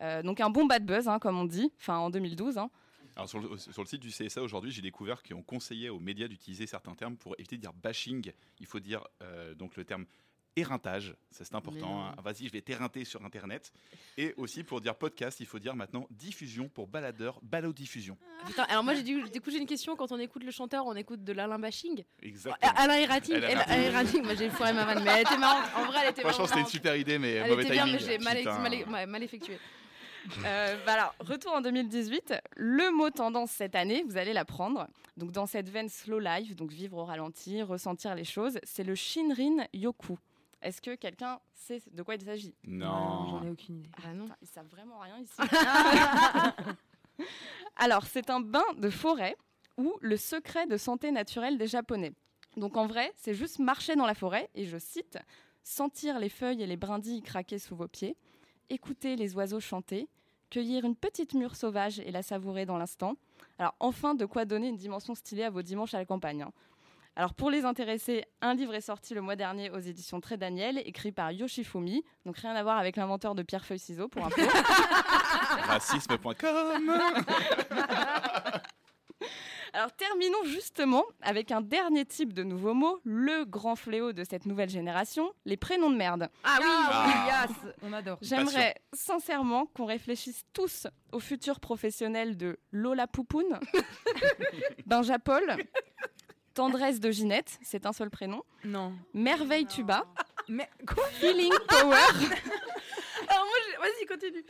Euh, 0.00 0.22
donc 0.22 0.40
un 0.40 0.48
bon 0.50 0.64
bad 0.64 0.86
buzz, 0.86 1.06
hein, 1.06 1.18
comme 1.18 1.38
on 1.38 1.44
dit, 1.44 1.70
enfin 1.78 1.98
en 1.98 2.08
2012. 2.08 2.56
hein. 2.58 2.70
Alors 3.14 3.28
sur 3.28 3.40
le, 3.40 3.58
sur 3.58 3.82
le 3.82 3.86
site 3.86 4.00
du 4.00 4.08
CSA 4.08 4.40
aujourd'hui, 4.42 4.70
j'ai 4.72 4.80
découvert 4.80 5.22
qu'ils 5.22 5.36
ont 5.36 5.42
conseillé 5.42 5.90
aux 5.90 6.00
médias 6.00 6.28
d'utiliser 6.28 6.66
certains 6.66 6.94
termes 6.94 7.18
pour 7.18 7.34
éviter 7.38 7.56
de 7.56 7.60
dire 7.60 7.74
bashing. 7.74 8.32
Il 8.58 8.64
faut 8.66 8.80
dire 8.80 9.06
euh, 9.22 9.54
donc 9.54 9.76
le 9.76 9.84
terme 9.84 10.06
éreintage, 10.56 11.14
ça 11.30 11.44
c'est 11.44 11.54
important. 11.54 12.02
hein. 12.02 12.14
Vas-y, 12.22 12.46
je 12.46 12.52
vais 12.52 12.60
t'éreinter 12.60 13.04
sur 13.04 13.24
Internet. 13.24 13.72
Et 14.18 14.34
aussi 14.36 14.64
pour 14.64 14.80
dire 14.80 14.94
podcast, 14.94 15.40
il 15.40 15.46
faut 15.46 15.58
dire 15.58 15.74
maintenant 15.74 16.06
diffusion 16.10 16.68
pour 16.68 16.86
baladeur, 16.86 17.38
balado-diffusion. 17.42 18.16
Putain, 18.46 18.64
alors 18.64 18.84
moi, 18.84 18.94
j'ai 18.94 19.02
du, 19.02 19.22
du 19.30 19.40
coup, 19.40 19.50
j'ai 19.50 19.58
une 19.58 19.66
question. 19.66 19.96
Quand 19.96 20.12
on 20.12 20.18
écoute 20.18 20.44
le 20.44 20.50
chanteur, 20.50 20.86
on 20.86 20.94
écoute 20.94 21.24
de 21.24 21.32
l'Alain 21.32 21.58
Bashing. 21.58 22.04
Exactement. 22.22 22.56
Ah, 22.76 22.82
Alain 22.82 22.98
Erating. 22.98 23.36
Alain 23.36 23.82
Erating, 23.82 24.22
moi 24.22 24.34
j'ai 24.34 24.50
foiré 24.50 24.72
ma 24.72 24.84
vanne, 24.84 25.02
mais 25.04 25.10
elle 25.10 25.20
était 25.22 25.38
marrante. 25.38 25.70
En 25.76 25.84
vrai, 25.86 26.00
elle 26.04 26.10
était 26.10 26.22
Franchement, 26.22 26.46
c'était 26.46 26.60
une 26.60 26.66
super 26.66 26.96
idée, 26.96 27.18
mais 27.18 27.32
Elle 27.34 27.50
mauvais 27.50 27.62
était 27.64 27.72
bien, 27.72 27.86
mais 27.86 27.98
j'ai 27.98 28.18
mal, 28.18 29.22
effectué. 29.22 29.58
Euh, 30.44 30.76
alors, 30.86 31.14
retour 31.20 31.52
en 31.52 31.60
2018. 31.60 32.34
Le 32.56 32.92
mot 32.96 33.10
tendance 33.10 33.50
cette 33.50 33.74
année, 33.74 34.04
vous 34.06 34.16
allez 34.16 34.32
l'apprendre. 34.32 34.86
Donc, 35.16 35.32
dans 35.32 35.46
cette 35.46 35.68
veine 35.68 35.88
slow 35.88 36.18
life, 36.20 36.54
donc 36.54 36.70
vivre 36.70 36.98
au 36.98 37.04
ralenti, 37.04 37.60
ressentir 37.62 38.14
les 38.14 38.24
choses, 38.24 38.58
c'est 38.62 38.84
le 38.84 38.94
Shinrin 38.94 39.66
Yoku. 39.74 40.18
Est-ce 40.62 40.80
que 40.80 40.94
quelqu'un 40.94 41.40
sait 41.54 41.82
de 41.90 42.02
quoi 42.02 42.14
il 42.14 42.22
s'agit? 42.22 42.54
Non. 42.64 43.26
J'en 43.30 43.42
ai 43.44 43.50
aucune 43.50 43.78
idée. 43.80 43.90
Ah 44.04 44.12
non. 44.14 44.28
Ils 44.40 44.48
savent 44.48 44.68
vraiment 44.68 44.98
rien 45.00 45.18
ici. 45.18 45.34
Alors, 47.76 48.04
c'est 48.06 48.30
un 48.30 48.40
bain 48.40 48.64
de 48.78 48.90
forêt 48.90 49.36
ou 49.76 49.94
le 50.00 50.16
secret 50.16 50.66
de 50.66 50.76
santé 50.76 51.10
naturelle 51.10 51.58
des 51.58 51.66
Japonais. 51.66 52.12
Donc 52.56 52.76
en 52.76 52.86
vrai, 52.86 53.12
c'est 53.16 53.34
juste 53.34 53.58
marcher 53.58 53.96
dans 53.96 54.06
la 54.06 54.14
forêt 54.14 54.50
et 54.54 54.66
je 54.66 54.76
cite 54.78 55.18
sentir 55.64 56.18
les 56.18 56.28
feuilles 56.28 56.62
et 56.62 56.66
les 56.66 56.76
brindilles 56.76 57.22
craquer 57.22 57.58
sous 57.58 57.74
vos 57.74 57.88
pieds, 57.88 58.16
écouter 58.68 59.16
les 59.16 59.34
oiseaux 59.34 59.60
chanter, 59.60 60.08
cueillir 60.50 60.84
une 60.84 60.96
petite 60.96 61.32
mûre 61.34 61.56
sauvage 61.56 61.98
et 62.00 62.10
la 62.10 62.22
savourer 62.22 62.66
dans 62.66 62.76
l'instant. 62.76 63.14
Alors 63.58 63.74
enfin, 63.80 64.14
de 64.14 64.26
quoi 64.26 64.44
donner 64.44 64.68
une 64.68 64.76
dimension 64.76 65.14
stylée 65.14 65.44
à 65.44 65.50
vos 65.50 65.62
dimanches 65.62 65.94
à 65.94 65.98
la 65.98 66.04
campagne. 66.04 66.42
hein. 66.42 66.52
Alors 67.14 67.34
pour 67.34 67.50
les 67.50 67.64
intéressés, 67.66 68.24
un 68.40 68.54
livre 68.54 68.74
est 68.74 68.80
sorti 68.80 69.12
le 69.14 69.20
mois 69.20 69.36
dernier 69.36 69.70
aux 69.70 69.78
éditions 69.78 70.20
Très 70.20 70.38
Daniel, 70.38 70.78
écrit 70.86 71.12
par 71.12 71.30
Yoshifumi, 71.30 72.02
donc 72.24 72.38
rien 72.38 72.54
à 72.54 72.62
voir 72.62 72.78
avec 72.78 72.96
l'inventeur 72.96 73.34
de 73.34 73.42
pierre 73.42 73.64
feuille 73.66 73.78
ciseaux 73.78 74.08
pour 74.08 74.24
un 74.24 74.30
peu. 74.30 74.42
Racisme.com 75.66 76.98
Alors 79.74 79.90
terminons 79.92 80.44
justement 80.44 81.04
avec 81.22 81.50
un 81.50 81.62
dernier 81.62 82.04
type 82.04 82.32
de 82.34 82.42
nouveau 82.42 82.74
mot, 82.74 83.00
le 83.04 83.44
grand 83.44 83.74
fléau 83.74 84.12
de 84.12 84.22
cette 84.24 84.44
nouvelle 84.44 84.68
génération, 84.68 85.32
les 85.46 85.56
prénoms 85.56 85.88
de 85.90 85.96
merde. 85.96 86.28
Ah 86.44 86.58
oui, 86.60 86.66
Ah. 86.68 87.46
yes, 87.48 87.56
on 87.82 87.92
adore. 87.94 88.18
J'aimerais 88.20 88.74
sincèrement 88.92 89.64
qu'on 89.66 89.86
réfléchisse 89.86 90.44
tous 90.52 90.86
au 91.12 91.20
futur 91.20 91.58
professionnel 91.58 92.36
de 92.36 92.58
Lola 92.70 93.06
Poupoune, 93.06 93.58
Benja 94.86 95.18
Paul, 95.18 95.56
Tendresse 96.54 97.00
de 97.00 97.10
Ginette, 97.10 97.58
c'est 97.62 97.86
un 97.86 97.92
seul 97.92 98.10
prénom, 98.10 98.42
Non. 98.64 98.92
Merveille 99.14 99.66
Tuba, 99.66 100.04
Mais 100.48 100.68
quoi? 100.86 101.04
Feeling 101.12 101.52
Power, 101.68 101.96
moi, 103.44 103.86
vas-y, 103.86 104.06
continue. 104.06 104.44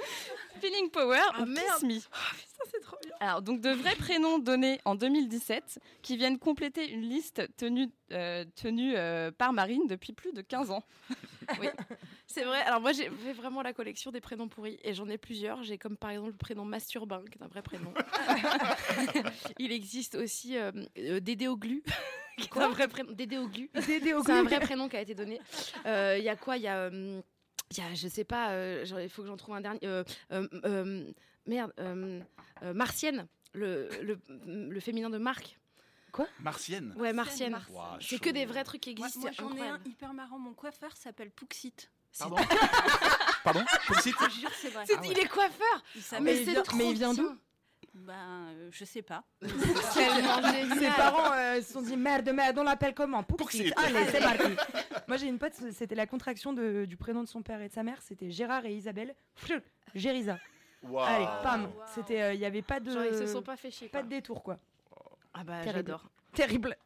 Feeling 0.61 0.91
Power 0.91 1.19
Ah, 1.35 1.43
ou 1.43 1.47
merde. 1.47 1.81
Kiss 1.81 1.83
Me. 1.83 1.99
Ça, 2.01 2.65
c'est 2.71 2.81
trop 2.81 2.97
bien. 3.03 3.13
Alors, 3.21 3.43
donc 3.43 3.61
de 3.61 3.71
vrais 3.71 3.97
prénoms 3.97 4.39
donnés 4.39 4.81
en 4.85 4.95
2017 4.95 5.79
qui 6.03 6.17
viennent 6.17 6.39
compléter 6.39 6.89
une 6.91 7.03
liste 7.03 7.43
tenue, 7.57 7.89
euh, 8.13 8.45
tenue 8.55 8.95
euh, 8.97 9.31
par 9.33 9.53
Marine 9.53 9.87
depuis 9.87 10.13
plus 10.13 10.33
de 10.33 10.43
15 10.43 10.71
ans. 10.71 10.85
C'est 12.27 12.45
vrai. 12.45 12.61
Alors 12.63 12.81
moi, 12.81 12.93
j'ai 12.93 13.11
fait 13.11 13.33
vraiment 13.33 13.63
la 13.63 13.73
collection 13.73 14.11
des 14.11 14.21
prénoms 14.21 14.49
pourris 14.49 14.79
et 14.85 14.95
j'en 14.95 15.09
ai 15.09 15.19
plusieurs. 15.19 15.63
J'ai 15.63 15.77
comme 15.77 15.97
par 15.97 16.11
exemple 16.11 16.31
le 16.31 16.37
prénom 16.37 16.65
Masturbin, 16.65 17.23
qui 17.31 17.39
est 17.39 17.43
un 17.43 17.49
vrai 17.49 17.63
prénom. 17.63 17.93
Il 19.59 19.73
existe 19.73 20.15
aussi 20.15 20.57
euh, 20.57 20.71
euh, 20.99 21.21
Dédé 21.21 21.49
au 21.49 21.57
glu, 21.57 21.83
qui 22.39 22.49
est 22.49 22.63
un 22.63 22.69
vrai 22.69 22.89
prénom. 22.89 23.13
Dédé 23.13 23.39
au 23.39 23.49
glu. 23.49 23.71
Dédé 23.87 24.15
au 24.15 24.23
C'est 24.23 24.33
un 24.33 24.45
vrai 24.45 24.61
prénom 24.61 24.89
qui 24.89 24.97
a 24.97 25.01
été 25.03 25.15
donné. 25.15 25.41
Il 25.85 26.23
y 26.23 26.29
a 26.29 26.37
quoi? 26.37 26.57
Il 26.57 26.63
y 26.63 26.69
a, 26.69 26.89
il 26.89 27.23
y 27.77 27.81
a, 27.81 27.95
je 27.95 28.09
sais 28.09 28.25
pas, 28.25 28.51
euh, 28.51 28.85
il 29.03 29.09
faut 29.09 29.23
que 29.23 29.29
j'en 29.29 29.37
trouve 29.37 29.55
un 29.55 29.61
dernier. 29.61 29.81
Euh, 29.85 30.05
euh, 30.33 30.47
euh, 30.65 31.11
merde, 31.47 31.73
euh, 31.79 32.21
euh, 32.63 32.75
Martienne, 32.75 33.27
le, 33.55 33.89
le, 34.03 34.19
le 34.47 34.81
féminin 34.81 35.11
de 35.11 35.19
Marc. 35.19 35.59
Martienne. 36.41 36.93
Ouais, 36.99 37.15
Martienne. 37.15 37.59
Ouah, 37.71 37.97
C'est 38.01 38.19
que 38.21 38.29
des 38.29 38.45
vrais 38.45 38.65
trucs 38.65 38.83
qui 38.83 38.91
existent. 38.91 39.21
moi, 39.21 39.31
j'en 39.33 39.57
ai 39.57 39.67
un 39.69 39.81
hyper 39.87 40.13
marrant. 40.13 40.39
Mon 40.39 40.53
coiffeur 40.53 40.95
s'appelle 40.95 41.31
Pouxit. 41.31 41.91
Pardon 42.19 42.37
Pardon 43.45 43.65
Pouxit 43.87 44.15
Je 44.29 44.41
jure, 44.41 44.51
c'est 44.61 44.69
vrai. 44.69 44.85
C'est- 44.87 44.99
Il 45.11 45.19
est 45.19 45.29
coiffeur 45.29 45.83
Il 45.95 45.99
Mais 45.99 46.03
s'appelle- 46.03 46.37
il 46.37 46.45
c'est 46.45 46.51
vient- 46.53 46.63
trop 46.63 46.77
mais 46.77 46.91
il 46.91 46.97
vient 46.99 47.15
d'où? 47.15 47.35
Ben, 47.95 48.15
euh, 48.15 48.69
je 48.73 48.85
sais 48.87 49.03
pas. 49.03 49.23
Ses 49.43 50.87
parents 50.97 51.33
euh, 51.35 51.61
se 51.61 51.73
sont 51.75 51.83
dit 51.83 51.97
merde, 51.97 52.29
merde, 52.31 52.59
on 52.59 52.63
l'appelle 52.63 52.95
comment? 52.95 53.23
Pouxit. 53.23 53.73
Allez, 53.77 54.07
c'est 54.11 54.21
parti. 54.21 54.57
Moi 55.09 55.17
j'ai 55.19 55.27
une 55.27 55.39
pote, 55.39 55.53
c'était 55.73 55.95
la 55.95 56.07
contraction 56.07 56.55
de- 56.55 56.87
du 56.87 56.97
prénom 56.97 57.23
de 57.23 57.29
son 57.29 57.43
père 57.43 57.61
et 57.61 57.69
de 57.69 57.73
sa 57.75 57.83
mère, 57.83 58.01
c'était 58.01 58.31
Gérard 58.31 58.65
et 58.65 58.75
Isabelle. 58.75 59.15
Gérisa. 59.95 60.39
Waouh. 60.83 61.05
Allez, 61.07 61.27
pam. 61.43 61.65
Wow. 61.67 61.71
C'était, 61.95 62.23
euh, 62.23 62.35
il 62.35 62.41
y 62.41 62.47
avait 62.47 62.63
pas 62.63 62.81
de, 62.81 62.91
Genre, 62.91 63.05
ils 63.05 63.15
se 63.19 63.27
sont 63.27 63.43
pas 63.43 63.57
fait 63.57 63.71
chier. 63.71 63.89
pas 63.89 63.99
quoi. 63.99 64.05
de 64.05 64.09
détour 64.09 64.43
quoi. 64.43 64.59
Ah 65.35 65.45
bah 65.45 65.61
Terrible. 65.63 65.75
j'adore. 65.77 66.11
Terrible. 66.35 66.77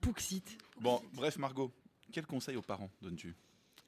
Pouxit. 0.00 0.56
Bon, 0.80 1.02
bref, 1.12 1.36
Margot, 1.38 1.70
quel 2.12 2.26
conseil 2.26 2.56
aux 2.56 2.62
parents 2.62 2.90
donnes-tu? 3.02 3.34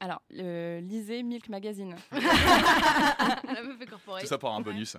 Alors, 0.00 0.22
euh, 0.38 0.80
lisez 0.80 1.22
Milk 1.22 1.48
Magazine. 1.48 1.96
La 2.12 3.62
meuf 3.64 3.80
est 3.80 3.86
corporate. 3.86 4.20
Tout 4.22 4.28
ça 4.28 4.38
pour 4.38 4.54
un 4.54 4.60
bonus. 4.60 4.94
Euh, 4.94 4.98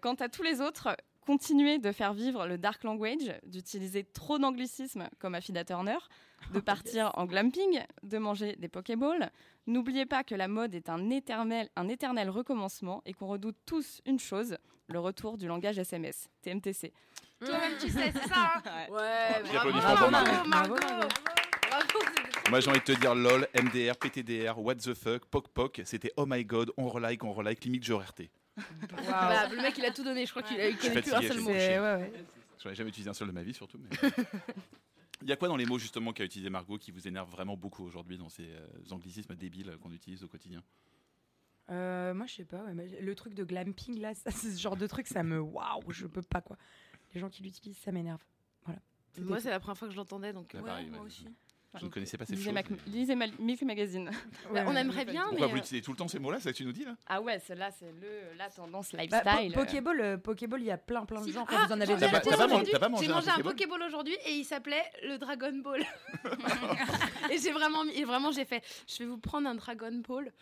quant 0.00 0.14
à 0.14 0.28
tous 0.28 0.42
les 0.42 0.60
autres, 0.60 0.96
continuez 1.28 1.78
de 1.78 1.92
faire 1.92 2.14
vivre 2.14 2.46
le 2.46 2.56
dark 2.56 2.84
language, 2.84 3.34
d'utiliser 3.44 4.02
trop 4.02 4.38
d'anglicismes 4.38 5.08
comme 5.18 5.34
Affida 5.34 5.62
Turner, 5.62 5.98
de 6.54 6.60
partir 6.72 7.10
en 7.14 7.26
glamping, 7.26 7.82
de 8.02 8.16
manger 8.18 8.56
des 8.56 8.68
Pokéballs. 8.68 9.30
N'oubliez 9.66 10.06
pas 10.06 10.24
que 10.24 10.34
la 10.34 10.48
mode 10.48 10.74
est 10.74 10.88
un 10.88 11.10
éternel, 11.10 11.68
un 11.76 11.88
éternel 11.88 12.30
recommencement 12.30 13.02
et 13.04 13.12
qu'on 13.12 13.26
redoute 13.26 13.56
tous 13.66 14.00
une 14.06 14.18
chose, 14.18 14.56
le 14.88 14.98
retour 15.00 15.36
du 15.36 15.46
langage 15.46 15.78
SMS, 15.78 16.30
TMTC. 16.40 16.94
Toi-même 17.44 17.76
tu 17.78 17.90
sais, 17.90 18.10
c'est 18.10 18.28
ça 18.28 18.54
hein 18.64 18.86
Ouais, 18.90 19.42
bravo, 19.52 19.70
bravo, 19.70 20.10
Margot. 20.10 20.48
Margot. 20.48 20.76
Bravo, 20.76 21.08
Bravo, 21.68 21.98
Moi, 22.48 22.60
j'ai 22.60 22.70
envie 22.70 22.80
de 22.80 22.84
te 22.84 22.92
dire 22.92 23.14
LOL, 23.14 23.46
MDR, 23.54 23.96
PTDR, 23.98 24.58
What 24.58 24.76
the 24.76 24.94
fuck, 24.94 25.26
Poc 25.26 25.48
Poc. 25.48 25.82
C'était 25.84 26.10
Oh 26.16 26.24
my 26.26 26.42
god, 26.44 26.72
on 26.78 26.88
relike, 26.88 27.22
on 27.22 27.32
relike, 27.32 27.64
limite 27.64 27.84
je 27.84 27.92
RT. 27.92 28.30
Bah, 29.08 29.48
le 29.48 29.56
mec 29.62 29.76
il 29.78 29.84
a 29.84 29.90
tout 29.90 30.04
donné, 30.04 30.26
je 30.26 30.30
crois 30.30 30.42
qu'il 30.42 30.60
a- 30.60 30.72
connaît 30.72 31.02
plus 31.02 31.12
un 31.14 31.22
seul 31.22 31.40
mot. 31.40 31.50
ouais, 31.50 31.78
ouais. 31.78 32.12
J'en 32.62 32.70
ai 32.70 32.74
jamais 32.74 32.90
utilisé 32.90 33.08
un 33.10 33.14
seul 33.14 33.28
de 33.28 33.32
ma 33.32 33.42
vie, 33.42 33.54
surtout. 33.54 33.78
mais- 33.78 33.88
Il 35.22 35.28
y 35.28 35.32
a 35.32 35.36
quoi 35.36 35.48
dans 35.48 35.56
les 35.56 35.66
mots 35.66 35.78
justement 35.78 36.12
qu'a 36.12 36.24
utilisé 36.24 36.48
Margot 36.48 36.78
qui 36.78 36.92
vous 36.92 37.08
énerve 37.08 37.28
vraiment 37.30 37.56
beaucoup 37.56 37.84
aujourd'hui 37.84 38.18
dans 38.18 38.28
ces 38.28 38.50
euh, 38.52 38.66
anglicismes 38.92 39.34
débiles 39.34 39.76
qu'on 39.82 39.90
utilise 39.92 40.22
au 40.22 40.28
quotidien? 40.28 40.62
Euh, 41.70 42.14
moi 42.14 42.26
je 42.26 42.34
sais 42.36 42.44
pas, 42.44 42.62
ouais, 42.64 42.72
mais 42.72 42.86
le 43.00 43.14
truc 43.14 43.34
de 43.34 43.44
glamping 43.44 44.00
là, 44.00 44.14
ça, 44.14 44.30
c'est 44.30 44.50
ce 44.52 44.60
genre 44.60 44.76
de 44.76 44.86
truc, 44.86 45.06
ça 45.08 45.22
me 45.22 45.38
waouh, 45.40 45.82
je 45.90 46.06
peux 46.06 46.22
pas 46.22 46.40
quoi. 46.40 46.56
Les 47.14 47.20
gens 47.20 47.28
qui 47.28 47.42
l'utilisent, 47.42 47.78
ça 47.78 47.90
m'énerve. 47.92 48.22
Voilà. 48.64 48.80
Moi 49.18 49.40
c'est 49.40 49.50
la 49.50 49.58
première 49.60 49.76
fois 49.76 49.88
que 49.88 49.92
je 49.92 49.98
l'entendais 49.98 50.32
donc. 50.32 50.52
Ouais, 50.54 50.62
pareil, 50.62 50.88
moi 50.88 51.00
aussi. 51.00 51.26
Je 51.78 51.84
ne 51.84 51.90
connaissais 51.90 52.16
pas 52.16 52.24
ces 52.24 52.32
Lisez, 52.32 52.44
choses. 52.46 52.54
Mac- 52.54 52.70
mais- 52.70 52.76
lisez 52.86 53.14
Ma- 53.14 53.26
Milk 53.38 53.62
Magazine. 53.62 54.10
bah, 54.10 54.50
Ouais, 54.52 54.64
on 54.66 54.74
aimerait 54.74 55.04
bien, 55.04 55.24
Pourquoi 55.28 55.46
mais. 55.46 55.52
vous 55.52 55.56
euh, 55.58 55.60
utilisez 55.60 55.82
tout 55.82 55.90
le 55.90 55.98
temps 55.98 56.08
ces 56.08 56.18
mots-là 56.18 56.38
C'est 56.38 56.44
ça 56.44 56.52
que 56.52 56.56
tu 56.56 56.64
nous 56.64 56.72
dis 56.72 56.84
là? 56.84 56.96
Ah 57.06 57.20
ouais, 57.20 57.38
celle-là, 57.40 57.70
c'est 57.70 57.92
le, 58.00 58.36
la 58.38 58.48
tendance 58.48 58.92
Bah, 58.92 59.02
lifestyle. 59.02 59.52
po- 59.52 59.60
Pokéball, 59.60 60.00
euh, 60.00 60.16
Pokéball, 60.16 60.60
il 60.62 60.66
y 60.66 60.70
a 60.70 60.78
plein 60.78 61.04
plein 61.04 61.20
de 61.20 61.26
Si. 61.26 61.32
gens. 61.32 61.44
Ah, 61.48 61.66
vous 61.66 61.72
en 61.74 61.80
avez 61.80 61.86
T'as 61.94 61.94
déjà 61.96 62.08
pas- 62.38 62.48
mangé- 62.48 63.02
J'ai 63.02 63.08
mangé 63.12 63.28
un 63.28 63.34
Pokéball 63.34 63.42
Pokéball 63.52 63.82
aujourd'hui 63.82 64.14
et 64.26 64.32
il 64.32 64.44
s'appelait 64.44 64.82
le 65.04 65.18
Dragon 65.18 65.52
Ball. 65.62 65.84
et 67.30 67.38
j'ai 67.38 67.52
vraiment, 67.52 67.84
et 67.84 68.04
vraiment 68.04 68.32
j'ai 68.32 68.44
fait, 68.46 68.62
je 68.88 68.98
vais 69.00 69.06
vous 69.06 69.18
prendre 69.18 69.48
un 69.48 69.54
Dragon 69.54 69.92
Ball. 70.08 70.32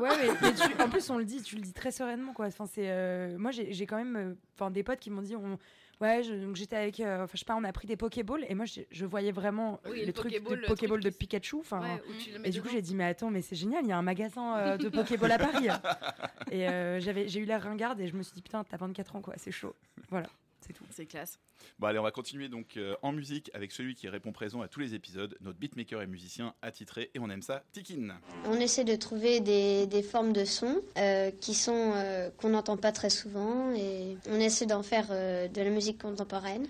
Ouais, 0.00 0.08
mais, 0.18 0.28
mais 0.42 0.54
tu- 0.54 0.82
en 0.82 0.88
plus 0.88 1.08
on 1.10 1.18
le 1.18 1.24
dit, 1.24 1.42
tu 1.42 1.56
le 1.56 1.62
dis 1.62 1.72
très 1.72 1.90
sereinement 1.90 2.32
quoi. 2.32 2.46
Enfin, 2.46 2.66
c'est, 2.66 2.88
euh, 2.90 3.36
moi 3.38 3.50
j'ai 3.50 3.86
quand 3.86 3.96
même, 3.96 4.16
euh, 4.16 4.34
enfin 4.54 4.70
des 4.70 4.82
potes 4.82 4.98
qui 5.00 5.10
m'ont 5.10 5.22
dit, 5.22 5.36
on, 5.36 5.58
ouais, 6.00 6.22
je- 6.22 6.34
donc 6.34 6.56
j'étais 6.56 6.76
avec, 6.76 7.00
euh, 7.00 7.24
enfin 7.24 7.32
je 7.34 7.38
sais 7.38 7.44
pas, 7.44 7.56
on 7.56 7.64
a 7.64 7.72
pris 7.72 7.86
des 7.86 7.96
Pokéballs 7.96 8.44
et 8.48 8.54
moi 8.54 8.64
je, 8.64 8.80
je 8.90 9.04
voyais 9.06 9.32
vraiment 9.32 9.80
Oui, 9.88 10.00
les 10.00 10.06
le 10.06 10.12
trucs 10.12 10.32
Pokéball, 10.32 10.56
de 10.56 10.60
le 10.62 10.66
Pokéball 10.66 11.00
de 11.00 11.10
Pikachu. 11.10 11.56
Enfin, 11.60 11.80
Ouais, 11.80 12.02
et 12.44 12.50
du 12.50 12.62
coup 12.62 12.68
j'ai 12.70 12.82
dit 12.82 12.94
mais 12.94 13.04
attends 13.04 13.30
mais 13.30 13.42
c'est 13.42 13.56
génial, 13.56 13.84
il 13.84 13.88
y 13.88 13.92
a 13.92 13.98
un 13.98 14.02
magasin 14.02 14.56
euh, 14.58 14.76
de 14.76 14.88
Pokéball 14.88 15.32
à 15.32 15.38
Paris. 15.38 15.68
et 16.50 16.68
euh, 16.68 17.00
j'avais, 17.00 17.28
j'ai 17.28 17.40
eu 17.40 17.44
l'air 17.44 17.62
ringarde 17.62 18.00
et 18.00 18.06
je 18.08 18.16
me 18.16 18.22
suis 18.22 18.34
dit 18.34 18.42
putain 18.42 18.64
t'as 18.64 18.76
24 18.76 19.16
ans 19.16 19.20
quoi, 19.20 19.34
c'est 19.36 19.50
chaud. 19.52 19.74
Voilà, 20.10 20.28
c'est 20.60 20.72
tout. 20.72 20.84
C'est 20.90 21.06
classe. 21.06 21.38
Bon, 21.78 21.88
allez, 21.88 21.98
on 21.98 22.02
va 22.02 22.10
continuer 22.10 22.48
donc 22.48 22.76
euh, 22.76 22.96
en 23.02 23.12
musique 23.12 23.50
avec 23.54 23.72
celui 23.72 23.94
qui 23.94 24.08
répond 24.08 24.32
présent 24.32 24.60
à 24.62 24.68
tous 24.68 24.80
les 24.80 24.94
épisodes, 24.94 25.36
notre 25.40 25.58
beatmaker 25.58 26.02
et 26.02 26.06
musicien 26.06 26.54
attitré, 26.62 27.10
et 27.14 27.18
on 27.18 27.30
aime 27.30 27.42
ça, 27.42 27.64
Tikin. 27.72 28.18
On 28.46 28.54
essaie 28.54 28.84
de 28.84 28.96
trouver 28.96 29.40
des, 29.40 29.86
des 29.86 30.02
formes 30.02 30.32
de 30.32 30.44
sons 30.44 30.80
euh, 30.96 31.30
qui 31.30 31.54
sont 31.54 31.92
euh, 31.94 32.30
qu'on 32.30 32.50
n'entend 32.50 32.76
pas 32.76 32.92
très 32.92 33.10
souvent 33.10 33.72
et 33.72 34.16
on 34.28 34.40
essaie 34.40 34.66
d'en 34.66 34.82
faire 34.82 35.06
euh, 35.10 35.48
de 35.48 35.62
la 35.62 35.70
musique 35.70 36.00
contemporaine. 36.00 36.66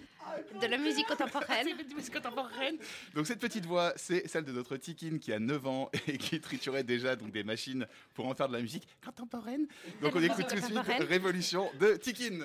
De 0.61 0.66
la 0.66 0.79
musique 0.79 1.07
contemporaine. 1.07 1.66
Donc 3.14 3.27
cette 3.27 3.40
petite 3.40 3.66
voix, 3.66 3.92
c'est 3.96 4.29
celle 4.29 4.44
de 4.44 4.53
notre 4.53 4.77
Tikin 4.77 5.18
qui 5.18 5.33
a 5.33 5.38
9 5.38 5.66
ans 5.66 5.90
et 6.07 6.16
qui 6.16 6.40
triturait 6.40 6.85
déjà 6.85 7.16
donc 7.16 7.33
des 7.33 7.42
machines 7.42 7.87
pour 8.14 8.27
en 8.27 8.35
faire 8.35 8.48
de 8.48 8.53
la 8.53 8.61
musique 8.61 8.87
contemporaine. 9.05 9.66
Donc 10.01 10.14
on 10.14 10.22
écoute 10.22 10.46
tout 10.48 10.57
de 10.57 10.61
suite. 10.61 10.79
Révolution 11.09 11.68
de 11.81 11.96
Tikin. 11.96 12.40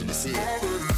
Revolution 0.00 0.10
is 0.10 0.36
here. 0.36 0.58
revolution 0.62 0.97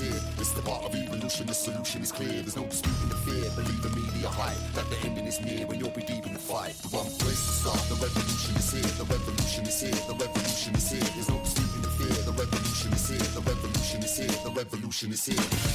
here. 0.00 0.20
It's 0.38 0.52
the 0.52 0.62
part 0.62 0.84
of 0.84 0.94
evolution, 0.94 1.46
the 1.46 1.54
solution 1.54 2.02
is 2.02 2.12
clear. 2.12 2.40
There's 2.42 2.56
no 2.56 2.64
disputing 2.64 3.08
the 3.08 3.20
fear, 3.26 3.44
believe 3.54 3.84
in 3.84 3.92
me, 3.94 4.02
the 4.20 4.28
hype. 4.28 4.56
That 4.74 4.88
the 4.90 4.96
ending 5.06 5.26
is 5.26 5.40
near 5.40 5.66
and 5.66 5.78
you'll 5.78 5.90
be 5.90 6.02
deep 6.02 6.26
in 6.26 6.32
the 6.32 6.38
fight. 6.40 6.74
The 6.82 6.88
one 6.88 7.06
place 7.20 7.40
to 7.46 7.52
start, 7.60 7.80
the 7.92 8.00
revolution 8.00 8.56
is 8.56 8.72
here. 8.72 8.92
The 8.96 9.04
revolution 9.04 9.64
is 9.66 9.80
here, 9.80 10.00
the 10.08 10.16
revolution 10.16 10.74
is 10.74 10.90
here. 10.90 11.08
There's 11.14 11.28
no 11.28 11.38
disputing 11.44 11.82
the 11.82 11.92
fear, 12.00 12.16
the 12.24 12.32
revolution 12.32 12.92
is 12.92 13.08
here. 13.08 13.28
The 13.36 13.44
revolution 13.44 14.00
is 14.02 14.16
here, 14.16 14.36
the 14.44 14.52
revolution 14.56 15.12
is 15.12 15.24
here. 15.26 15.69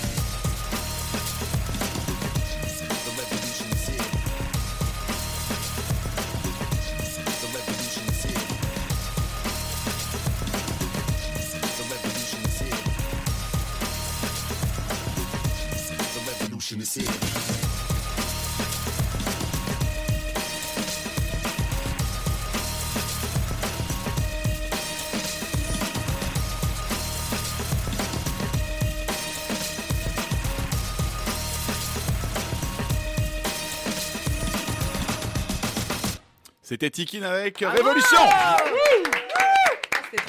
C'était 36.75 36.89
Tikin 36.89 37.23
avec 37.23 37.63
Ah 37.63 37.69
Révolution 37.69 38.17
trop 38.17 39.24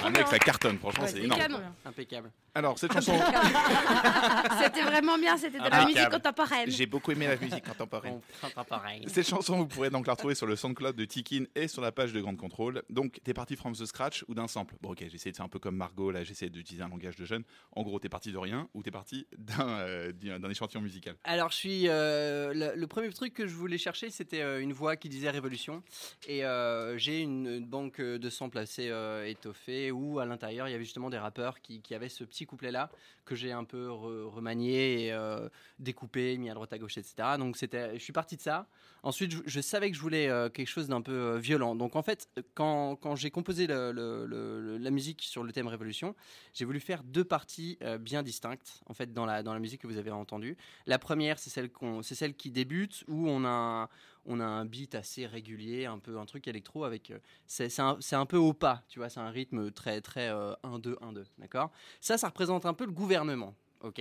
Un 0.07 0.11
mec, 0.11 0.27
ça 0.29 0.39
cartonne, 0.39 0.79
franchement, 0.79 1.05
Ouais, 1.05 1.11
c'est 1.11 1.23
énorme. 1.23 1.41
canon. 1.41 1.61
Impeccable. 1.85 2.31
Alors, 2.55 2.79
cette 2.79 2.93
chanson. 2.93 3.13
C'était 4.63 4.83
vraiment 4.83 5.19
bien, 5.19 5.37
c'était 5.37 5.59
de 5.59 5.63
la 5.65 5.67
Impeccable. 5.67 5.87
musique 5.95 6.09
contemporaine. 6.11 6.71
J'ai 6.71 6.87
beaucoup 6.87 7.13
aimé 7.13 7.27
la 7.27 7.37
musique 7.37 7.65
contemporaine. 7.65 8.21
Contemporain. 8.41 8.99
Cette 9.07 9.29
chanson, 9.29 9.59
vous 9.59 9.67
pourrez 9.67 9.91
donc 9.91 10.07
la 10.07 10.15
retrouver 10.15 10.35
sur 10.35 10.47
le 10.47 10.57
SoundCloud 10.57 10.97
de 10.97 11.05
Tikin 11.05 11.45
et 11.55 11.69
sur 11.69 11.83
la 11.83 11.93
page 11.93 12.13
de 12.13 12.21
Grande 12.21 12.37
Contrôle. 12.39 12.83
Donc, 12.91 13.21
t'es 13.25 13.35
parti 13.35 13.57
from 13.57 13.75
the 13.75 13.85
scratch 13.85 14.25
ou 14.29 14.35
d'un 14.35 14.49
sample? 14.49 14.75
Bon, 14.81 14.93
ok, 14.93 15.05
j'essaie 15.11 15.31
de 15.33 15.37
faire 15.37 15.45
un 15.45 15.49
peu 15.51 15.59
comme 15.59 15.77
Margot, 15.77 16.11
là, 16.11 16.25
j'essaie 16.25 16.49
d'utiliser 16.49 16.83
un 16.83 16.89
langage 16.89 17.17
de 17.17 17.25
jeune. 17.25 17.43
En 17.73 17.83
gros, 17.83 17.99
t'es 17.99 18.09
parti 18.09 18.33
de 18.33 18.39
rien 18.39 18.69
ou 18.75 18.83
t'es 18.83 18.91
parti 18.91 19.27
d'un 19.37 19.69
euh, 19.69 20.13
échantillon 20.51 20.81
musical? 20.83 21.17
Alors, 21.25 21.51
je 21.51 21.57
suis. 21.57 21.89
euh, 21.89 22.53
le, 22.55 22.73
le 22.81 22.87
premier 22.87 23.11
truc 23.11 23.35
que 23.35 23.47
je 23.47 23.55
voulais 23.55 23.79
chercher, 23.79 24.11
c'était 24.11 24.41
euh, 24.43 24.61
une 24.61 24.73
voix 24.73 24.97
qui 24.97 25.09
disait 25.09 25.31
Révolution. 25.31 25.83
Et 26.27 26.45
euh, 26.45 26.97
j'ai 26.99 27.21
une, 27.21 27.47
une 27.47 27.67
banque 27.67 28.01
de 28.01 28.31
samples 28.31 28.59
assez 28.59 28.89
euh, 28.89 29.27
étoffée 29.27 29.91
où, 29.97 30.19
à 30.19 30.27
l'intérieur, 30.27 30.69
il 30.69 30.73
y 30.73 30.75
avait 30.75 30.85
justement 30.85 31.11
des 31.11 31.19
rappeurs 31.19 31.61
qui, 31.61 31.81
qui 31.81 31.95
avaient 31.95 32.09
ce 32.09 32.25
petit 32.25 32.47
couplet-là 32.47 32.91
que 33.25 33.35
j'ai 33.35 33.53
un 33.53 33.65
peu 33.65 33.89
re- 33.89 34.25
remanié 34.25 35.07
et 35.07 35.13
euh, 35.13 35.49
découpé, 35.79 36.37
mis 36.39 36.51
à 36.51 36.55
droite 36.55 36.73
à 36.73 36.79
gauche, 36.79 36.99
etc. 36.99 37.15
Donc, 37.39 37.57
c'était, 37.57 37.99
je 37.99 38.03
suis 38.03 38.13
parti 38.13 38.37
de 38.37 38.43
ça. 38.43 38.67
Ensuite, 39.03 39.33
je, 39.47 39.61
savais 39.61 39.91
que 39.91 39.97
je 39.97 40.01
voulais 40.03 40.29
euh, 40.29 40.49
quelque 40.49 40.69
chose 40.69 40.89
d'un 40.89 41.01
peu 41.01 41.13
euh, 41.13 41.39
violent. 41.39 41.75
Donc, 41.75 41.97
en 41.97 42.03
fait, 42.03 42.29
quand, 42.55 42.97
quand 42.97 43.17
j'ai 43.17 43.31
composé 43.31 43.67
la 43.67 44.91
musique 44.91 45.23
sur 45.23 45.43
le 45.43 45.53
thème 45.53 45.67
Révolution, 45.69 46.15
j'ai 46.53 46.65
voulu 46.65 46.81
faire 46.81 47.03
deux 47.03 47.25
parties 47.25 47.79
bien 48.01 48.23
distinctes, 48.23 48.81
en 48.87 48.95
fait, 48.95 49.13
dans 49.13 49.27
la, 49.27 49.43
dans 49.43 49.55
la 49.55 49.61
musique 49.61 49.81
que 49.81 49.87
vous 49.87 49.99
avez 49.99 50.11
entendue. 50.11 50.57
La 50.87 50.99
première, 50.99 51.39
c'est 51.39 51.51
celle, 51.51 51.71
qu'on, 51.71 52.03
c'est 52.03 52.15
celle 52.15 52.35
qui 52.35 52.51
débute, 52.51 53.05
où 53.09 53.29
on 53.29 53.45
a, 53.45 53.49
un, 53.49 53.89
on 54.27 54.41
a 54.41 54.45
un 54.45 54.65
beat 54.65 54.95
assez 54.95 55.27
régulier, 55.27 55.87
un 55.87 55.99
peu 55.99 56.19
un 56.19 56.27
truc 56.27 56.47
électro 56.49 56.85
avec. 56.85 57.11
euh, 57.11 57.19
c'est, 57.47 57.81
un, 57.81 57.99
un 58.13 58.27
peu 58.27 58.37
au 58.37 58.53
pas, 58.53 58.83
tu 58.89 58.99
vois, 58.99 59.09
c'est 59.09 59.21
un 59.21 59.31
rythme 59.31 59.71
très, 59.71 60.01
très 60.01 60.29
1-2, 60.29 60.97
1-2, 61.01 61.25
d'accord? 61.39 61.71
Ça, 62.01 62.19
ça 62.19 62.29
représente 62.29 62.67
un 62.67 62.75
peu 62.75 62.87
le 62.87 62.93
gouvernement. 62.93 63.55
Ok. 63.83 64.01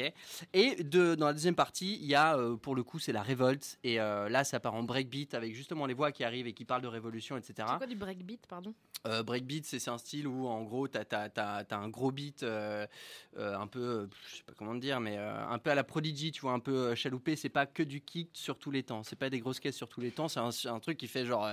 Et 0.53 0.83
de, 0.83 1.15
dans 1.15 1.27
la 1.27 1.33
deuxième 1.33 1.55
partie, 1.55 1.95
il 2.01 2.05
y 2.05 2.15
a, 2.15 2.37
euh, 2.37 2.55
pour 2.55 2.75
le 2.75 2.83
coup, 2.83 2.99
c'est 2.99 3.11
la 3.11 3.21
révolte. 3.21 3.77
Et 3.83 3.99
euh, 3.99 4.29
là, 4.29 4.43
ça 4.43 4.59
part 4.59 4.73
en 4.73 4.83
breakbeat 4.83 5.33
avec 5.33 5.53
justement 5.53 5.85
les 5.85 5.93
voix 5.93 6.11
qui 6.11 6.23
arrivent 6.23 6.47
et 6.47 6.53
qui 6.53 6.65
parlent 6.65 6.81
de 6.81 6.87
révolution, 6.87 7.37
etc. 7.37 7.53
C'est 7.71 7.77
quoi 7.77 7.87
du 7.87 7.95
breakbeat, 7.95 8.47
pardon? 8.47 8.73
Euh, 9.05 9.21
breakbeat, 9.21 9.65
c'est 9.65 9.87
un 9.89 9.97
style 9.97 10.27
où 10.27 10.47
en 10.47 10.63
gros, 10.63 10.87
tu 10.87 10.97
as, 10.97 11.65
un 11.71 11.89
gros 11.89 12.11
beat 12.11 12.43
euh, 12.43 12.87
un 13.37 13.67
peu, 13.67 14.09
je 14.31 14.37
sais 14.37 14.43
pas 14.43 14.53
comment 14.57 14.75
dire, 14.75 14.99
mais 14.99 15.17
un 15.17 15.59
peu 15.59 15.69
à 15.69 15.75
la 15.75 15.83
Prodigy, 15.83 16.31
tu 16.31 16.41
vois, 16.41 16.53
un 16.53 16.59
peu 16.59 16.95
chaloupé. 16.95 17.35
C'est 17.35 17.49
pas 17.49 17.65
que 17.65 17.83
du 17.83 18.01
kick 18.01 18.29
sur 18.33 18.57
tous 18.57 18.71
les 18.71 18.83
temps. 18.83 19.03
C'est 19.03 19.15
pas 19.15 19.29
des 19.29 19.39
grosses 19.39 19.59
caisses 19.59 19.75
sur 19.75 19.89
tous 19.89 20.01
les 20.01 20.11
temps. 20.11 20.27
C'est 20.27 20.39
un, 20.39 20.49
un 20.73 20.79
truc 20.79 20.97
qui 20.97 21.07
fait 21.07 21.25
genre. 21.25 21.47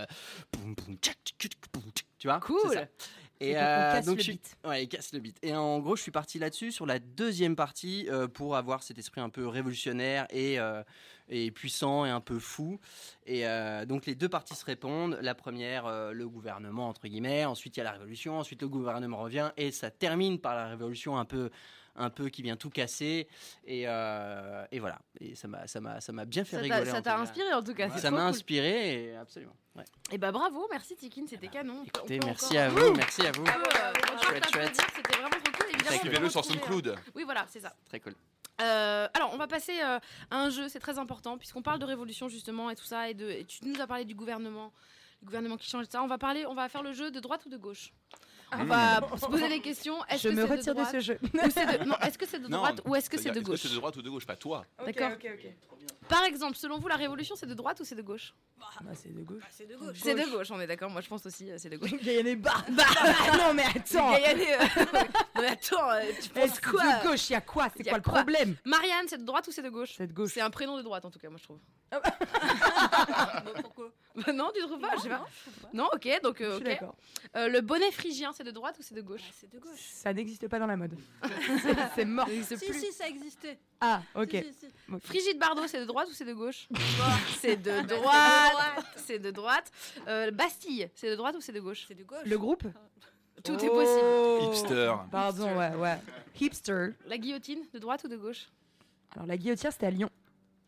tu 2.19 2.29
vois? 2.29 2.41
Cool. 2.41 2.89
Et 3.43 3.57
on 3.57 3.61
casse 3.61 4.07
donc 4.07 4.17
le 4.17 4.21
je 4.21 4.25
suis- 4.25 4.33
beat. 4.35 4.57
Ouais, 4.65 4.85
il 4.85 4.89
casse 4.89 5.13
le 5.13 5.19
beat. 5.21 5.37
Et 5.43 5.55
en 5.55 5.79
gros, 5.81 5.97
je 5.97 6.03
suis 6.03 6.11
parti 6.11 6.39
là-dessus 6.39 6.73
sur 6.73 6.87
la 6.87 6.99
deuxième 6.99 7.57
partie 7.57 8.09
euh, 8.11 8.29
pour 8.29 8.57
avoir 8.57 8.83
cet 8.83 8.99
esprit 8.99 9.21
un 9.21 9.31
peu 9.31 9.47
révolutionnaire 9.47 10.27
et, 10.31 10.59
euh, 10.61 10.83
et 11.29 11.51
puissant 11.51 12.05
et 12.05 12.11
un 12.11 12.21
peu 12.21 12.39
fou. 12.39 12.79
Et 13.27 13.47
euh, 13.47 13.85
donc 13.87 14.07
les 14.07 14.15
deux 14.15 14.29
parties 14.29 14.55
se 14.55 14.65
répondent. 14.65 15.19
La 15.23 15.35
première, 15.35 15.87
euh, 15.87 16.13
le 16.13 16.29
gouvernement 16.29 16.89
entre 16.89 17.09
guillemets. 17.09 17.45
Ensuite, 17.45 17.77
il 17.77 17.81
y 17.81 17.83
a 17.83 17.85
la 17.85 17.93
révolution. 17.93 18.39
Ensuite, 18.39 18.63
le 18.63 18.69
gouvernement 18.69 19.19
revient 19.19 19.51
et 19.57 19.71
ça 19.71 19.91
termine 19.91 20.39
par 20.39 20.55
la 20.55 20.69
révolution 20.69 21.19
un 21.19 21.25
peu 21.25 21.51
un 21.97 22.11
peu 22.11 22.29
qui 22.29 22.43
vient 22.43 22.57
tout 22.57 22.71
casser 22.71 23.29
et, 23.67 23.85
euh, 23.87 24.65
et 24.73 24.81
voilà 24.81 24.99
et 25.21 25.35
ça 25.35 25.47
m'a 25.49 25.67
ça 25.67 25.81
m'a 25.81 26.01
ça 26.01 26.13
m'a 26.13 26.25
bien 26.25 26.45
fait 26.45 26.57
Ça 26.57 26.63
rigoler 26.63 26.87
ça 26.91 27.03
t'a 27.03 27.19
inspiré, 27.19 27.53
en 27.53 27.63
tout 27.63 27.75
cas, 27.75 27.91
ça 27.99 28.11
m'a 28.11 28.19
cool. 28.19 28.27
inspiré 28.29 29.05
et 29.11 29.17
absolument 29.17 29.55
ouais. 29.77 29.85
Et 30.11 30.19
bah 30.19 30.33
bravo, 30.33 30.67
merci 30.71 30.97
Tikin, 30.97 31.25
c'était 31.29 31.49
canon. 31.49 31.81
On 31.83 31.85
peut- 31.85 31.91
on 31.95 31.99
Écoutez, 32.07 32.21
merci 32.25 32.45
encore- 32.59 32.61
à 32.63 32.69
vous 32.69 32.93
merci 32.95 33.27
à 33.27 33.33
vous 33.33 33.45
euh, 33.45 33.51
chouette 34.23 34.43
t'applaudir, 34.43 34.51
chouette 34.53 34.81
C'était 34.97 35.13
vraiment 35.19 35.31
trop 35.31 35.53
cool. 35.59 35.67
Évidemment, 35.75 35.99
Suivez-le 36.01 36.31
sur 36.31 36.45
SoundCloud. 36.45 36.89
euh, 36.89 36.97
Oui, 37.15 37.25
voilà, 37.25 37.47
c'est 37.49 37.61
ça. 37.61 37.75
très 37.89 38.01
cool 38.01 38.15
Euh, 38.61 39.09
alors, 39.15 39.31
on 39.33 39.39
va 39.39 39.47
passer 39.47 39.81
euh, 39.83 39.99
à 40.31 40.37
un 40.39 40.51
jeu, 40.51 40.69
c'est 40.69 40.79
très 40.79 40.99
important, 40.99 41.37
puisqu'on 41.39 41.63
parle 41.63 41.79
de 41.79 41.85
révolution 41.87 42.29
justement 42.29 42.71
et 42.71 42.77
tout 42.77 42.85
ça, 42.85 43.09
et, 43.11 43.15
de, 43.15 43.29
et 43.29 43.45
tu 43.45 43.65
nous 43.67 43.81
as 43.81 43.87
parlé 43.87 44.05
du 44.05 44.15
gouvernement, 44.15 44.73
le 45.23 45.27
gouvernement 45.27 45.57
qui 45.57 45.69
change 45.69 45.87
ça. 45.87 46.03
On 46.03 46.07
va 46.07 46.19
parler, 46.19 46.45
on 46.47 46.55
va 46.55 46.69
faire 46.69 46.83
le 46.83 46.93
jeu 46.93 47.11
de 47.11 47.19
droite 47.21 47.45
ou 47.47 47.49
de 47.49 47.57
gauche? 47.57 47.93
On 48.59 48.65
va 48.65 49.01
se 49.17 49.27
poser 49.27 49.49
les 49.49 49.61
questions. 49.61 49.97
Est-ce 50.09 50.23
Je 50.25 50.29
que 50.29 50.35
me 50.35 50.47
c'est 50.47 50.53
retire 50.53 50.75
de 50.75 50.81
droite 50.81 50.93
ce 50.93 51.01
jeu. 51.01 51.19
de- 51.23 52.07
est-ce 52.07 52.19
que 52.19 52.27
c'est 52.27 52.39
de 52.39 52.49
Non, 52.49 52.59
droite 52.59 52.81
ou 52.85 52.95
est-ce 52.95 53.09
que 53.11 53.19
c'est 53.19 53.31
de 53.31 53.41
gauche 53.41 53.55
Est-ce 53.55 53.63
que 53.63 53.69
c'est 53.69 53.75
de 53.75 53.79
droite 53.81 53.97
ou 53.97 54.03
de 54.03 54.11
gauche? 54.11 54.27
Pas 54.27 54.37
toi. 54.37 54.65
D'accord. 54.85 55.13
Ok, 55.15 55.27
ok, 55.33 55.53
Par 56.13 56.25
exemple, 56.25 56.57
selon 56.57 56.79
vous, 56.79 56.89
la 56.89 56.97
révolution, 56.97 57.35
c'est 57.37 57.47
de 57.47 57.55
droite 57.55 57.81
ou 57.81 57.85
c'est 57.85 57.95
de 57.95 58.03
gauche 58.03 58.35
Bah, 58.59 58.67
c'est 58.95 59.15
de 59.15 59.23
gauche. 59.23 59.43
C'est 59.51 59.67
de 59.67 59.77
gauche. 59.77 59.97
C'est 60.03 60.15
de 60.15 60.31
gauche, 60.31 60.51
on 60.51 60.61
est 60.61 60.67
d'accord. 60.67 60.91
Moi, 60.91 61.01
je 61.01 61.09
pense 61.09 61.25
aussi, 61.27 61.51
euh, 61.51 61.57
c'est 61.59 61.71
de 61.71 61.77
gauche. 61.77 61.93
Gaïané, 62.03 62.37
bah, 62.37 62.65
bah, 62.71 62.85
non 63.39 63.55
mais 63.55 63.65
attends. 63.65 64.13
Gaïané, 64.13 64.55
euh, 64.55 64.59
non 64.93 65.01
mais 65.41 65.47
attends, 65.49 65.91
euh, 65.91 66.03
tu 66.23 66.29
penses 66.31 66.61
quoi 66.61 66.83
de 67.03 67.09
gauche, 67.09 67.31
il 67.31 67.33
y 67.33 67.37
a 67.37 67.41
quoi 67.41 67.69
C'est 67.77 67.85
Y 67.85 67.89
a 67.89 67.93
quoi 67.93 67.99
le 67.99 68.03
problème 68.03 68.57
Marianne, 68.65 69.07
c'est 69.09 69.19
de 69.19 69.25
droite 69.25 69.47
ou 69.49 69.53
c'est 69.53 69.63
de 69.63 69.71
gauche 69.71 69.95
C'est 69.97 70.07
de 70.07 70.13
gauche. 70.13 70.33
C'est 70.35 70.41
un 70.41 70.51
prénom 70.51 70.77
de 70.77 70.83
droite 70.83 71.05
en 71.05 71.11
tout 71.11 71.19
cas, 71.19 71.29
moi 71.31 71.39
je 71.39 71.45
trouve. 71.45 71.59
Bah, 71.91 72.01
pourquoi 73.63 73.91
Bah 74.15 74.33
non, 74.33 74.51
tu 74.55 74.63
trouves 74.63 74.81
pas 74.81 74.97
Je 74.97 75.03
sais 75.03 75.09
pas. 75.09 75.27
Non, 75.73 75.89
ok, 75.93 76.21
donc 76.23 76.41
euh, 76.41 76.51
Je 76.53 76.57
suis 76.57 76.65
ok. 76.65 76.65
d'accord. 76.65 76.97
Euh, 77.37 77.49
le 77.49 77.61
bonnet 77.61 77.91
phrygien, 77.91 78.33
c'est 78.33 78.45
de 78.45 78.51
droite 78.51 78.77
ou 78.79 78.83
c'est 78.83 78.95
de 78.95 79.03
gauche 79.03 79.21
Bah, 79.23 79.35
C'est 79.39 79.51
de 79.53 79.59
gauche. 79.59 79.79
Ça 79.93 80.13
n'existe 80.13 80.49
pas 80.49 80.59
dans 80.59 80.67
la 80.67 80.77
mode. 80.77 80.97
C'est- 81.95 82.05
mort. 82.05 82.29
Si, 82.29 82.57
plus. 82.57 82.79
si, 82.81 82.93
ça 82.93 83.09
existait. 83.09 83.59
Ah, 83.85 84.01
ok. 84.15 84.31
Si, 84.31 84.43
si, 84.53 84.53
si. 84.61 84.67
Ok. 84.93 85.01
Frigide 85.03 85.39
Bardot, 85.39 85.67
c'est 85.67 85.81
de 85.81 85.85
droite 85.85 86.07
ou 86.09 86.13
c'est 86.13 86.25
de 86.25 86.33
gauche 86.35 86.69
C'est 87.41 87.57
de 87.57 87.81
droite. 87.89 88.87
C'est 88.97 89.19
de 89.19 89.31
droite. 89.33 89.71
Euh, 90.07 90.31
Bastille, 90.31 90.89
c'est 90.95 91.11
de 91.11 91.17
droite 91.17 91.35
ou 91.37 91.41
c'est 91.41 91.53
de 91.53 91.61
gauche 91.61 91.85
C'est 91.89 91.95
de 91.95 92.05
gauche. 92.05 92.25
Le 92.25 92.39
groupe 92.39 92.63
Tout 93.43 93.55
est 93.55 93.69
possible. 93.69 94.01
Oh. 94.05 94.51
Hipster. 94.53 94.95
Pardon, 95.11 95.57
ouais, 95.57 95.75
ouais. 95.75 95.99
Hipster. 96.41 96.91
La 97.07 97.19
guillotine, 97.19 97.63
de 97.73 97.79
droite 97.81 98.05
ou 98.05 98.09
de 98.09 98.17
gauche 98.17 98.49
Alors 99.17 99.27
la 99.27 99.37
guillotière, 99.37 99.73
c'était 99.73 99.87
à 99.87 99.91
Lyon. 99.91 100.11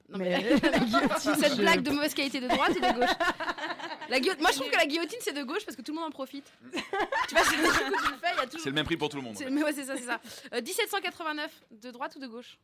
Non, 0.08 0.18
mais 0.18 0.30
mais- 0.60 0.60
la 0.70 0.78
guillotine. 0.80 1.34
Cette 1.36 1.52
je- 1.54 1.60
blague 1.62 1.82
de 1.82 1.90
mauvaise 1.90 2.14
qualité 2.14 2.40
de 2.40 2.48
droite 2.48 2.70
ou 2.70 2.80
de 2.80 2.92
gauche 3.00 3.16
la 4.10 4.20
Moi 4.20 4.50
je 4.52 4.56
trouve 4.58 4.70
que 4.70 4.76
la 4.76 4.84
guillotine 4.86 5.18
c'est 5.22 5.32
de 5.32 5.42
gauche 5.44 5.64
parce 5.64 5.76
que 5.76 5.82
tout 5.82 5.92
le 5.92 5.96
monde 5.98 6.08
en 6.08 6.10
profite. 6.10 6.44
tu 7.26 7.34
vois, 7.34 7.44
c'est 7.44 7.56
le 7.56 7.64
fais, 7.70 8.32
il 8.34 8.36
y 8.36 8.40
a 8.40 8.44
toujours. 8.44 8.60
C'est 8.60 8.68
le 8.68 8.74
même 8.74 8.84
prix 8.84 8.98
pour 8.98 9.08
tout 9.08 9.16
le 9.16 9.22
monde. 9.22 9.34
C'est- 9.36 9.48
mais 9.48 9.62
ouais, 9.62 9.72
c'est 9.72 9.84
ça, 9.84 9.96
c'est 9.96 10.04
ça. 10.04 10.20
Euh, 10.52 10.60
1789, 10.60 11.50
de 11.82 11.90
droite 11.90 12.14
ou 12.16 12.18
de 12.18 12.26
gauche 12.26 12.58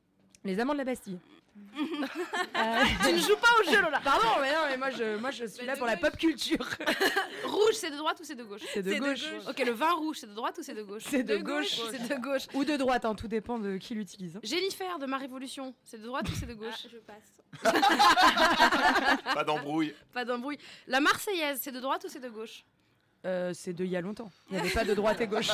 Les 0.45 0.59
amants 0.59 0.73
de 0.73 0.79
la 0.79 0.85
Bastille. 0.85 1.19
tu 1.77 3.13
ne 3.13 3.19
joues 3.19 3.37
pas 3.37 3.49
au 3.61 3.71
jeu, 3.71 3.83
Lola. 3.83 4.01
Pardon, 4.03 4.29
mais 4.41 4.51
non, 4.53 4.61
mais 4.71 4.77
moi 4.79 4.91
je, 4.91 5.17
moi, 5.19 5.31
je 5.31 5.45
suis 5.45 5.67
là 5.67 5.77
pour 5.77 5.87
la 5.87 5.97
pop 5.97 6.17
culture. 6.17 6.57
Rouge, 7.45 7.75
c'est 7.75 7.91
de 7.91 7.97
droite 7.97 8.19
ou 8.21 8.25
c'est 8.25 8.35
de 8.37 8.45
gauche 8.45 8.63
C'est 8.73 8.83
de 8.83 8.95
gauche. 8.99 9.25
Ok, 9.49 9.59
le 9.67 9.73
vin 9.73 9.93
rouge, 9.93 10.19
c'est 10.21 10.27
de 10.29 10.35
droite 10.35 10.57
ou 10.59 10.63
c'est 10.63 10.75
de 10.75 10.83
gauche 10.83 11.03
C'est 11.07 11.23
de 11.23 11.37
gauche. 11.37 11.79
C'est 11.91 12.09
de 12.09 12.23
gauche. 12.23 12.47
Ou 12.55 12.65
de 12.65 12.77
droite, 12.77 13.05
hein, 13.05 13.15
tout 13.15 13.29
dépend 13.29 13.59
de 13.59 13.77
qui 13.77 13.95
l'utilise. 13.95 14.37
hein. 14.37 14.41
Jennifer 14.43 14.99
de 14.99 15.07
ma 15.07 15.19
révolution, 15.19 15.75
c'est 15.85 15.99
de 16.01 16.07
droite 16.07 16.29
ou 16.31 16.33
c'est 16.35 16.47
de 16.47 16.55
gauche 16.55 16.87
je 16.91 16.99
passe. 16.99 17.41
Pas 19.35 19.45
d'embrouille. 19.45 19.95
Pas 20.15 20.25
d'embrouille. 20.25 20.59
La 20.87 21.01
Marseillaise, 21.01 21.59
c'est 21.63 21.73
de 21.73 21.81
droite 21.81 22.05
ou 22.05 22.09
c'est 22.09 22.21
de 22.21 22.29
gauche 22.31 22.65
Euh, 23.27 23.53
c'est 23.53 23.73
de 23.75 23.85
il 23.85 23.91
y 23.91 23.97
a 23.97 24.01
longtemps. 24.01 24.31
Il 24.49 24.55
n'y 24.55 24.61
avait 24.61 24.71
pas 24.71 24.85
de 24.85 24.95
droite 24.95 25.21
et 25.21 25.27
gauche. 25.27 25.51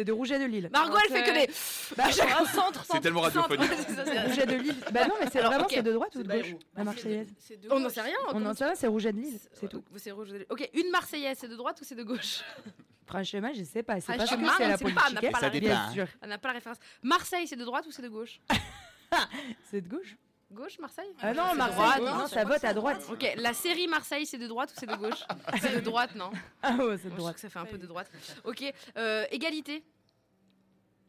C'est 0.00 0.04
de 0.04 0.12
Rouget 0.12 0.38
de 0.38 0.46
Lille. 0.46 0.70
Margot, 0.72 0.96
elle 0.96 1.14
fait 1.14 1.24
que 1.24 1.46
des. 1.46 1.52
Bah, 1.96 2.04
fois, 2.10 2.46
centre, 2.46 2.84
C'est 2.90 3.00
tellement 3.00 3.20
radiophonique. 3.20 3.70
Rouget 3.70 4.46
de 4.46 4.54
Lille. 4.54 4.76
Bah 4.92 5.06
non, 5.06 5.14
mais 5.20 5.26
c'est 5.30 5.40
vraiment 5.42 5.66
c'est 5.68 5.82
de 5.82 5.92
droite 5.92 6.14
ou 6.14 6.22
de 6.22 6.28
gauche 6.28 6.42
Bayrou. 6.42 6.58
La 6.74 6.84
Marseillaise. 6.84 7.28
On 7.70 7.80
n'en 7.80 7.88
sait 7.90 8.00
rien. 8.00 8.16
On 8.32 8.46
en 8.46 8.54
sait 8.54 8.64
rien, 8.64 8.74
c'est 8.74 8.86
Rouget 8.86 9.12
de 9.12 9.18
Lille, 9.18 9.38
c'est 9.52 9.68
tout. 9.68 9.84
C'est 9.96 10.10
rouge. 10.10 10.30
Ok, 10.48 10.70
une 10.72 10.90
Marseillaise, 10.90 11.36
c'est 11.38 11.48
de 11.48 11.56
droite 11.56 11.78
ou 11.82 11.84
c'est 11.84 11.94
de 11.96 12.02
gauche 12.02 12.40
Franchement, 13.06 13.50
je 13.54 13.62
sais 13.64 13.82
pas. 13.82 14.00
C'est 14.00 14.16
pas 14.16 14.24
ce 14.24 14.34
Franchement, 14.34 14.48
que 14.48 14.56
c'est 14.56 14.68
la 14.68 14.78
pas, 14.78 14.84
politique. 14.84 15.68
pas 15.68 15.90
sûr. 15.92 16.06
On 16.22 16.28
n'a 16.28 16.38
pas 16.38 16.48
la 16.48 16.54
référence. 16.54 16.78
Marseille, 17.02 17.46
c'est 17.46 17.56
de 17.56 17.64
droite 17.64 17.84
ou 17.86 17.90
c'est 17.90 18.02
de 18.02 18.08
gauche 18.08 18.40
C'est 19.70 19.82
de 19.82 19.88
gauche 19.88 20.16
Gauche, 20.52 20.78
Marseille 20.80 21.08
Ah 21.20 21.32
non, 21.32 21.54
Marseille, 21.54 21.74
droite, 21.76 22.00
non, 22.02 22.18
non, 22.18 22.26
ça 22.26 22.44
vote 22.44 22.64
à 22.64 22.74
droite. 22.74 23.06
Ok, 23.12 23.24
la 23.36 23.54
série 23.54 23.86
Marseille, 23.86 24.26
c'est 24.26 24.38
de 24.38 24.48
droite 24.48 24.72
ou 24.72 24.80
c'est 24.80 24.86
de 24.86 24.96
gauche 24.96 25.22
C'est 25.60 25.74
de 25.76 25.80
droite, 25.80 26.14
non 26.16 26.32
Ah 26.62 26.74
ouais, 26.74 26.98
c'est 26.98 27.08
de 27.10 27.14
droite. 27.16 27.34
que 27.36 27.40
ça 27.40 27.48
fait 27.48 27.58
un 27.60 27.66
peu 27.66 27.78
de 27.78 27.86
droite. 27.86 28.10
Ok, 28.44 28.64
euh, 28.96 29.24
égalité. 29.30 29.84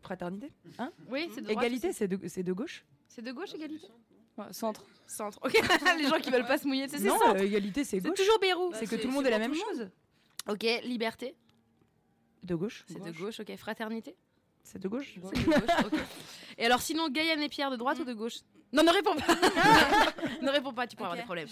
Fraternité 0.02 0.52
Hein 0.78 0.92
Oui, 1.10 1.28
c'est 1.34 1.42
de 1.42 1.48
droite. 1.48 1.58
Égalité, 1.64 1.92
c'est 1.94 2.08
de, 2.08 2.28
c'est 2.28 2.44
de 2.44 2.54
gauche 2.54 2.86
C'est 3.08 3.22
de 3.24 3.32
gauche, 3.32 3.54
égalité 3.56 3.88
Ouais, 4.38 4.46
centre. 4.52 4.84
Centre. 5.08 5.39
Ok, 5.44 5.54
les 5.98 6.08
gens 6.08 6.20
qui 6.20 6.30
veulent 6.30 6.46
pas 6.46 6.58
se 6.60 6.68
mouiller, 6.68 6.88
c'est 6.88 7.00
Non, 7.00 7.18
centre. 7.18 7.36
euh, 7.38 7.44
égalité, 7.44 7.84
c'est 7.84 8.00
C'est 8.00 8.08
gauche. 8.10 8.18
toujours 8.18 8.39
Bérou. 8.39 8.72
C'est 8.76 8.86
que 8.86 8.92
c'est- 8.92 9.00
tout 9.02 9.08
le 9.08 9.14
monde 9.14 9.26
est 9.26 9.32
la 9.32 9.39
même 9.39 9.56
chose. 9.56 9.89
Ok, 10.48 10.64
liberté. 10.84 11.36
De 12.44 12.54
gauche 12.56 12.84
C'est 12.88 13.02
de 13.04 13.12
gauche. 13.12 13.39
Ok, 13.39 13.56
fraternité. 13.58 14.16
C'est 14.64 14.80
de 14.82 14.88
gauche 14.88 15.14
C'est 15.34 15.39
de 15.39 15.45
gauche. 15.45 15.86
ok. 15.86 15.99
Et 16.57 16.66
alors, 16.66 16.82
sinon, 16.82 17.09
Gaïane 17.09 17.41
et 17.41 17.49
Pierre, 17.49 17.72
de 17.72 17.76
droite 17.76 17.99
ou 17.99 18.03
de 18.05 18.14
gauche? 18.14 18.39
Non, 18.72 18.84
ne 18.84 18.91
réponds 18.91 19.16
pas. 19.16 19.36
ne 20.41 20.49
réponds 20.49 20.74
pas, 20.74 20.88
tu 20.88 20.95
pourras 20.95 21.09
avoir 21.09 21.18
des 21.18 21.26
problèmes. 21.26 21.47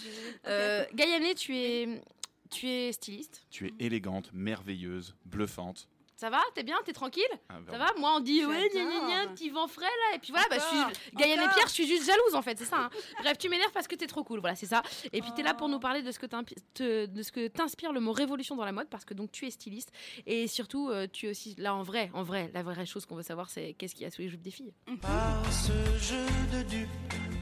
Euh, 0.46 0.84
Gaïane, 0.94 1.34
tu 1.34 1.56
es, 1.56 2.00
tu 2.48 2.66
es 2.68 2.92
styliste? 2.92 3.44
Tu 3.50 3.66
es 3.66 3.72
élégante, 3.84 4.30
merveilleuse, 4.32 5.14
bluffante. 5.24 5.88
Ça 6.20 6.28
va 6.28 6.42
T'es 6.54 6.62
bien 6.62 6.76
T'es 6.84 6.92
tranquille 6.92 7.24
Ah, 7.48 7.54
Ça 7.70 7.78
bah, 7.78 7.78
va 7.78 7.94
Moi, 7.98 8.12
on 8.16 8.20
dit 8.20 8.44
ouais, 8.44 8.68
gna 8.74 8.84
gna 8.84 9.24
gna, 9.24 9.32
petit 9.32 9.48
vent 9.48 9.66
frais 9.66 9.86
là. 9.86 10.16
Et 10.16 10.18
puis 10.18 10.32
voilà, 10.32 10.46
bah, 10.50 10.56
je 10.58 10.64
suis 10.64 11.16
Gaïane 11.16 11.38
et. 11.40 11.54
Pierre, 11.54 11.66
je 11.66 11.72
suis 11.72 11.86
juste 11.86 12.04
jalouse 12.04 12.34
en 12.34 12.42
fait, 12.42 12.58
c'est 12.58 12.66
ça. 12.66 12.76
hein. 12.78 12.90
Bref, 13.22 13.38
tu 13.38 13.48
m'énerves 13.48 13.72
parce 13.72 13.88
que 13.88 13.94
t'es 13.94 14.06
trop 14.06 14.22
cool, 14.22 14.40
voilà, 14.40 14.54
c'est 14.54 14.66
ça. 14.66 14.82
Et 15.14 15.22
puis 15.22 15.30
t'es 15.34 15.42
là 15.42 15.54
pour 15.54 15.66
Oh. 15.68 15.70
nous 15.70 15.80
parler 15.80 16.02
de 16.02 16.12
ce 16.12 16.18
que 16.18 16.26
t'impi- 16.26 16.56
te- 16.74 17.06
de 17.06 17.22
ce 17.22 17.32
que 17.32 17.48
t'inspire 17.48 17.92
le 17.94 18.00
mot 18.00 18.12
révolution 18.12 18.54
dans 18.54 18.66
la 18.66 18.72
mode, 18.72 18.88
parce 18.90 19.06
que 19.06 19.14
donc 19.14 19.32
tu 19.32 19.46
es 19.46 19.50
styliste 19.50 19.92
et 20.26 20.46
surtout 20.46 20.90
euh, 20.90 21.06
tu 21.10 21.26
es 21.26 21.30
aussi 21.30 21.54
là 21.56 21.74
en 21.74 21.82
vrai, 21.82 22.10
en 22.12 22.22
vrai, 22.22 22.50
la 22.52 22.62
vraie 22.62 22.84
chose 22.84 23.06
qu'on 23.06 23.16
veut 23.16 23.22
savoir, 23.22 23.48
c'est 23.48 23.72
qu'est-ce 23.78 23.94
qu'il 23.94 24.02
y 24.02 24.06
a 24.06 24.10
sous 24.10 24.20
les 24.20 24.28
jupes 24.28 24.42
des 24.42 24.50
filles. 24.50 24.74
Par 25.00 25.42
ce 25.50 25.72
jeu 25.98 26.26
de 26.52 26.62
dupes, 26.68 26.88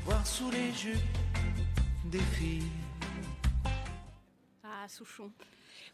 voir 0.04 0.24
sous 0.24 0.50
les 0.52 0.72
jupes 0.72 0.96
des 2.04 2.20
filles. 2.20 2.62
Ah, 4.62 4.86
Souchon. 4.88 5.32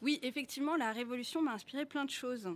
Oui, 0.03 0.18
effectivement, 0.22 0.76
la 0.76 0.93
révolution 0.93 1.41
m'a 1.41 1.53
inspiré 1.53 1.87
plein 1.87 2.05
de 2.05 2.11
choses. 2.11 2.49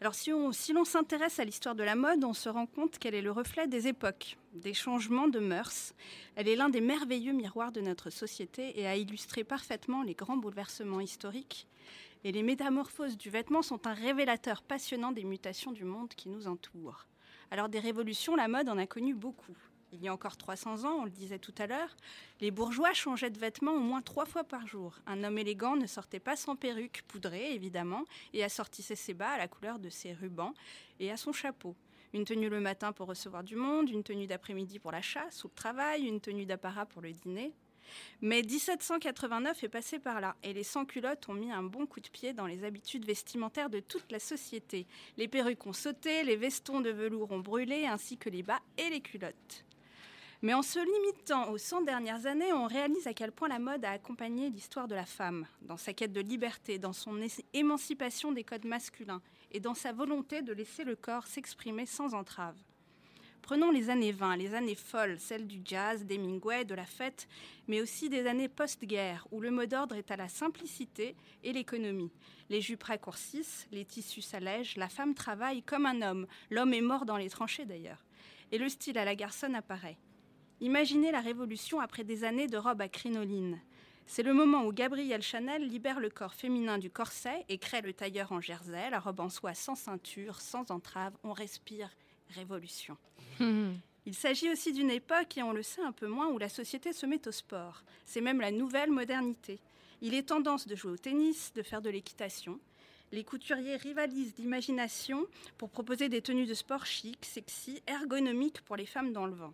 Alors, 0.00 0.14
si 0.14 0.32
on 0.32 0.52
si 0.52 0.72
l'on 0.72 0.84
s'intéresse 0.84 1.38
à 1.38 1.44
l'histoire 1.44 1.74
de 1.74 1.82
la 1.82 1.94
mode, 1.94 2.24
on 2.24 2.34
se 2.34 2.48
rend 2.48 2.66
compte 2.66 2.98
qu'elle 2.98 3.14
est 3.14 3.22
le 3.22 3.32
reflet 3.32 3.66
des 3.66 3.88
époques, 3.88 4.36
des 4.54 4.74
changements 4.74 5.28
de 5.28 5.38
mœurs. 5.38 5.94
Elle 6.36 6.48
est 6.48 6.56
l'un 6.56 6.68
des 6.68 6.80
merveilleux 6.80 7.32
miroirs 7.32 7.72
de 7.72 7.80
notre 7.80 8.10
société 8.10 8.80
et 8.80 8.86
a 8.86 8.96
illustré 8.96 9.44
parfaitement 9.44 10.02
les 10.02 10.14
grands 10.14 10.36
bouleversements 10.36 11.00
historiques. 11.00 11.66
Et 12.24 12.32
les 12.32 12.42
métamorphoses 12.42 13.16
du 13.16 13.30
vêtement 13.30 13.62
sont 13.62 13.86
un 13.86 13.94
révélateur 13.94 14.62
passionnant 14.62 15.12
des 15.12 15.24
mutations 15.24 15.72
du 15.72 15.84
monde 15.84 16.14
qui 16.14 16.28
nous 16.28 16.48
entoure. 16.48 17.06
Alors, 17.50 17.68
des 17.68 17.80
révolutions, 17.80 18.36
la 18.36 18.48
mode 18.48 18.68
en 18.68 18.78
a 18.78 18.86
connu 18.86 19.14
beaucoup. 19.14 19.56
Il 19.92 20.02
y 20.02 20.08
a 20.08 20.12
encore 20.12 20.36
300 20.36 20.84
ans, 20.84 20.98
on 21.00 21.04
le 21.04 21.10
disait 21.10 21.38
tout 21.38 21.54
à 21.56 21.66
l'heure, 21.66 21.96
les 22.40 22.50
bourgeois 22.50 22.92
changeaient 22.92 23.30
de 23.30 23.38
vêtements 23.38 23.72
au 23.72 23.80
moins 23.80 24.02
trois 24.02 24.26
fois 24.26 24.44
par 24.44 24.66
jour. 24.66 24.98
Un 25.06 25.24
homme 25.24 25.38
élégant 25.38 25.76
ne 25.76 25.86
sortait 25.86 26.20
pas 26.20 26.36
sans 26.36 26.56
perruque, 26.56 27.02
poudrée 27.08 27.54
évidemment, 27.54 28.04
et 28.34 28.44
assortissait 28.44 28.96
ses 28.96 29.14
bas 29.14 29.30
à 29.30 29.38
la 29.38 29.48
couleur 29.48 29.78
de 29.78 29.88
ses 29.88 30.12
rubans 30.12 30.52
et 31.00 31.10
à 31.10 31.16
son 31.16 31.32
chapeau. 31.32 31.74
Une 32.12 32.24
tenue 32.24 32.50
le 32.50 32.60
matin 32.60 32.92
pour 32.92 33.08
recevoir 33.08 33.44
du 33.44 33.56
monde, 33.56 33.88
une 33.88 34.02
tenue 34.02 34.26
d'après-midi 34.26 34.78
pour 34.78 34.92
la 34.92 35.02
chasse 35.02 35.44
ou 35.44 35.48
le 35.48 35.54
travail, 35.54 36.06
une 36.06 36.20
tenue 36.20 36.46
d'apparat 36.46 36.86
pour 36.86 37.00
le 37.00 37.12
dîner. 37.12 37.52
Mais 38.20 38.42
1789 38.42 39.64
est 39.64 39.68
passé 39.68 39.98
par 39.98 40.20
là, 40.20 40.36
et 40.42 40.52
les 40.52 40.62
sans-culottes 40.62 41.28
ont 41.30 41.34
mis 41.34 41.50
un 41.50 41.62
bon 41.62 41.86
coup 41.86 42.00
de 42.00 42.08
pied 42.08 42.34
dans 42.34 42.46
les 42.46 42.64
habitudes 42.64 43.06
vestimentaires 43.06 43.70
de 43.70 43.80
toute 43.80 44.12
la 44.12 44.18
société. 44.18 44.86
Les 45.16 45.28
perruques 45.28 45.66
ont 45.66 45.72
sauté, 45.72 46.22
les 46.24 46.36
vestons 46.36 46.80
de 46.80 46.90
velours 46.90 47.32
ont 47.32 47.40
brûlé, 47.40 47.86
ainsi 47.86 48.18
que 48.18 48.28
les 48.28 48.42
bas 48.42 48.60
et 48.76 48.90
les 48.90 49.00
culottes. 49.00 49.64
Mais 50.40 50.54
en 50.54 50.62
se 50.62 50.78
limitant 50.78 51.50
aux 51.50 51.58
100 51.58 51.82
dernières 51.82 52.26
années, 52.26 52.52
on 52.52 52.68
réalise 52.68 53.08
à 53.08 53.14
quel 53.14 53.32
point 53.32 53.48
la 53.48 53.58
mode 53.58 53.84
a 53.84 53.90
accompagné 53.90 54.50
l'histoire 54.50 54.86
de 54.86 54.94
la 54.94 55.04
femme, 55.04 55.48
dans 55.62 55.76
sa 55.76 55.92
quête 55.92 56.12
de 56.12 56.20
liberté, 56.20 56.78
dans 56.78 56.92
son 56.92 57.18
émancipation 57.52 58.30
des 58.30 58.44
codes 58.44 58.64
masculins 58.64 59.20
et 59.50 59.58
dans 59.58 59.74
sa 59.74 59.92
volonté 59.92 60.42
de 60.42 60.52
laisser 60.52 60.84
le 60.84 60.94
corps 60.94 61.26
s'exprimer 61.26 61.86
sans 61.86 62.14
entrave. 62.14 62.54
Prenons 63.42 63.72
les 63.72 63.90
années 63.90 64.12
20, 64.12 64.36
les 64.36 64.54
années 64.54 64.76
folles, 64.76 65.18
celles 65.18 65.48
du 65.48 65.60
jazz, 65.64 66.04
des 66.04 66.18
Mingway, 66.18 66.64
de 66.64 66.74
la 66.74 66.84
fête, 66.84 67.26
mais 67.66 67.80
aussi 67.80 68.08
des 68.08 68.26
années 68.26 68.48
post-guerre, 68.48 69.26
où 69.32 69.40
le 69.40 69.50
mot 69.50 69.66
d'ordre 69.66 69.96
est 69.96 70.10
à 70.12 70.16
la 70.16 70.28
simplicité 70.28 71.16
et 71.42 71.52
l'économie. 71.52 72.12
Les 72.48 72.60
jupes 72.60 72.84
raccourcissent, 72.84 73.66
les 73.72 73.84
tissus 73.84 74.22
s'allègent, 74.22 74.76
la 74.76 74.88
femme 74.88 75.14
travaille 75.14 75.62
comme 75.62 75.86
un 75.86 76.02
homme, 76.02 76.26
l'homme 76.50 76.74
est 76.74 76.80
mort 76.80 77.06
dans 77.06 77.16
les 77.16 77.30
tranchées 77.30 77.64
d'ailleurs. 77.64 78.04
Et 78.52 78.58
le 78.58 78.68
style 78.68 78.98
à 78.98 79.04
la 79.04 79.16
garçonne 79.16 79.56
apparaît. 79.56 79.98
Imaginez 80.60 81.12
la 81.12 81.20
révolution 81.20 81.78
après 81.78 82.02
des 82.02 82.24
années 82.24 82.48
de 82.48 82.56
robes 82.56 82.80
à 82.80 82.88
crinoline. 82.88 83.60
C'est 84.06 84.24
le 84.24 84.32
moment 84.32 84.64
où 84.64 84.72
Gabrielle 84.72 85.22
Chanel 85.22 85.68
libère 85.68 86.00
le 86.00 86.10
corps 86.10 86.34
féminin 86.34 86.78
du 86.78 86.90
corset 86.90 87.44
et 87.48 87.58
crée 87.58 87.82
le 87.82 87.92
tailleur 87.92 88.32
en 88.32 88.40
jersey, 88.40 88.90
la 88.90 88.98
robe 88.98 89.20
en 89.20 89.28
soie 89.28 89.54
sans 89.54 89.76
ceinture, 89.76 90.40
sans 90.40 90.70
entrave. 90.70 91.12
On 91.22 91.32
respire 91.32 91.90
révolution. 92.30 92.96
Il 93.40 94.14
s'agit 94.14 94.50
aussi 94.50 94.72
d'une 94.72 94.90
époque, 94.90 95.36
et 95.36 95.42
on 95.42 95.52
le 95.52 95.62
sait 95.62 95.82
un 95.82 95.92
peu 95.92 96.06
moins, 96.06 96.28
où 96.28 96.38
la 96.38 96.48
société 96.48 96.92
se 96.94 97.04
met 97.04 97.28
au 97.28 97.32
sport. 97.32 97.84
C'est 98.06 98.22
même 98.22 98.40
la 98.40 98.50
nouvelle 98.50 98.90
modernité. 98.90 99.60
Il 100.00 100.14
est 100.14 100.28
tendance 100.28 100.66
de 100.66 100.74
jouer 100.74 100.92
au 100.92 100.96
tennis, 100.96 101.52
de 101.54 101.62
faire 101.62 101.82
de 101.82 101.90
l'équitation. 101.90 102.58
Les 103.12 103.22
couturiers 103.22 103.76
rivalisent 103.76 104.34
d'imagination 104.34 105.26
pour 105.58 105.68
proposer 105.68 106.08
des 106.08 106.22
tenues 106.22 106.46
de 106.46 106.54
sport 106.54 106.86
chic, 106.86 107.24
sexy, 107.24 107.82
ergonomiques 107.86 108.62
pour 108.62 108.76
les 108.76 108.86
femmes 108.86 109.12
dans 109.12 109.26
le 109.26 109.34
vent. 109.34 109.52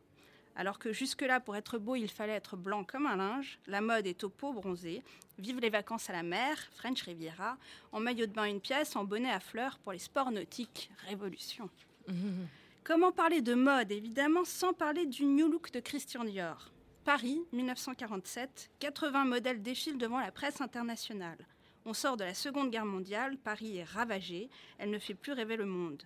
Alors 0.57 0.79
que 0.79 0.93
jusque-là, 0.93 1.41
pour 1.41 1.57
être 1.57 1.79
beau, 1.79 1.97
il 1.97 2.09
fallait 2.09 2.35
être 2.35 2.57
blanc 2.57 2.85
comme 2.85 3.07
un 3.07 3.17
linge, 3.17 3.59
la 3.67 3.81
mode 3.81 4.07
est 4.07 4.23
au 4.23 4.29
pot 4.29 4.53
bronzé. 4.53 5.03
Vive 5.39 5.59
les 5.59 5.71
vacances 5.71 6.09
à 6.11 6.13
la 6.13 6.23
mer, 6.23 6.57
French 6.73 7.03
Riviera, 7.03 7.57
en 7.91 7.99
maillot 7.99 8.27
de 8.27 8.33
bain 8.33 8.45
une 8.45 8.61
pièce, 8.61 8.95
en 8.95 9.05
bonnet 9.05 9.33
à 9.33 9.41
fleurs 9.41 9.79
pour 9.79 9.93
les 9.93 9.99
sports 9.99 10.31
nautiques, 10.31 10.91
révolution. 11.09 11.69
Comment 12.85 13.13
parler 13.13 13.41
de 13.41 13.55
mode, 13.55 13.91
évidemment, 13.91 14.45
sans 14.45 14.73
parler 14.73 15.07
du 15.07 15.25
New 15.25 15.49
Look 15.49 15.73
de 15.73 15.81
Christian 15.81 16.25
Dior? 16.25 16.71
Paris, 17.05 17.43
1947, 17.53 18.71
80 18.79 19.25
modèles 19.25 19.63
défilent 19.63 19.99
devant 19.99 20.21
la 20.21 20.31
presse 20.31 20.61
internationale. 20.61 21.39
On 21.87 21.93
sort 21.93 22.17
de 22.17 22.25
la 22.25 22.33
Seconde 22.33 22.71
Guerre 22.71 22.87
mondiale, 22.87 23.37
Paris 23.37 23.79
est 23.79 23.85
ravagée, 23.85 24.49
elle 24.79 24.91
ne 24.91 24.99
fait 24.99 25.15
plus 25.15 25.33
rêver 25.33 25.57
le 25.57 25.67
monde. 25.67 26.03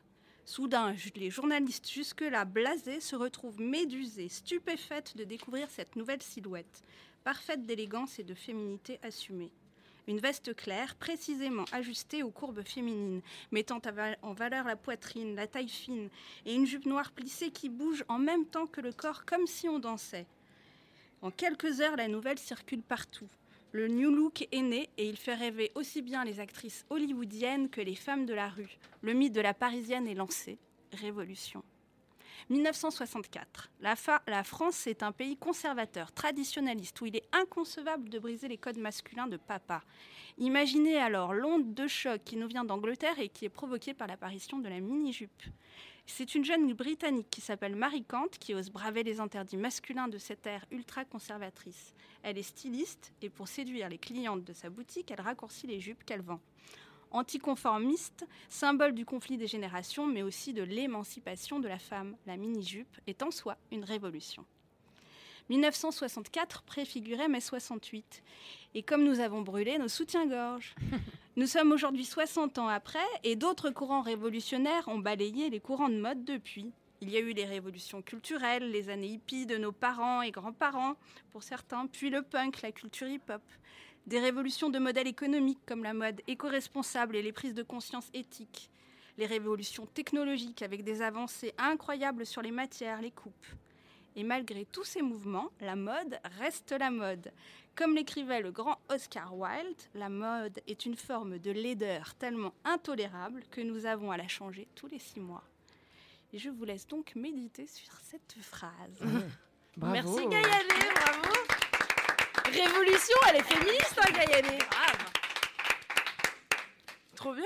Soudain, 0.49 0.95
les 1.15 1.29
journalistes 1.29 1.91
jusque-là 1.91 2.47
blasés 2.47 3.01
se 3.01 3.15
retrouvent 3.15 3.61
médusés, 3.61 4.31
stupéfaites 4.31 5.15
de 5.15 5.25
découvrir 5.25 5.69
cette 5.69 5.95
nouvelle 5.95 6.23
silhouette, 6.23 6.83
parfaite 7.23 7.67
d'élégance 7.67 8.19
et 8.19 8.25
de 8.25 8.33
féminité 8.33 8.99
assumée. 9.03 9.53
Une 10.07 10.21
veste 10.21 10.57
claire, 10.57 10.95
précisément 10.95 11.67
ajustée 11.71 12.23
aux 12.23 12.31
courbes 12.31 12.63
féminines, 12.63 13.21
mettant 13.53 13.83
en 14.23 14.33
valeur 14.33 14.65
la 14.65 14.77
poitrine, 14.77 15.37
la 15.37 15.47
taille 15.47 15.69
fine, 15.69 16.09
et 16.47 16.55
une 16.55 16.67
jupe 16.67 16.87
noire 16.87 17.13
plissée 17.13 17.51
qui 17.51 17.69
bouge 17.69 18.03
en 18.09 18.19
même 18.19 18.47
temps 18.47 18.67
que 18.67 18.81
le 18.81 18.95
corps 18.95 19.27
comme 19.27 19.47
si 19.47 19.69
on 19.69 19.79
dansait. 19.79 20.27
En 21.21 21.31
quelques 21.31 21.83
heures, 21.83 21.97
la 21.97 22.09
nouvelle 22.09 22.39
circule 22.39 22.83
partout. 22.83 23.29
Le 23.73 23.87
New 23.87 24.11
Look 24.11 24.49
est 24.51 24.63
né 24.63 24.89
et 24.97 25.07
il 25.07 25.19
fait 25.19 25.35
rêver 25.35 25.71
aussi 25.75 26.01
bien 26.01 26.25
les 26.25 26.41
actrices 26.41 26.87
hollywoodiennes 26.89 27.69
que 27.69 27.83
les 27.83 27.95
femmes 27.95 28.25
de 28.25 28.33
la 28.33 28.49
rue. 28.49 28.79
Le 29.03 29.13
mythe 29.13 29.35
de 29.35 29.43
la 29.43 29.53
parisienne 29.53 30.09
est 30.09 30.15
lancé. 30.15 30.59
Révolution. 30.93 31.63
1964. 32.49 33.71
La, 33.81 33.95
France 34.43 34.87
est 34.87 35.03
un 35.03 35.13
pays 35.13 35.37
conservateur, 35.37 36.13
traditionnaliste, 36.13 36.99
où 37.03 37.07
il 37.07 37.17
est 37.17 37.29
inconcevable 37.33 38.09
de 38.09 38.19
briser 38.19 38.49
les 38.49 38.57
codes 38.57 38.79
masculins 38.79 39.27
de 39.27 39.37
papa. 39.37 39.83
Imaginez 40.39 40.97
alors 40.97 41.35
l'onde 41.35 41.75
de 41.75 41.87
choc 41.87 42.23
qui 42.25 42.37
nous 42.37 42.49
vient 42.49 42.65
d'Angleterre 42.65 43.19
et 43.19 43.29
qui 43.29 43.45
est 43.45 43.51
provoquée 43.51 43.93
par 43.93 44.09
l'apparition 44.09 44.59
de 44.59 44.69
la 44.69 44.81
mini-jupe. 44.81 45.43
C'est 46.11 46.35
une 46.35 46.45
jeune 46.45 46.73
britannique 46.73 47.29
qui 47.31 47.41
s'appelle 47.41 47.77
Marie 47.77 48.03
Kant 48.03 48.27
qui 48.41 48.55
ose 48.55 48.71
braver 48.71 49.05
les 49.05 49.21
interdits 49.21 49.59
masculins 49.59 50.09
de 50.09 50.19
cette 50.19 50.47
ère 50.47 50.65
ultra 50.73 51.05
conservatrice. 51.05 51.95
Elle 52.23 52.39
est 52.39 52.43
styliste 52.43 53.13
et 53.23 53.29
pour 53.29 53.47
séduire 53.47 53.89
les 53.89 53.99
clientes 53.99 54.43
de 54.43 54.53
sa 54.53 54.69
boutique, 54.69 55.11
elle 55.13 55.21
raccourcit 55.21 55.69
les 55.69 55.81
jupes 55.81 56.03
qu'elle 56.05 56.23
vend. 56.23 56.41
Anticonformiste, 57.13 58.27
symbole 58.49 58.95
du 58.95 59.05
conflit 59.05 59.37
des 59.37 59.47
générations, 59.47 60.07
mais 60.07 60.23
aussi 60.23 60.53
de 60.53 60.63
l'émancipation 60.63 61.61
de 61.61 61.69
la 61.69 61.79
femme, 61.79 62.17
la 62.27 62.37
mini-jupe 62.37 62.99
est 63.07 63.23
en 63.23 63.31
soi 63.31 63.57
une 63.71 63.85
révolution. 63.85 64.45
1964 65.49 66.63
préfigurait 66.63 67.29
mai 67.29 67.41
68. 67.41 68.23
Et 68.75 68.83
comme 68.83 69.05
nous 69.05 69.21
avons 69.21 69.41
brûlé 69.41 69.79
nos 69.79 69.89
soutiens-gorge, 69.89 70.75
nous 71.37 71.47
sommes 71.47 71.73
aujourd'hui 71.73 72.05
60 72.05 72.59
ans 72.59 72.69
après 72.69 72.99
et 73.25 73.35
d'autres 73.35 73.71
courants 73.71 74.03
révolutionnaires 74.03 74.89
ont 74.89 74.99
balayé 74.99 75.49
les 75.51 75.61
courants 75.61 75.89
de 75.89 75.99
mode 75.99 76.25
depuis. 76.25 76.73
Il 77.01 77.11
y 77.11 77.17
a 77.17 77.21
eu 77.21 77.33
les 77.33 77.45
révolutions 77.45 78.03
culturelles, 78.03 78.71
les 78.71 78.91
années 78.91 79.09
hippies 79.09 79.47
de 79.47 79.57
nos 79.57 79.73
parents 79.73 80.21
et 80.21 80.33
grands-parents, 80.33 80.97
pour 81.31 81.45
certains, 81.45 81.87
puis 81.87 82.11
le 82.11 82.23
punk, 82.23 82.61
la 82.63 82.73
culture 82.73 83.07
hip-hop. 83.07 83.43
Des 84.07 84.19
révolutions 84.19 84.69
de 84.69 84.79
modèles 84.79 85.07
économiques 85.07 85.61
comme 85.65 85.85
la 85.85 85.95
mode 85.95 86.21
éco-responsable 86.27 87.15
et 87.15 87.23
les 87.23 87.33
prises 87.33 87.55
de 87.55 87.63
conscience 87.63 88.09
éthiques. 88.15 88.69
Les 89.17 89.27
révolutions 89.27 89.87
technologiques 89.87 90.63
avec 90.63 90.83
des 90.83 91.03
avancées 91.03 91.55
incroyables 91.57 92.27
sur 92.27 92.43
les 92.43 92.51
matières, 92.51 93.01
les 93.01 93.11
coupes. 93.11 93.47
Et 94.19 94.25
malgré 94.25 94.65
tous 94.65 94.83
ces 94.83 95.01
mouvements, 95.01 95.49
la 95.61 95.77
mode 95.77 96.19
reste 96.41 96.73
la 96.73 96.91
mode. 96.91 97.31
Comme 97.77 97.95
l'écrivait 97.95 98.41
le 98.41 98.51
grand 98.51 98.77
Oscar 98.89 99.33
Wilde, 99.33 99.81
la 99.95 100.09
mode 100.09 100.61
est 100.67 100.87
une 100.87 100.97
forme 100.97 101.39
de 101.39 101.53
laideur 101.53 102.17
tellement 102.17 102.53
intolérable 102.65 103.45
que 103.53 103.61
nous 103.61 103.87
avons 103.87 104.11
à 104.11 104.17
la 104.17 104.27
changer 104.27 104.67
tous 104.75 104.89
les 104.89 104.99
six 104.99 105.21
mois. 105.21 105.45
Et 106.33 106.39
je 106.41 106.51
vous 106.51 106.65
laisse 106.65 106.89
donc 106.89 107.15
méditer 107.15 107.69
sur 107.69 107.93
cette 108.03 108.35
phrase. 108.43 108.73
Bravo. 109.77 109.93
Merci 109.93 110.27
Gaïané, 110.27 110.91
bravo. 110.97 111.35
Révolution, 112.47 113.19
elle 113.29 113.37
est 113.37 113.43
féministe, 113.45 114.01
hein, 114.01 114.11
Gaïané. 114.11 114.59
Trop 117.15 117.35
bien. 117.35 117.45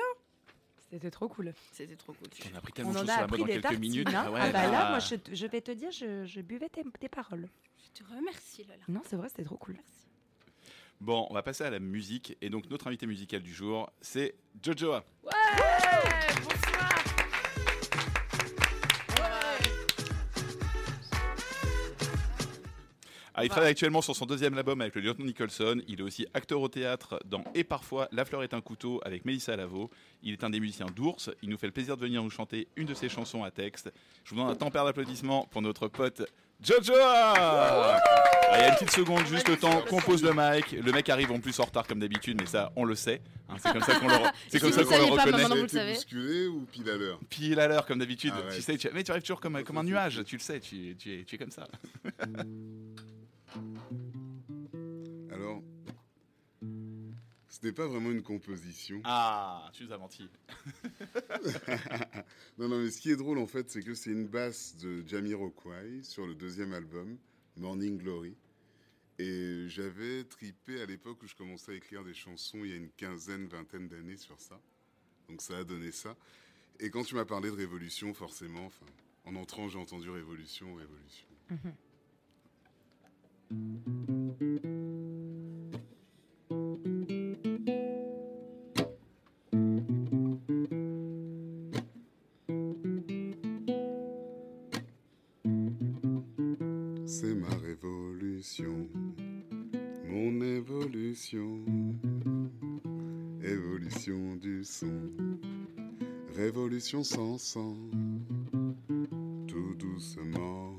C'était 0.93 1.11
trop 1.11 1.27
cool. 1.27 1.55
C'était 1.73 1.97
trop 1.97 2.13
cool. 2.13 2.29
On 2.53 2.55
a 2.55 2.59
appris 2.59 2.73
tellement 2.75 2.93
de 2.93 2.97
en 2.99 3.01
choses 3.01 3.09
a 3.09 3.13
sur 3.15 3.21
la 3.23 3.27
mode 3.27 3.41
appris 3.41 3.43
en 3.43 3.47
des 3.47 3.53
quelques 3.53 3.63
tartines. 3.63 3.81
minutes. 3.81 4.09
hein. 4.09 4.25
Ah 4.27 4.31
ouais, 4.31 4.41
ah 4.43 4.51
bah 4.53 4.71
là, 4.71 4.87
ah. 4.87 4.91
moi, 4.91 4.99
je, 4.99 5.47
vais 5.47 5.61
te 5.63 5.71
dire, 5.73 5.91
je, 5.91 6.27
je 6.27 6.41
buvais 6.43 6.69
tes, 6.69 6.85
tes 7.01 7.09
paroles. 7.09 7.49
Je 7.83 8.03
te 8.03 8.15
remercie, 8.15 8.65
Lola. 8.65 8.83
Non, 8.89 9.01
c'est 9.09 9.17
vrai, 9.17 9.31
c'était 9.31 9.45
trop 9.45 9.57
cool. 9.57 9.77
Bon, 11.01 11.27
on 11.31 11.35
va 11.35 11.43
passer 11.43 11.65
à 11.65 11.71
la 11.71 11.79
musique. 11.81 12.37
Et 12.43 12.51
donc, 12.51 12.69
notre 12.69 12.89
invité 12.89 13.07
musical 13.07 13.41
du 13.43 13.55
jour, 13.55 13.91
c'est 14.03 14.35
Jojo. 14.63 14.93
Ouais. 14.93 15.03
Ah, 23.35 23.45
il 23.45 23.49
travaille 23.49 23.71
actuellement 23.71 24.03
sur 24.03 24.15
son 24.15 24.27
deuxième 24.27 24.57
album 24.59 24.81
avec 24.83 24.95
le 24.95 25.01
lieutenant 25.01 25.25
Nicholson. 25.25 25.81
Il 25.89 26.01
est 26.01 26.03
aussi 26.03 26.27
acteur 26.35 26.61
au 26.61 26.69
théâtre 26.69 27.19
dans 27.25 27.43
Et 27.55 27.65
parfois 27.65 28.09
La 28.13 28.25
fleur 28.27 28.43
est 28.43 28.53
un 28.53 28.61
couteau 28.61 29.01
avec 29.05 29.25
Mélissa 29.25 29.57
Lavo. 29.57 29.91
Il 30.23 30.35
est 30.35 30.45
un 30.45 30.51
des 30.51 30.61
musiciens 30.61 30.87
d'Ours. 30.95 31.31
Il 31.43 31.49
nous 31.49 31.57
fait 31.57 31.67
le 31.67 31.73
plaisir 31.73 31.97
de 31.97 32.03
venir 32.03 32.23
nous 32.23 32.31
chanter 32.31 32.69
une 32.77 32.87
de 32.87 32.95
ses 32.95 33.09
chansons 33.09 33.43
à 33.43 33.51
texte. 33.51 33.91
Je 34.25 34.31
vous 34.31 34.37
demande 34.37 34.53
un 34.53 34.57
tempère 34.57 34.85
d'applaudissements 34.85 35.47
pour 35.51 35.63
notre 35.63 35.89
pote 35.89 36.23
Jojo 36.63 36.93
Ah, 36.97 37.99
Il 38.55 38.61
y 38.61 38.63
a 38.65 38.69
une 38.69 38.75
petite 38.75 38.93
seconde, 38.93 39.27
juste 39.27 39.49
le 39.49 39.57
temps 39.57 39.81
qu'on 39.89 40.01
pose 40.01 40.23
le 40.23 40.33
mic. 40.35 40.71
Le 40.73 40.93
mec 40.93 41.09
arrive 41.09 41.33
en 41.33 41.41
plus 41.41 41.59
en 41.59 41.65
retard 41.65 41.87
comme 41.87 41.99
d'habitude, 42.01 42.39
mais 42.39 42.47
ça, 42.47 42.71
on 42.77 42.85
le 42.85 42.95
sait. 42.95 43.21
Hein, 43.49 43.55
c'est 43.59 43.73
comme 43.73 43.83
ça 43.83 43.95
qu'on 43.99 44.09
le, 44.09 44.15
c'est 44.49 44.61
comme 44.61 44.71
Si 44.71 44.79
ça 44.79 44.85
qu'on 44.85 44.91
le 44.91 45.17
pas, 45.17 45.23
reconnaît. 45.25 45.31
maintenant 45.43 45.57
vous 45.57 45.63
le 45.77 45.93
bousculé 45.95 46.47
ou 46.49 46.61
pile 46.71 46.89
à 46.91 46.97
l'heure 46.97 47.19
Pile 47.31 47.59
à 47.59 47.67
l'heure 47.67 47.87
comme 47.87 47.99
d'habitude. 47.99 48.33
Arrête. 48.33 48.55
Tu 48.55 48.63
sais, 48.63 48.77
tu- 48.77 48.89
mais 48.93 49.03
tu 49.03 49.11
arrives 49.11 49.23
toujours 49.25 49.41
comme, 49.41 49.65
comme 49.65 49.79
un 49.79 49.83
nuage. 49.85 50.23
Tu 50.25 50.37
le 50.37 50.41
sais, 50.43 50.61
tu, 50.61 50.95
tu 50.97 51.21
es, 51.21 51.25
tu 51.25 51.35
es 51.35 51.39
comme 51.39 51.51
ça. 51.51 51.67
Alors, 55.31 55.63
ce 57.49 57.67
n'est 57.67 57.73
pas 57.73 57.87
vraiment 57.87 58.11
une 58.11 58.23
composition. 58.23 59.01
Ah, 59.05 59.71
tu 59.73 59.85
nous 59.85 59.93
as 59.93 59.99
menti. 59.99 60.29
non, 62.59 62.69
non, 62.69 62.83
mais 62.83 62.91
ce 62.91 63.01
qui 63.01 63.11
est 63.11 63.17
drôle 63.17 63.39
en 63.39 63.47
fait, 63.47 63.71
c'est 63.71 63.83
que 63.83 63.95
c'est 63.95 64.11
une 64.11 64.27
basse 64.27 64.77
de 64.77 65.07
Jamiroquai 65.07 66.03
sur 66.03 66.27
le 66.27 66.35
deuxième 66.35 66.73
album, 66.73 67.19
Morning 67.57 67.99
Glory. 67.99 68.37
Et 69.19 69.69
j'avais 69.69 70.25
tripé 70.25 70.81
à 70.81 70.87
l'époque 70.87 71.23
où 71.23 71.27
je 71.27 71.37
commençais 71.37 71.73
à 71.73 71.75
écrire 71.75 72.03
des 72.03 72.15
chansons 72.15 72.59
il 72.65 72.71
y 72.71 72.73
a 72.73 72.77
une 72.77 72.91
quinzaine, 72.91 73.47
vingtaine 73.47 73.87
d'années 73.87 74.17
sur 74.17 74.41
ça. 74.41 74.59
Donc 75.29 75.43
ça 75.43 75.59
a 75.59 75.65
donné 75.65 75.93
ça. 75.93 76.17
Et 76.81 76.91
quand 76.91 77.05
tu 77.05 77.15
m'as 77.15 77.27
parlé 77.27 77.51
de 77.51 77.55
révolution, 77.55 78.15
forcément, 78.15 78.67
enfin, 78.67 78.87
en 79.25 79.37
entrant, 79.37 79.69
j'ai 79.69 79.79
entendu 79.79 80.11
révolution, 80.11 80.75
révolution. 80.75 81.27
C'est 97.05 97.35
ma 97.35 97.55
révolution, 97.57 98.89
mon 100.09 100.41
évolution, 100.43 101.65
évolution 103.43 104.37
du 104.37 104.65
son, 104.65 105.11
révolution 106.35 107.05
sans 107.05 107.39
sang, 107.39 107.77
tout 109.47 109.75
doucement. 109.77 110.72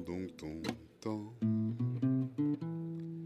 Prends 0.00 0.12
donc 0.12 0.36
ton 0.36 0.62
temps, 1.00 1.34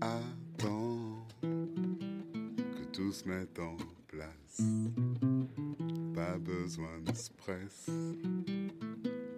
attends 0.01 1.27
que 1.41 2.85
tout 2.93 3.13
se 3.13 3.29
mette 3.29 3.59
en 3.59 3.77
place. 4.09 4.63
Pas 6.15 6.39
besoin 6.39 7.01
de 7.05 7.15
stress 7.15 7.91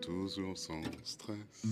toujours 0.00 0.56
sans 0.56 0.80
stress. 1.02 1.66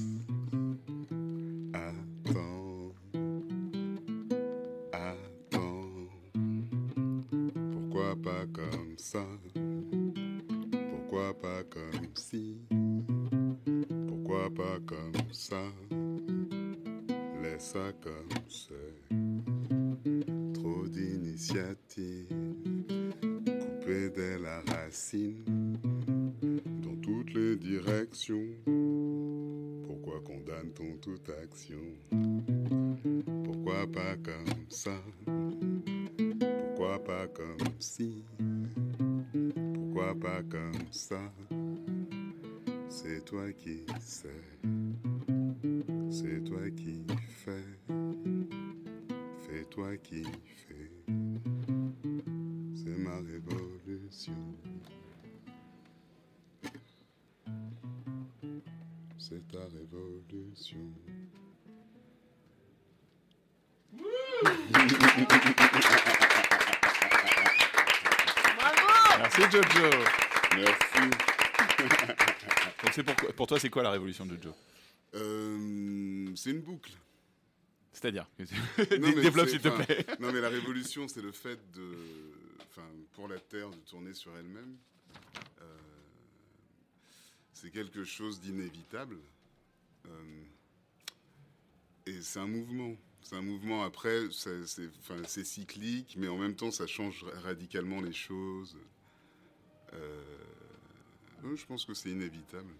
Merci 69.24 69.40
Jojo. 69.50 69.88
Merci. 70.54 71.00
Donc 73.06 73.16
pour, 73.16 73.34
pour 73.34 73.46
toi, 73.46 73.58
c'est 73.58 73.70
quoi 73.70 73.82
la 73.82 73.90
révolution 73.90 74.26
de 74.26 74.36
Jojo? 74.36 74.54
Euh, 75.14 76.26
c'est 76.36 76.50
une 76.50 76.60
boucle. 76.60 76.92
C'est-à-dire 77.92 78.28
Développe 78.78 79.48
s'il 79.48 79.62
te 79.62 79.68
plaît. 79.68 80.04
Non, 80.20 80.30
mais 80.30 80.42
la 80.42 80.50
révolution, 80.50 81.08
c'est 81.08 81.22
le 81.22 81.32
fait 81.32 81.58
de, 81.72 81.96
enfin, 82.68 82.86
pour 83.14 83.28
la 83.28 83.38
Terre 83.38 83.70
de 83.70 83.76
tourner 83.76 84.12
sur 84.12 84.36
elle-même. 84.36 84.76
Euh, 85.62 85.64
c'est 87.54 87.70
quelque 87.70 88.04
chose 88.04 88.40
d'inévitable. 88.40 89.16
Euh, 90.06 90.42
et 92.04 92.20
c'est 92.20 92.40
un 92.40 92.46
mouvement. 92.46 92.94
C'est 93.22 93.36
un 93.36 93.42
mouvement. 93.42 93.84
Après, 93.84 94.24
c'est 94.32 95.44
cyclique, 95.44 96.16
mais 96.18 96.28
en 96.28 96.36
même 96.36 96.56
temps, 96.56 96.70
ça 96.70 96.86
change 96.86 97.24
radicalement 97.42 98.02
les 98.02 98.12
choses. 98.12 98.76
Euh, 99.94 101.54
je 101.56 101.64
pense 101.66 101.84
que 101.84 101.94
c'est 101.94 102.10
inévitable. 102.10 102.70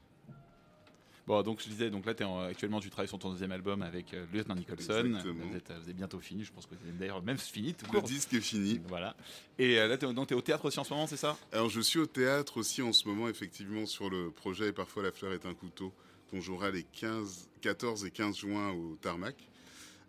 Bon, 1.27 1.43
donc 1.43 1.63
je 1.63 1.69
disais, 1.71 1.89
donc 1.91 2.05
là, 2.05 2.13
es 2.19 2.23
en- 2.25 2.41
actuellement, 2.41 2.81
tu 2.81 2.91
travailles 2.91 3.09
sur 3.09 3.19
ton 3.19 3.31
deuxième 3.31 3.53
album 3.53 3.81
avec 3.81 4.13
euh, 4.13 4.27
Lieutenant 4.31 4.55
Nicholson. 4.57 4.93
Exactement. 5.07 5.47
Vous 5.47 5.57
êtes, 5.57 5.71
euh, 5.71 5.79
vous 5.83 5.89
êtes 5.89 5.97
bientôt 5.97 6.21
fini, 6.21 6.45
je 6.45 6.53
pense 6.53 6.67
que 6.67 6.75
vous 6.75 6.87
êtes 6.89 6.99
d'ailleurs 6.99 7.23
même 7.23 7.39
fini. 7.39 7.73
tout 7.73 7.87
Le 7.87 7.91
court. 7.93 8.03
disque 8.03 8.35
est 8.35 8.43
fini. 8.43 8.79
Voilà. 8.89 9.17
Et 9.59 9.79
euh, 9.79 9.89
là, 9.89 9.97
tu 9.97 10.05
es, 10.05 10.35
au 10.35 10.41
théâtre 10.43 10.67
aussi 10.67 10.79
en 10.79 10.85
ce 10.85 10.93
moment, 10.93 11.07
c'est 11.07 11.17
ça? 11.17 11.39
Alors, 11.51 11.71
je 11.71 11.81
suis 11.81 11.99
au 11.99 12.05
théâtre 12.07 12.59
aussi 12.59 12.83
en 12.83 12.93
ce 12.93 13.09
moment, 13.09 13.27
effectivement, 13.29 13.87
sur 13.87 14.11
le 14.11 14.31
projet 14.31 14.69
Et 14.69 14.73
parfois 14.73 15.03
la 15.03 15.13
fleur 15.13 15.33
est 15.33 15.47
un 15.47 15.55
couteau, 15.55 15.95
qu'on 16.31 16.43
jouera 16.43 16.71
les 16.71 16.83
15, 16.83 17.49
14 17.63 18.05
et 18.05 18.11
15 18.11 18.37
juin 18.37 18.73
au 18.73 18.97
Tarmac, 19.01 19.37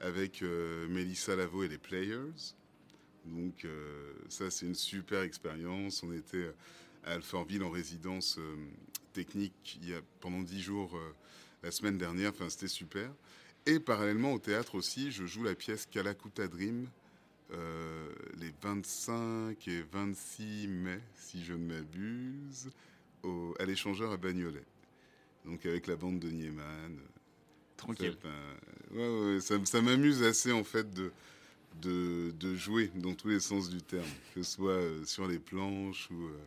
avec 0.02 0.42
euh, 0.42 0.86
Mélissa 0.90 1.38
Lavo 1.38 1.64
et 1.64 1.70
les 1.70 1.78
Players. 1.78 2.54
Donc, 3.26 3.66
ça, 4.30 4.52
c'est 4.52 4.66
une 4.68 4.76
super 4.76 5.22
expérience. 5.22 6.04
On 6.04 6.12
était 6.14 6.54
à 7.06 7.12
Alfortville 7.14 7.64
en 7.64 7.70
résidence 7.70 8.38
euh, 8.40 8.56
technique 9.14 9.80
il 9.82 9.90
y 9.90 9.94
a, 9.94 10.02
pendant 10.20 10.42
10 10.42 10.62
jours 10.62 10.96
euh, 10.98 11.14
la 11.64 11.72
semaine 11.72 11.98
dernière. 11.98 12.32
Enfin, 12.32 12.50
c'était 12.50 12.68
super. 12.68 13.10
Et 13.66 13.80
parallèlement 13.80 14.34
au 14.34 14.40
théâtre 14.40 14.76
aussi, 14.76 15.12
je 15.12 15.26
joue 15.26 15.44
la 15.44 15.56
pièce 15.56 15.86
Kalakuta 15.86 16.48
Dream 16.48 16.88
euh, 17.52 18.12
les 18.40 18.52
25 18.62 19.68
et 19.68 19.82
26 19.92 20.68
mai, 20.68 21.00
si 21.16 21.44
je 21.44 21.54
ne 21.54 21.66
m'abuse, 21.74 22.70
au- 23.24 23.54
à 23.60 23.66
l'échangeur 23.66 24.12
à 24.12 24.18
Bagnolet. 24.18 24.64
Donc 25.46 25.66
avec 25.66 25.86
la 25.88 25.96
bande 25.96 26.20
de 26.20 26.30
Nieman. 26.32 26.98
Tranquille. 27.78 28.18
Ça, 28.22 28.30
ben, 28.30 28.98
ouais, 28.98 29.34
ouais, 29.36 29.42
ça, 29.42 29.64
ça 29.66 29.82
m'amuse 29.82 30.24
assez 30.24 30.52
en 30.52 30.64
fait 30.64 30.92
de, 30.94 31.12
de, 31.82 32.32
de 32.40 32.56
jouer 32.56 32.92
dans 32.96 33.14
tous 33.14 33.28
les 33.28 33.40
sens 33.40 33.70
du 33.70 33.82
terme, 33.82 34.08
que 34.34 34.42
ce 34.42 34.52
soit 34.56 34.82
sur 35.06 35.28
les 35.28 35.38
planches 35.40 36.10
ou 36.10 36.26
euh, 36.26 36.38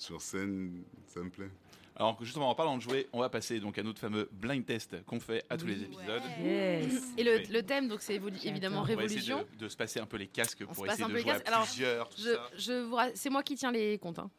sur 0.00 0.20
scène, 0.20 0.82
ça 1.06 1.20
me 1.20 1.30
plaît. 1.30 1.50
Alors 1.96 2.16
justement, 2.24 2.48
en 2.48 2.54
parlant 2.54 2.76
de 2.78 2.82
jouer, 2.82 3.08
on 3.12 3.20
va 3.20 3.28
passer 3.28 3.60
donc 3.60 3.76
à 3.78 3.82
notre 3.82 3.98
fameux 4.00 4.28
blind 4.32 4.64
test 4.64 5.04
qu'on 5.04 5.20
fait 5.20 5.44
à 5.50 5.58
tous 5.58 5.66
les 5.66 5.82
épisodes. 5.82 6.22
Et 6.42 7.22
le, 7.22 7.52
le 7.52 7.62
thème, 7.62 7.88
donc 7.88 8.00
c'est 8.00 8.14
évidemment 8.44 8.80
On 8.80 8.84
va 8.84 8.92
essayer 9.04 9.20
révolution. 9.20 9.44
de, 9.58 9.64
de 9.64 9.68
se 9.68 9.76
passer 9.76 10.00
un 10.00 10.06
peu 10.06 10.16
les 10.16 10.26
casques 10.28 10.62
On 10.66 10.70
se 10.70 10.76
pour 10.76 10.86
passe 10.86 10.94
essayer 10.94 11.04
un 11.04 11.08
de 11.08 11.12
peu 11.12 11.18
les 11.18 11.22
jouer 11.24 11.32
casques. 11.32 11.46
à 11.46 11.52
Alors, 11.52 11.66
plusieurs. 11.66 12.08
tout 12.08 12.22
je, 12.22 12.30
ça. 12.32 12.50
je 12.56 12.72
vous 12.84 12.94
ra- 12.94 13.08
c'est 13.14 13.28
moi 13.28 13.42
qui 13.42 13.54
tiens 13.56 13.70
les 13.72 13.98
comptes. 13.98 14.18
Hein. 14.18 14.30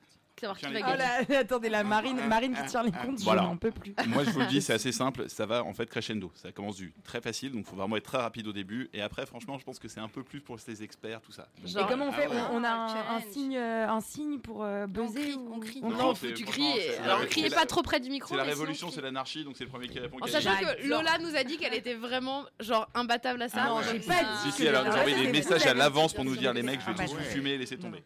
Savoir 0.42 0.58
qui 0.58 0.66
va 0.66 0.72
Oh 0.72 0.98
gagner. 0.98 0.98
là, 0.98 1.40
attendez, 1.40 1.70
la 1.70 1.84
marine, 1.84 2.20
marine 2.28 2.54
qui 2.56 2.66
tire 2.66 2.84
les 2.84 2.92
comptes, 2.92 3.20
Voilà. 3.20 3.44
je 3.44 3.48
n'en 3.48 3.58
peux 3.58 3.72
plus. 3.72 3.94
Moi, 4.08 4.24
je 4.26 4.32
vous 4.32 4.40
le 4.40 4.48
dis, 4.48 4.62
c'est 4.62 4.74
assez 4.80 4.92
simple. 4.92 5.30
Ça 5.30 5.46
va 5.46 5.64
en 5.64 5.74
fait 5.74 5.86
crescendo. 5.90 6.32
Ça 6.36 6.52
commence 6.52 6.76
du 6.76 6.94
très 7.04 7.22
facile, 7.22 7.52
donc 7.52 7.62
il 7.66 7.70
faut 7.70 7.76
vraiment 7.76 7.96
être 7.98 8.06
très 8.06 8.18
rapide 8.18 8.48
au 8.48 8.54
début. 8.54 8.90
Et 8.94 9.02
après, 9.02 9.26
franchement, 9.26 9.58
je 9.60 9.64
pense 9.64 9.80
que 9.80 9.88
c'est 9.88 10.00
un 10.00 10.08
peu 10.08 10.24
plus 10.24 10.42
pour 10.42 10.58
les 10.68 10.84
experts, 10.84 11.22
tout 11.22 11.32
ça. 11.32 11.48
Et 11.66 11.72
comment 11.88 12.08
on 12.08 12.12
fait 12.12 12.28
Ah 12.30 12.34
ouais. 12.34 12.42
on, 12.52 12.58
on 12.58 12.64
a 12.64 12.70
un, 12.70 13.16
un 13.18 13.22
signe, 13.32 13.56
euh, 13.58 13.88
un 13.88 14.02
signe 14.02 14.40
pour 14.40 14.64
euh, 14.64 14.88
buzzer 14.88 15.36
On 15.54 15.60
crie. 15.60 15.82
Non, 15.82 16.16
c'est- 16.16 16.34
tu 16.34 16.44
franchement, 16.44 16.66
cries. 16.74 16.96
Alors, 17.04 17.26
criez 17.28 17.50
pas 17.50 17.66
trop 17.66 17.82
près 17.84 18.00
du 18.00 18.10
micro. 18.10 18.30
C'est 18.30 18.38
la 18.38 18.44
révolution, 18.44 18.88
crie. 18.88 18.96
c'est 18.96 19.02
l'anarchie, 19.02 19.44
donc 19.44 19.56
c'est 19.58 19.64
le 19.66 19.70
premier 19.70 19.88
qui 19.88 20.00
répond. 20.00 20.18
En 20.22 20.28
sachant 20.28 20.56
que 20.58 20.88
Lola 20.88 21.18
nous 21.20 21.36
a 21.36 21.44
dit 21.44 21.58
qu'elle 21.58 21.74
était 21.76 21.94
vraiment 21.96 22.46
genre 22.60 22.88
imbattable 22.96 23.42
à 23.44 23.50
ça. 23.50 23.66
Ah 23.68 23.76
ouais. 23.76 23.84
j'ai 23.92 24.00
pas 24.00 24.22
dit 24.24 24.28
Si, 24.46 24.52
si, 24.52 24.66
elle 24.66 24.76
a 24.76 24.84
j'étais 24.86 24.98
envoyé 25.00 25.26
des 25.28 25.32
messages 25.32 25.66
à 25.68 25.74
l'avance 25.74 26.14
pour 26.14 26.26
nous 26.26 26.36
dire 26.36 26.54
les 26.54 26.64
mecs, 26.64 26.82
je 26.82 26.86
vais 26.88 26.94
Ah 26.98 27.04
tous 27.06 27.14
vous 27.14 27.20
fumer, 27.22 27.58
laissez 27.58 27.78
tomber. 27.78 28.04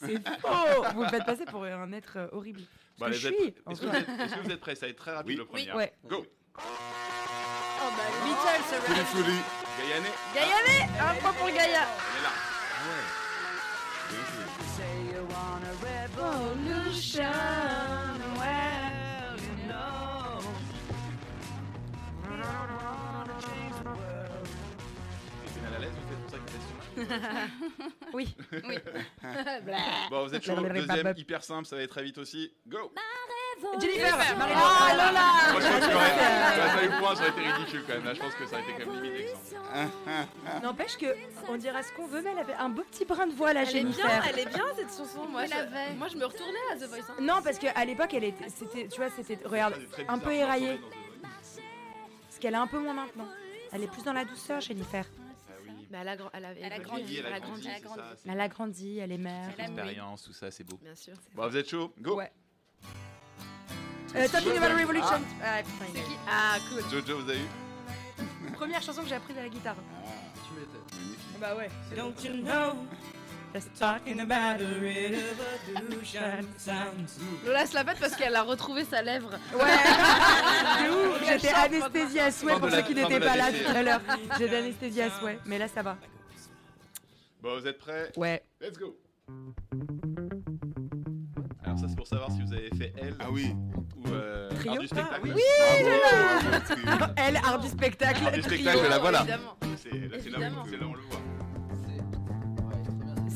C'est 0.00 0.28
faux 0.40 0.84
Vous 0.94 1.02
le 1.02 1.08
faites 1.08 1.24
passer 1.24 1.44
pour 1.44 1.64
un 1.64 1.92
être 1.92 2.16
euh, 2.16 2.28
horrible. 2.32 2.60
Bon, 2.98 3.06
que 3.06 3.12
je 3.12 3.28
suis. 3.28 3.54
Est-ce 3.70 3.80
que, 3.80 3.86
vous 3.86 3.94
êtes- 3.94 4.08
est-ce 4.08 4.34
que 4.34 4.40
vous 4.40 4.50
êtes 4.50 4.60
prêts? 4.60 4.74
Ça 4.74 4.86
va 4.86 4.90
être 4.90 4.98
très 4.98 5.14
rapide 5.14 5.38
le 5.38 5.44
premier. 5.44 5.72
Ouais. 5.72 5.92
Go 6.06 6.26
Oh 6.56 6.60
bah, 7.80 8.02
Beatles, 8.24 8.82
Folie, 8.82 9.04
folie. 9.24 9.40
Gaïané 9.78 10.08
Gaïané 10.34 10.90
Un 11.00 11.14
point 11.20 11.32
pour 11.32 11.46
Gaïa. 11.46 11.60
Elle 11.62 12.20
est 12.20 12.22
là. 12.22 12.32
Revolution, 16.16 17.22
Oui. 28.14 28.34
Oui. 28.52 28.78
Bon, 30.10 30.26
vous 30.26 30.34
êtes 30.34 30.44
chaud. 30.44 30.54
Deuxième, 30.56 31.12
hyper 31.16 31.44
simple, 31.44 31.66
ça 31.66 31.76
va 31.76 31.82
être 31.82 31.90
très 31.90 32.02
vite 32.02 32.18
aussi. 32.18 32.50
Go 32.66 32.92
Jennifer, 33.80 34.14
Oh 34.16 34.42
Ah, 34.54 34.92
Lola 34.92 35.52
Moi, 35.52 35.60
je 35.60 35.66
pense 35.66 35.86
que 35.86 35.92
j'aurais- 35.92 36.14
j'aurais 36.54 36.76
pas 36.76 36.84
eu 36.84 36.88
le 36.88 36.98
point, 37.00 37.14
ça 37.16 37.22
aurait 37.22 37.30
été 37.30 37.50
ridicule 37.50 37.82
quand 37.88 37.94
même. 37.94 38.04
Là, 38.04 38.14
je 38.14 38.20
pense 38.20 38.34
que 38.34 38.46
ça 38.46 38.56
aurait 38.56 38.70
été 38.70 38.84
quand 38.84 38.92
même 38.92 39.02
limite. 39.02 39.20
exemple. 39.20 40.62
N'empêche 40.62 40.96
que 40.96 41.06
on 41.48 41.56
dirait 41.56 41.82
ce 41.82 41.92
qu'on 41.92 42.06
veut, 42.06 42.22
mais 42.22 42.30
elle 42.32 42.38
avait 42.38 42.54
un 42.54 42.68
beau 42.68 42.82
petit 42.88 43.04
brin 43.04 43.26
de 43.26 43.32
voix, 43.34 43.52
la 43.52 43.62
Elle 43.62 43.68
est 43.68 43.70
Jennifer. 43.72 44.06
bien, 44.06 44.22
elle 44.30 44.38
est 44.38 44.46
bien 44.54 44.64
cette 44.76 44.96
chanson. 44.96 45.26
Moi, 45.28 45.46
je, 45.46 45.54
avait. 45.54 45.92
moi, 45.94 46.06
je 46.06 46.16
me 46.16 46.24
retournais 46.24 46.52
à 46.72 46.76
The 46.76 46.84
Voice. 46.88 46.98
hein. 47.10 47.14
Non, 47.20 47.42
parce 47.42 47.58
qu'à 47.58 47.84
l'époque, 47.84 48.14
elle 48.14 48.24
était, 48.24 48.48
c'était, 48.48 48.86
tu 48.86 48.96
vois, 49.00 49.10
c'était, 49.10 49.40
regarde, 49.44 49.74
un 50.06 50.18
peu 50.18 50.32
éraillée. 50.32 50.78
Parce 51.22 52.38
qu'elle 52.38 52.54
est 52.54 52.58
un 52.58 52.66
peu 52.68 52.78
moins 52.78 52.94
maintenant. 52.94 53.26
Elle 53.72 53.82
est 53.82 53.90
plus 53.90 54.04
dans 54.04 54.12
la 54.12 54.24
douceur, 54.24 54.60
Jennifer. 54.60 55.04
Ah. 55.90 55.90
Mais 55.90 55.98
elle 55.98 56.08
a, 56.08 56.12
elle 56.34 56.44
a, 56.44 56.50
Elle 56.52 56.72
a 56.72 56.76
évolué, 56.76 56.82
grandi, 56.84 57.16
Elle 57.16 57.26
elle 57.26 57.32
a 57.32 57.36
a 57.36 57.40
grandi, 57.40 57.62
ça, 57.62 58.14
Elle 58.32 58.40
a 58.40 58.48
grandi, 58.48 58.98
elle 58.98 59.12
est 59.12 59.18
mère. 59.18 59.50
Elle 59.56 59.64
a- 59.64 59.68
Expérience, 59.68 60.22
tout 60.22 60.32
ça, 60.32 60.50
c'est 60.50 60.64
beau. 60.64 60.78
Bien 60.82 60.94
sûr. 60.94 61.14
Bon, 61.34 61.48
vous 61.48 61.56
êtes 61.56 61.68
chaud? 61.68 61.92
Go 62.00 62.16
Ouais. 62.16 62.30
Euh, 64.16 64.26
Talking 64.28 64.56
about 64.56 64.70
a 64.72 64.76
Revolution. 64.76 65.20
Ah, 65.42 65.62
putain, 65.62 66.00
a- 66.00 66.02
Ah, 66.28 66.56
cool. 66.70 66.82
Jojo, 66.90 67.20
vous 67.22 67.30
avez 67.30 67.40
eu? 67.40 68.52
Première 68.54 68.82
chanson 68.82 69.02
que 69.02 69.08
j'ai 69.08 69.14
apprise 69.14 69.36
à 69.38 69.42
la 69.42 69.48
guitare. 69.48 69.76
Tu 70.46 70.54
m'étonnes. 70.54 71.38
Bah 71.40 71.54
ouais. 71.56 71.70
Don't 71.94 72.14
you 72.24 72.42
know? 72.42 72.74
Just 73.58 73.74
talking 73.76 74.20
about 74.20 74.60
a 74.60 74.66
revolution 74.78 76.46
sounds 76.56 77.18
Lola 77.44 77.66
se 77.66 77.74
la 77.74 77.82
pète 77.82 77.98
parce 77.98 78.14
qu'elle 78.14 78.36
a 78.36 78.42
retrouvé 78.42 78.84
sa 78.84 79.02
lèvre. 79.02 79.30
Ouais. 79.52 81.26
J'étais 81.26 81.48
chante 81.48 81.64
anesthésiée 81.64 82.20
à 82.20 82.30
souhait 82.30 82.54
pour 82.56 82.70
ceux 82.70 82.82
qui 82.82 82.94
n'étaient 82.94 83.18
pas 83.18 83.34
là 83.36 83.46
tout 83.50 83.76
à 83.76 83.82
l'heure. 83.82 84.00
J'étais 84.38 84.56
anesthésiée 84.58 85.02
à 85.02 85.10
souhait, 85.18 85.40
mais 85.44 85.58
là 85.58 85.66
ça 85.66 85.82
va. 85.82 85.96
Bon, 87.42 87.58
vous 87.58 87.66
êtes 87.66 87.78
prêts? 87.78 88.12
Ouais. 88.16 88.44
Let's 88.60 88.78
go 88.78 88.96
Alors, 91.64 91.78
ça, 91.80 91.86
c'est 91.88 91.96
pour 91.96 92.06
savoir 92.06 92.30
si 92.30 92.40
vous 92.40 92.52
avez 92.52 92.70
fait 92.78 92.92
elle 92.96 93.16
Ah 93.18 93.26
oui. 93.32 93.56
ou 93.96 94.08
euh, 94.12 94.50
Trio 94.50 94.72
art 94.74 94.78
du 94.78 94.86
spectacle. 94.86 95.20
Oui, 95.34 95.42
trio. 96.64 96.84
Elle, 97.16 97.36
art 97.38 97.58
du 97.58 97.68
spectacle. 97.68 98.24
Art 98.24 98.32
du 98.32 98.40
trio. 98.42 98.60
spectacle, 98.60 99.00
voilà. 99.00 99.26
C'est 99.26 99.30
là, 99.30 99.38
c'est 99.76 99.90
là, 99.98 100.16
Évidemment. 100.16 100.62
où- 100.64 100.68
c'est 100.70 100.76
là 100.76 100.86
où 100.86 100.90
on 100.90 100.94
le 100.94 101.00
voit. 101.02 101.20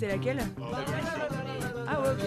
C'est 0.02 0.08
laquelle 0.08 0.38
Révolution. 0.38 1.68
Ah 1.86 2.00
ouais, 2.00 2.08
ok. 2.08 2.18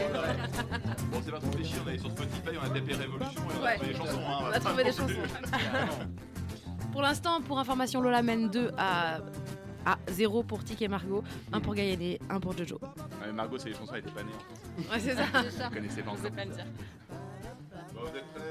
Bon, 1.11 1.21
c'est 1.25 1.31
pas 1.31 1.39
trop 1.39 1.51
fléchi, 1.51 1.75
on 1.85 1.89
est 1.89 1.97
sur 1.97 2.09
Spotify, 2.09 2.57
on 2.57 2.63
a 2.63 2.69
tapé 2.69 2.93
Révolution 2.93 3.41
et 3.41 3.53
on 3.59 3.61
a 3.61 3.65
Ouais. 3.65 3.75
trouvé 3.75 3.91
des 3.91 3.97
chansons. 3.97 4.19
Hein, 4.25 4.37
On 4.39 4.45
a 4.45 4.49
va 4.51 4.59
trouvé 4.61 4.83
des 4.85 4.91
chansons. 4.93 5.13
Pour 6.93 7.01
l'instant, 7.01 7.41
pour 7.41 7.59
information, 7.59 7.99
Lola 7.99 8.21
mène 8.21 8.49
2 8.49 8.71
à, 8.77 9.17
à 9.85 9.97
0 10.09 10.43
pour 10.43 10.63
Tic 10.63 10.81
et 10.83 10.87
Margot, 10.87 11.21
1 11.51 11.59
pour 11.59 11.75
Gaïané, 11.75 12.17
1 12.29 12.39
pour 12.39 12.57
Jojo. 12.57 12.79
Ouais, 13.21 13.33
Margot, 13.33 13.57
c'est 13.57 13.67
les 13.67 13.75
chansons, 13.75 13.91
elle 13.95 13.99
était 13.99 14.11
pas 14.11 14.23
née. 14.23 14.29
en 14.31 14.81
fait. 14.83 14.89
Ouais, 14.93 14.99
c'est 15.01 15.51
ça. 15.51 15.67
Vous 15.67 15.75
connaissez 15.75 16.01
pas 16.01 16.11
encore. 16.11 16.31
pas 16.31 16.45
le 16.45 16.51
dire. 16.51 16.65
Bon, 17.93 17.99
vous 17.99 18.07
êtes 18.17 18.31
prêts? 18.33 18.44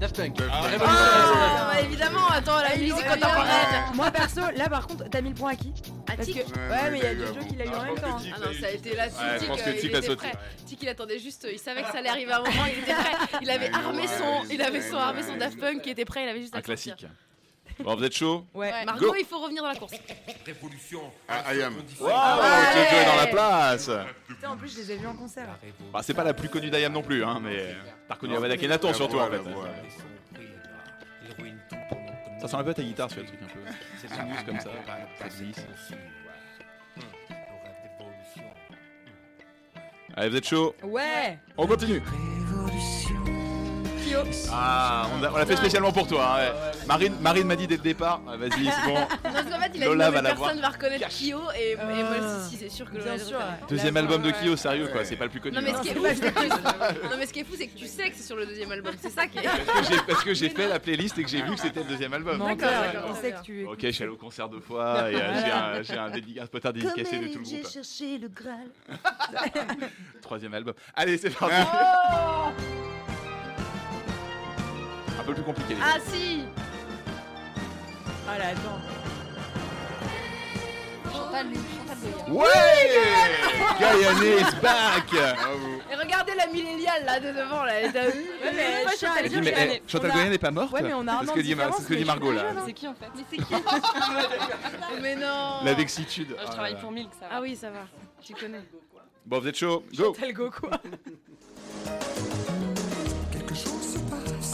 Daft 0.00 0.16
Punk. 0.16 0.36
Ah, 0.48 0.62
Ah, 0.80 1.70
ouais, 1.74 1.84
évidemment, 1.84 2.28
attends, 2.28 2.60
la 2.60 2.76
musique 2.76 2.94
contemporaine. 2.94 3.94
Moi 3.94 4.10
perso, 4.12 4.40
là 4.56 4.68
par 4.68 4.86
contre, 4.86 5.10
t'as 5.10 5.20
mis 5.20 5.30
le 5.30 5.34
point 5.34 5.52
à 5.52 5.56
qui 5.56 5.72
À 6.06 6.14
Parce 6.14 6.28
Tic. 6.28 6.36
que... 6.36 6.40
Ouais, 6.40 6.68
Ouais, 6.68 6.82
ouais, 6.82 6.90
mais 6.92 6.98
il 6.98 7.02
y 7.02 7.06
a 7.06 7.08
t'as 7.08 7.12
eu 7.14 7.18
Jojo 7.18 7.38
avant. 7.38 7.48
qui 7.48 7.56
l'a 7.56 7.64
eu 7.64 7.68
Ah, 7.72 7.76
en 7.76 7.80
je 7.80 7.86
même 7.86 7.94
temps. 7.96 8.18
Ah 8.34 8.38
non, 8.38 8.52
ça 8.60 8.66
a 8.66 8.70
été 8.70 8.94
là, 8.94 9.04
Ouais, 9.06 9.10
je 9.34 9.38
Tic, 9.40 9.48
pense 9.48 9.62
que 9.62 9.68
euh, 9.68 9.72
Tic 9.72 9.82
il 9.84 9.94
a 9.94 9.98
était 9.98 10.06
sauté. 10.06 10.16
prêt. 10.28 10.32
Tic, 10.66 10.82
il 10.82 10.88
attendait 10.88 11.18
juste, 11.18 11.48
il 11.52 11.58
savait 11.58 11.82
que 11.82 11.88
ça 11.90 11.98
allait 11.98 12.08
arriver 12.10 12.32
à 12.32 12.36
un 12.36 12.40
moment, 12.40 12.64
il 12.72 12.78
était 12.78 12.94
prêt. 12.94 13.38
Il 13.42 13.50
avait 13.50 13.68
Ouais, 13.70 13.74
armé 13.74 14.02
ouais, 14.02 14.06
son, 14.06 14.22
ouais, 14.24 14.46
il 14.54 14.62
avait 14.62 14.80
son 14.82 14.94
ouais, 14.94 15.00
armé 15.02 15.22
son 15.22 15.32
ouais. 15.32 15.38
Daft 15.38 15.58
Punk 15.58 15.82
qui 15.82 15.90
était 15.90 16.04
prêt, 16.04 16.22
il 16.24 16.28
avait 16.28 16.40
juste 16.42 16.54
à 16.54 16.58
Un 16.58 16.62
classique. 16.62 17.06
Bon, 17.80 17.94
vous 17.96 18.04
êtes 18.04 18.14
chaud 18.16 18.44
Ouais. 18.54 18.70
Ouais, 18.72 18.84
Margot, 18.84 19.06
Go. 19.08 19.14
il 19.18 19.24
faut 19.26 19.38
revenir 19.40 19.62
dans 19.62 19.68
la 19.68 19.76
course. 19.76 19.92
Révolution. 20.46 21.00
Ah, 21.28 21.54
I 21.54 21.62
am. 21.62 21.74
Waouh, 22.00 22.10
ouais. 22.40 22.72
Jojo 22.72 22.96
est 22.96 23.04
dans 23.04 23.16
la 23.16 23.26
place 23.26 23.90
Putain, 24.26 24.50
en 24.50 24.56
plus, 24.56 24.72
je 24.74 24.78
les 24.78 24.92
ai 24.92 24.96
vus 24.96 25.06
en 25.06 25.14
concert. 25.14 25.48
bah, 25.92 26.00
C'est 26.02 26.14
pas 26.14 26.24
la 26.24 26.34
plus 26.34 26.48
connue 26.48 26.70
d'Ayam 26.70 26.92
non 26.92 27.02
plus, 27.02 27.22
hein, 27.24 27.38
mais 27.42 27.76
t'as 28.08 28.14
reconnu 28.14 28.36
Avada 28.36 28.56
Kenaton 28.56 28.92
surtout 28.94 29.18
en 29.18 29.26
fait. 29.30 29.40
Ça 32.40 32.48
sent 32.48 32.56
un 32.56 32.64
peu 32.64 32.74
ta 32.74 32.82
guitare 32.82 33.10
sur 33.10 33.20
le 33.20 33.26
truc 33.26 33.40
un 33.42 33.46
peu. 33.46 33.60
C'est 34.00 34.08
smooth 34.08 34.46
comme 34.46 34.60
ça, 34.60 34.70
ça 35.18 35.28
glisse. 35.28 35.66
Allez, 40.16 40.30
vous 40.30 40.36
êtes 40.36 40.48
chaud 40.48 40.74
Ouais. 40.82 41.38
On 41.56 41.66
continue 41.66 42.02
Ah, 44.52 45.06
on 45.32 45.36
l'a 45.36 45.46
fait 45.46 45.56
spécialement 45.56 45.92
pour 45.92 46.06
toi. 46.06 46.36
hein, 46.36 46.38
ouais. 46.38 46.52
Marine, 46.86 47.14
Marine 47.20 47.46
m'a 47.46 47.56
dit 47.56 47.66
dès 47.66 47.76
le 47.76 47.82
départ. 47.82 48.20
ah, 48.28 48.36
Vas-y, 48.36 48.50
c'est 48.66 48.86
bon. 48.86 48.94
Parce 49.22 49.44
qu'en 49.44 49.58
fait, 49.60 49.70
il 49.74 49.82
a 49.82 49.86
Lola 49.86 50.10
va 50.10 50.22
la 50.22 50.34
voir. 50.34 50.48
personne 50.50 50.62
va 50.62 50.68
reconnaître 50.68 51.08
Kyo 51.08 51.40
et, 51.58 51.72
et 51.72 51.76
moi, 51.76 51.86
Ah. 52.20 52.44
si, 52.44 52.56
si, 52.56 52.62
c'est 52.62 52.68
sûr 52.70 52.86
que 52.86 52.96
Bien 52.96 53.04
Lola 53.12 53.18
sûr, 53.18 53.38
le 53.38 53.44
reconnaît. 53.44 53.66
Deuxième 53.68 53.96
album 53.96 54.22
de 54.22 54.30
Kyo, 54.30 54.56
sérieux 54.56 54.88
quoi, 54.88 55.04
c'est 55.04 55.16
pas 55.16 55.24
le 55.24 55.30
plus 55.30 55.40
connu. 55.40 55.54
Non 55.56 55.62
mais, 55.62 55.72
ce 55.72 55.76
hein. 55.76 55.80
qui 55.82 55.88
est 55.88 55.94
fou, 55.94 56.04
c'est 56.08 56.32
que... 56.34 57.08
non, 57.10 57.16
mais 57.18 57.26
ce 57.26 57.32
qui 57.32 57.40
est 57.40 57.44
fou, 57.44 57.52
c'est 57.58 57.66
que 57.66 57.78
tu 57.78 57.86
sais 57.86 58.10
que 58.10 58.16
c'est 58.16 58.22
sur 58.22 58.36
le 58.36 58.46
deuxième 58.46 58.72
album. 58.72 58.94
C'est 59.00 59.10
ça 59.10 59.26
qui 59.26 59.38
est. 59.38 59.42
Parce 59.42 59.58
que 59.88 59.94
j'ai- 59.94 60.02
Parce 60.06 60.24
que 60.24 60.34
j'ai 60.34 60.48
fait 60.50 60.68
la 60.68 60.78
playlist 60.78 61.18
et 61.18 61.22
que 61.24 61.28
j'ai 61.30 61.42
vu 61.42 61.54
que 61.54 61.60
c'était 61.60 61.80
le 61.80 61.86
deuxième 61.88 62.12
album. 62.14 62.38
Menteur, 62.38 62.56
D'accord, 62.56 62.82
d'accord, 62.92 63.10
on 63.10 63.12
très 63.12 63.20
sait 63.22 63.30
bien. 63.32 63.40
que 63.40 63.44
tu 63.44 63.64
Ok, 63.66 63.78
je 63.82 63.88
suis 63.90 64.02
allé 64.04 64.12
au 64.12 64.16
concert 64.16 64.48
deux 64.48 64.60
fois 64.60 65.10
et 65.10 65.14
euh, 65.16 65.40
j'ai 65.44 65.50
un, 65.52 65.82
j'ai 65.82 65.98
un, 65.98 66.10
dédi- 66.10 66.40
un 66.40 66.46
poster 66.46 66.72
dédicacé 66.72 67.18
de 67.18 67.28
tout 67.28 67.38
le 67.40 67.44
j'ai 67.44 67.60
groupe. 67.60 67.72
cherché 67.72 68.18
le 68.18 68.28
Graal. 68.28 68.68
Troisième 70.22 70.54
album. 70.54 70.74
Allez, 70.94 71.18
c'est 71.18 71.30
parti. 71.30 71.54
Peu 75.28 75.34
plus 75.34 75.42
compliqué. 75.42 75.74
les 75.74 75.80
ah 75.82 75.98
si 76.06 76.40
Ah 78.26 78.38
là, 78.38 78.44
attends. 78.48 78.80
Chantal, 81.12 81.46
Chantal 81.52 81.98
Goya. 82.26 82.40
Ouais 82.40 82.46
Gaïané 83.80 84.36
is 84.40 84.54
back 84.62 85.10
Bravo. 85.10 85.82
Et 85.92 85.94
regardez 85.96 86.32
la 86.34 86.46
milléniale 86.46 87.04
là 87.04 87.20
de 87.20 87.26
devant 87.28 87.62
là. 87.64 87.74
Elle 87.74 87.94
est 87.94 87.98
à- 87.98 88.04
mais 88.54 88.84
Pas 88.84 88.90
Chantal 88.96 89.28
Goya. 89.28 89.52
eh, 89.74 89.82
Chantal 89.86 90.30
n'est 90.30 90.38
pas 90.38 90.50
morte 90.50 90.72
Ouais, 90.72 90.80
mais 90.82 90.94
on 90.94 91.06
a 91.06 91.12
un 91.12 91.20
C'est 91.20 91.26
ce 91.26 91.32
que 91.34 91.40
dit, 91.40 91.54
Ma- 91.54 91.72
c'est 91.72 91.82
ce 91.82 91.88
que 91.88 91.92
dit 91.94 91.98
différence, 92.00 92.20
Margot 92.20 92.32
là. 92.32 92.42
C'est 92.64 92.72
qui 92.72 92.88
en 92.88 92.94
fait 92.94 93.06
Mais 93.14 93.22
c'est 93.30 93.36
qui 93.36 93.54
Mais 95.02 95.14
non 95.16 95.58
La 95.62 95.74
vexitude. 95.74 96.30
Moi, 96.30 96.38
Je 96.40 96.46
Ah 96.46 96.52
travaille 96.52 96.72
là 96.72 96.78
pour 96.80 96.90
Milk, 96.90 97.10
ça 97.20 97.26
va. 97.28 97.34
Ah 97.36 97.40
oui, 97.42 97.54
ça 97.54 97.68
va. 97.70 97.80
Tu 98.22 98.32
connais. 98.32 98.62
Bon, 99.26 99.40
vous 99.40 99.48
êtes 99.48 99.58
chaud 99.58 99.84
Go 99.94 100.04
Chantal 100.14 100.32
Go, 100.32 100.50
quoi. 100.50 100.70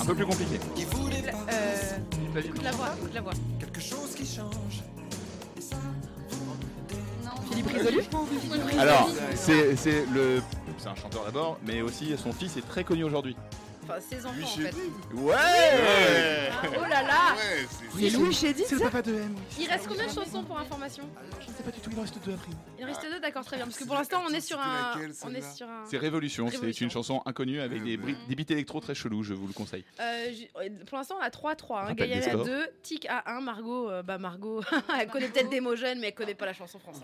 Un 0.04 0.06
peu 0.08 0.14
plus 0.16 0.26
compliqué. 0.26 0.60
qui 0.74 0.84
voulait 0.84 1.22
pas. 1.22 1.38
Euh, 1.50 2.38
Écoute 2.38 2.62
la 2.62 2.72
voix, 2.72 2.88
écoute 2.98 3.14
la 3.14 3.20
voix. 3.22 3.32
Quelque 3.58 3.80
chose 3.80 4.14
qui 4.14 4.26
change. 4.26 4.82
Philippe 7.48 7.66
Risoli 7.68 8.78
Alors, 8.78 9.08
c'est 9.34 9.76
c'est 9.76 10.04
le. 10.12 10.42
C'est 10.76 10.88
un 10.88 10.94
chanteur 10.94 11.24
d'abord, 11.24 11.58
mais 11.64 11.80
aussi 11.80 12.14
son 12.18 12.32
fils 12.32 12.56
est 12.56 12.68
très 12.68 12.84
connu 12.84 13.04
aujourd'hui. 13.04 13.34
Enfin, 13.84 14.00
ses 14.00 14.24
enfants 14.24 14.36
en 14.42 14.46
fait. 14.46 14.74
Ouais 15.14 15.34
Oh 16.76 16.82
là 16.88 17.02
là 17.02 17.34
Ouais, 17.36 17.66
c'est 17.68 18.00
C'est 18.10 18.16
Louis 18.16 18.32
Chédid, 18.32 18.64
ça 18.66 18.76
papa 18.80 19.02
de 19.02 19.14
M. 19.14 19.34
Il 19.58 19.68
reste 19.68 19.86
combien 19.86 20.06
de 20.06 20.10
chansons 20.12 20.42
pour 20.42 20.58
information 20.58 21.04
Je 21.40 21.50
ne 21.50 21.54
sais 21.54 21.62
pas 21.62 21.70
du 21.70 21.80
tout, 21.80 21.90
il 21.92 21.98
en 21.98 22.02
reste 22.02 22.18
deux 22.24 22.32
après. 22.32 22.50
Il 22.78 22.84
en 22.84 22.88
reste 22.88 23.02
deux, 23.02 23.20
d'accord, 23.20 23.44
très 23.44 23.56
bien. 23.56 23.66
Parce 23.66 23.78
que 23.78 23.84
pour 23.84 23.94
l'instant, 23.94 24.22
on 24.26 24.32
est 24.32 24.40
sur 24.40 24.58
un. 24.58 24.94
Laquelle, 24.94 25.12
On 25.24 25.28
est 25.30 25.40
celle-là 25.40 25.54
sur 25.54 25.68
un. 25.68 25.84
C'est 25.86 25.98
Révolution, 25.98 26.46
c'est 26.48 26.56
Révolution. 26.56 26.84
une 26.86 26.90
chanson 26.90 27.22
inconnue 27.26 27.60
avec 27.60 27.82
des, 27.84 27.96
bri- 27.98 28.16
des 28.28 28.34
beats 28.34 28.52
électro 28.54 28.80
très 28.80 28.94
chelous, 28.94 29.22
je 29.22 29.34
vous 29.34 29.46
le 29.46 29.52
conseille. 29.52 29.84
Euh, 30.00 30.30
pour 30.86 30.96
l'instant, 30.98 31.16
on 31.20 31.22
a 31.22 31.28
3-3. 31.28 31.90
Hein. 31.90 31.94
Des 31.94 32.12
à 32.14 32.22
scores. 32.22 32.44
2, 32.46 32.66
Tic 32.82 33.06
à 33.08 33.36
1, 33.36 33.40
Margot. 33.42 33.90
euh, 33.90 34.02
bah, 34.02 34.16
Margot, 34.18 34.62
elle 35.00 35.08
connaît 35.08 35.28
peut-être 35.28 35.50
des 35.50 35.60
mots 35.60 35.76
jeunes, 35.76 35.98
mais 36.00 36.08
elle 36.08 36.14
connaît 36.14 36.34
pas 36.34 36.46
la 36.46 36.54
chanson 36.54 36.78
française. 36.78 37.02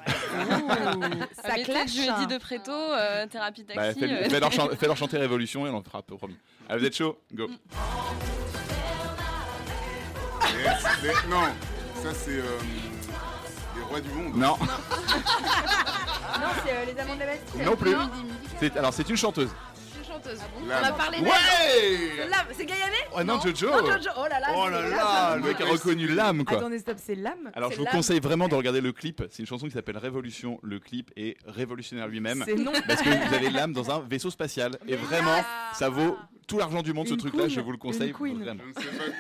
Ça 1.42 1.42
Ça 1.42 1.54
clash. 1.62 1.90
Je 1.92 2.00
lui 2.00 2.08
ai 2.08 2.26
dit 2.26 2.26
de 2.26 2.38
Préto, 2.38 2.72
euh, 2.72 3.26
thérapie 3.26 3.64
taxi. 3.64 3.76
Bah, 3.78 3.94
fais, 3.94 4.12
euh, 4.12 4.28
fais 4.30 4.40
leur, 4.40 4.52
chan- 4.52 4.68
fais 4.78 4.86
leur 4.86 4.96
chanter 4.96 5.18
Révolution 5.18 5.66
et 5.66 5.70
on 5.70 5.76
en 5.76 5.82
fera 5.82 6.02
peu, 6.02 6.16
promis. 6.16 6.36
Allez, 6.70 6.78
vous 6.80 6.86
êtes 6.86 6.96
chaud? 6.96 7.18
Go. 7.34 7.48
Yes, 10.56 10.84
les- 11.02 11.28
Non, 11.28 11.42
ça 12.02 12.14
c'est 12.14 12.30
euh, 12.38 12.44
les 13.76 13.82
rois 13.82 14.00
du 14.00 14.08
monde. 14.10 14.36
Non, 14.36 14.56
Non, 14.60 16.46
c'est 16.64 16.70
euh, 16.72 16.84
les 16.86 17.00
amants 17.00 17.14
de 17.16 17.20
la 17.20 17.26
Bastille. 17.26 17.62
non 17.64 17.76
plus. 17.76 17.96
C'est- 18.60 18.76
Alors, 18.76 18.92
c'est 18.94 19.08
une 19.08 19.16
chanteuse. 19.16 19.50
C'est 19.74 19.98
une 19.98 20.04
chanteuse. 20.14 20.38
On 20.64 20.70
a 20.70 20.92
parlé 20.92 21.18
d'elle. 21.18 21.26
Ouais 21.26 22.26
Lame, 22.28 22.46
c'est 22.56 22.64
Gaïané 22.66 22.96
Oh 23.16 23.24
non, 23.24 23.40
Jojo 23.40 23.68
Non, 23.70 23.86
Jojo. 23.96 24.10
Oh 24.16 24.26
là 24.30 24.38
là. 24.40 24.46
Oh 24.56 24.68
là 24.68 24.88
là, 24.88 25.36
le 25.36 25.42
mec 25.42 25.60
a 25.60 25.64
reconnu 25.64 26.06
l'âme, 26.06 26.44
quoi. 26.44 26.58
Attendez, 26.58 26.78
stop, 26.78 26.98
c'est 27.04 27.16
l'âme 27.16 27.50
Alors, 27.54 27.70
je 27.70 27.74
C'est 27.74 27.78
vous 27.80 27.84
l'âme. 27.86 27.94
conseille 27.94 28.20
vraiment 28.20 28.46
de 28.46 28.54
regarder 28.54 28.80
le 28.80 28.92
clip. 28.92 29.24
C'est 29.30 29.40
une 29.40 29.46
chanson 29.48 29.66
qui 29.66 29.72
s'appelle 29.72 29.98
Révolution. 29.98 30.60
Le 30.62 30.78
clip 30.78 31.10
est 31.16 31.36
révolutionnaire 31.46 32.06
lui-même. 32.06 32.44
C'est 32.46 32.54
non. 32.54 32.72
Parce 32.86 33.02
que 33.02 33.08
vous 33.28 33.34
avez 33.34 33.50
l'âme 33.50 33.72
dans 33.72 33.90
un 33.90 34.00
vaisseau 34.00 34.30
spatial. 34.30 34.72
Et 34.86 34.94
vraiment, 34.96 35.42
ça 35.74 35.88
vaut 35.88 36.16
tout 36.50 36.58
l'argent 36.58 36.82
du 36.82 36.92
monde, 36.92 37.06
ce 37.06 37.14
truc-là. 37.14 37.46
Je 37.46 37.60
vous 37.60 37.70
le 37.70 37.78
conseille. 37.78 38.12
Je 38.18 38.24
ne 38.24 38.44
sais 38.44 38.44
pas, 38.44 38.56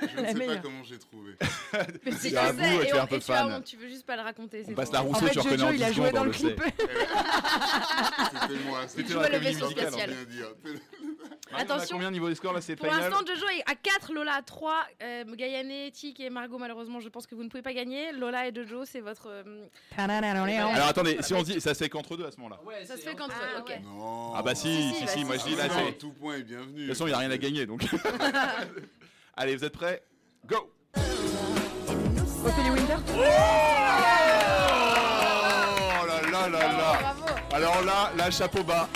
je 0.02 0.20
ne 0.20 0.26
sais 0.26 0.46
pas 0.46 0.56
comment 0.56 0.82
j'ai 0.82 0.98
trouvé. 0.98 1.34
Mais 2.04 2.10
tu 2.10 2.26
et 2.26 2.32
es 2.32 2.36
un 2.36 2.52
peu 2.54 2.62
et 2.64 2.86
tu 2.88 2.96
as 2.96 3.20
fan. 3.20 3.62
tu 3.62 3.76
veux 3.76 3.88
juste 3.88 4.04
pas 4.04 4.16
le 4.16 4.22
raconter. 4.22 4.62
On 4.64 4.68
c'est 4.68 4.74
passe 4.74 4.92
la 4.92 5.00
En 5.00 5.04
rousseau, 5.04 5.26
fait, 5.26 5.32
tu 5.32 5.38
reconnais 5.38 5.58
Jojo, 5.58 5.70
en 5.70 5.72
il 5.72 5.84
a 5.84 5.88
10 5.90 5.94
joué 5.94 6.06
secondes, 6.08 6.14
dans 6.14 6.22
on 6.22 6.24
le 6.24 6.32
sait. 6.32 6.56
C'était 8.32 8.64
moi. 8.66 8.80
C'était 8.88 9.14
la 9.14 9.28
comédie 9.30 9.62
musicale. 9.62 10.10
On 11.52 11.56
a 11.56 11.60
Attention. 11.60 11.96
combien 11.96 12.10
niveau 12.10 12.28
des 12.28 12.34
scores 12.34 12.52
là 12.52 12.60
C'est 12.60 12.76
Pour 12.76 12.86
l'instant, 12.86 13.24
Jojo 13.26 13.46
est 13.48 13.62
à 13.70 13.74
4, 13.74 14.12
Lola 14.12 14.34
à 14.34 14.42
3, 14.42 14.74
euh, 15.02 15.90
Tic 15.92 16.20
et 16.20 16.30
Margot, 16.30 16.58
malheureusement, 16.58 17.00
je 17.00 17.08
pense 17.08 17.26
que 17.26 17.34
vous 17.34 17.42
ne 17.44 17.48
pouvez 17.48 17.62
pas 17.62 17.72
gagner. 17.72 18.12
Lola 18.12 18.46
et 18.48 18.54
Jojo, 18.54 18.84
c'est 18.84 19.00
votre. 19.00 19.28
euh, 19.28 19.66
Alors 19.98 20.88
attendez, 20.88 21.18
si 21.20 21.34
on 21.34 21.42
dit, 21.42 21.60
ça 21.60 21.74
c'est 21.74 21.88
qu'entre 21.88 22.16
deux 22.16 22.26
à 22.26 22.30
ce 22.30 22.36
moment-là. 22.40 22.60
ça 22.84 22.96
se 22.96 23.02
fait 23.02 23.16
contre 23.16 23.34
eux, 23.36 23.60
ok. 23.60 23.80
Non. 23.84 24.32
Ah 24.34 24.42
bah 24.42 24.54
si, 24.54 24.70
Si, 24.70 24.94
si, 24.94 25.06
si, 25.08 25.18
si, 25.18 25.24
moi 25.24 25.36
je 25.36 25.44
dis 25.44 25.56
là, 25.56 25.64
c'est. 25.68 25.86
De 25.86 25.90
tout 25.98 26.12
point 26.12 26.36
est 26.36 26.42
bienvenu. 26.42 26.80
toute 26.86 26.88
façon, 26.88 27.06
il 27.06 27.10
n'y 27.10 27.14
a 27.14 27.18
rien 27.18 27.30
à 27.30 27.38
gagner 27.38 27.66
donc. 27.66 27.84
Allez, 29.36 29.56
vous 29.56 29.64
êtes 29.64 29.72
prêts 29.72 30.02
Go 30.46 30.70
Ophélie 32.44 32.70
Winter 32.70 32.96
Oh 33.14 33.20
là 36.06 36.20
là 36.30 36.48
là 36.48 36.58
là 36.58 36.98
Bravo 37.00 37.24
Alors 37.52 37.82
là, 37.84 38.12
là, 38.16 38.30
chapeau 38.30 38.62
bas. 38.62 38.88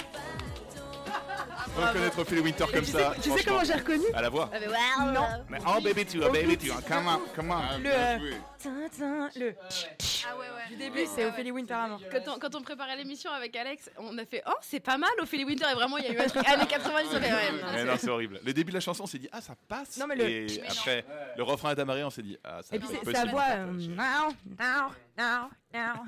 Reconnaître 1.77 2.19
Ophélie 2.21 2.41
Winter 2.41 2.65
comme 2.73 2.85
Tu 2.85 2.93
ça. 2.93 3.15
sais, 3.15 3.21
tu 3.21 3.31
sais 3.31 3.45
comment 3.45 3.65
j'ai 3.65 3.75
reconnu 3.75 4.05
À 4.15 4.23
la 4.23 4.29
voix. 4.29 4.49
Ah, 4.53 4.57
mais 4.61 4.69
ouais, 4.69 5.13
Non. 5.13 5.27
Mais 5.49 5.59
oh 5.67 5.81
baby 5.83 6.07
tu, 6.07 6.23
oh 6.25 6.31
baby 6.31 6.57
tu, 6.57 6.69
come 6.71 7.09
on, 7.09 7.21
come 7.35 7.51
on. 7.51 7.55
Ah, 7.55 7.79
Le, 7.79 7.91
euh. 7.91 8.33
Tintin, 8.63 9.29
le 9.37 9.55
Ah 9.61 10.37
ouais, 10.37 10.47
ouais. 10.47 10.69
du 10.71 10.77
début, 10.77 11.05
c'est 11.13 11.25
Ophélie 11.27 11.51
Winter 11.51 11.75
à 11.75 11.89
mort. 11.89 12.01
Quand 12.11 12.33
on, 12.35 12.39
quand 12.39 12.55
on 12.55 12.63
préparait 12.63 12.97
l'émission 12.97 13.31
avec 13.33 13.55
Alex, 13.57 13.91
on 13.99 14.17
a 14.19 14.25
fait 14.25 14.43
Oh, 14.47 14.53
c'est 14.63 14.81
pas 14.81 14.97
mal, 14.99 15.11
Ophélie 15.21 15.45
Winter. 15.45 15.67
Et 15.71 15.75
vraiment, 15.75 15.99
il 15.99 16.05
y 16.05 16.09
a 16.09 16.13
eu 16.13 16.19
un 16.19 16.27
truc 16.27 16.47
années 16.49 16.67
90. 16.67 17.09
On 17.13 17.21
fait, 17.21 17.21
ouais, 17.21 17.31
non, 17.53 17.59
Mais 17.73 17.79
c'est- 17.79 17.85
non, 17.85 17.93
c'est 17.99 18.09
horrible. 18.11 18.41
Le 18.45 18.53
début 18.53 18.71
de 18.71 18.77
la 18.77 18.81
chanson, 18.81 19.03
on 19.03 19.07
s'est 19.07 19.19
dit 19.19 19.29
ah 19.33 19.41
ça 19.41 19.55
passe. 19.69 19.97
Non, 19.99 20.07
mais 20.07 20.17
le- 20.17 20.25
Et 20.31 20.63
après, 20.69 21.05
le 21.37 21.43
refrain 21.43 21.73
est 21.75 21.79
amarré, 21.81 22.05
on 22.05 22.11
s'est 22.11 22.23
dit 22.23 22.39
ah 22.45 22.61
ça 22.63 22.77
Et 22.77 22.79
puis 22.79 22.89
sa 23.13 23.25
voix. 23.27 23.43
euh, 23.51 23.67
now, 23.67 24.33
now, 24.59 24.91
now, 25.19 25.51
now. 25.73 26.05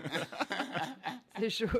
C'est 1.40 1.50
chaud. 1.50 1.66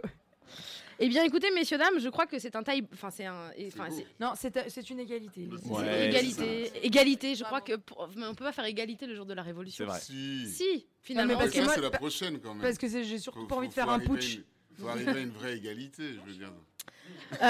Eh 0.98 1.08
bien, 1.08 1.24
écoutez, 1.24 1.50
messieurs, 1.50 1.76
dames, 1.76 1.98
je 1.98 2.08
crois 2.08 2.26
que 2.26 2.38
c'est 2.38 2.56
un 2.56 2.62
taille. 2.62 2.86
Enfin, 2.94 3.10
c'est 3.10 3.26
un. 3.26 3.50
Enfin, 3.68 3.88
c'est. 3.90 4.06
Non, 4.18 4.32
c'est 4.34 4.70
c'est 4.70 4.88
une 4.90 5.00
égalité. 5.00 5.46
c'est 5.62 5.70
Ouais, 5.70 6.08
égalité, 6.08 6.72
égalité. 6.82 7.34
Je 7.34 7.44
crois 7.44 7.60
que 7.60 7.76
pour- 7.76 8.08
mais 8.16 8.26
on 8.26 8.34
peut 8.34 8.44
pas 8.44 8.52
faire 8.52 8.64
égalité 8.64 9.06
le 9.06 9.14
jour 9.14 9.26
de 9.26 9.34
la 9.34 9.42
Révolution. 9.42 9.84
C'est 9.84 9.90
vrai. 9.90 10.00
Si. 10.00 10.48
Si, 10.48 10.86
finalement. 11.02 11.34
mais 11.34 11.38
parce 11.38 11.50
que 11.52 11.60
moi- 11.60 11.72
c'est 11.74 11.80
la 11.82 11.90
prochaine 11.90 12.40
quand 12.40 12.54
même. 12.54 12.62
Parce 12.62 12.78
que 12.78 12.88
c'est- 12.88 13.04
j'ai 13.04 13.18
surtout 13.18 13.40
Faut- 13.40 13.46
pas 13.46 13.56
envie 13.56 13.68
de 13.68 13.74
faire 13.74 13.90
un 13.90 13.98
putsch. 13.98 14.36
une- 14.36 14.44
faut 14.80 14.88
arriver 14.88 15.10
à 15.10 15.18
une 15.18 15.30
vraie 15.32 15.56
égalité, 15.56 16.02
je 16.14 16.20
veux 16.30 16.36
dire. 16.36 16.52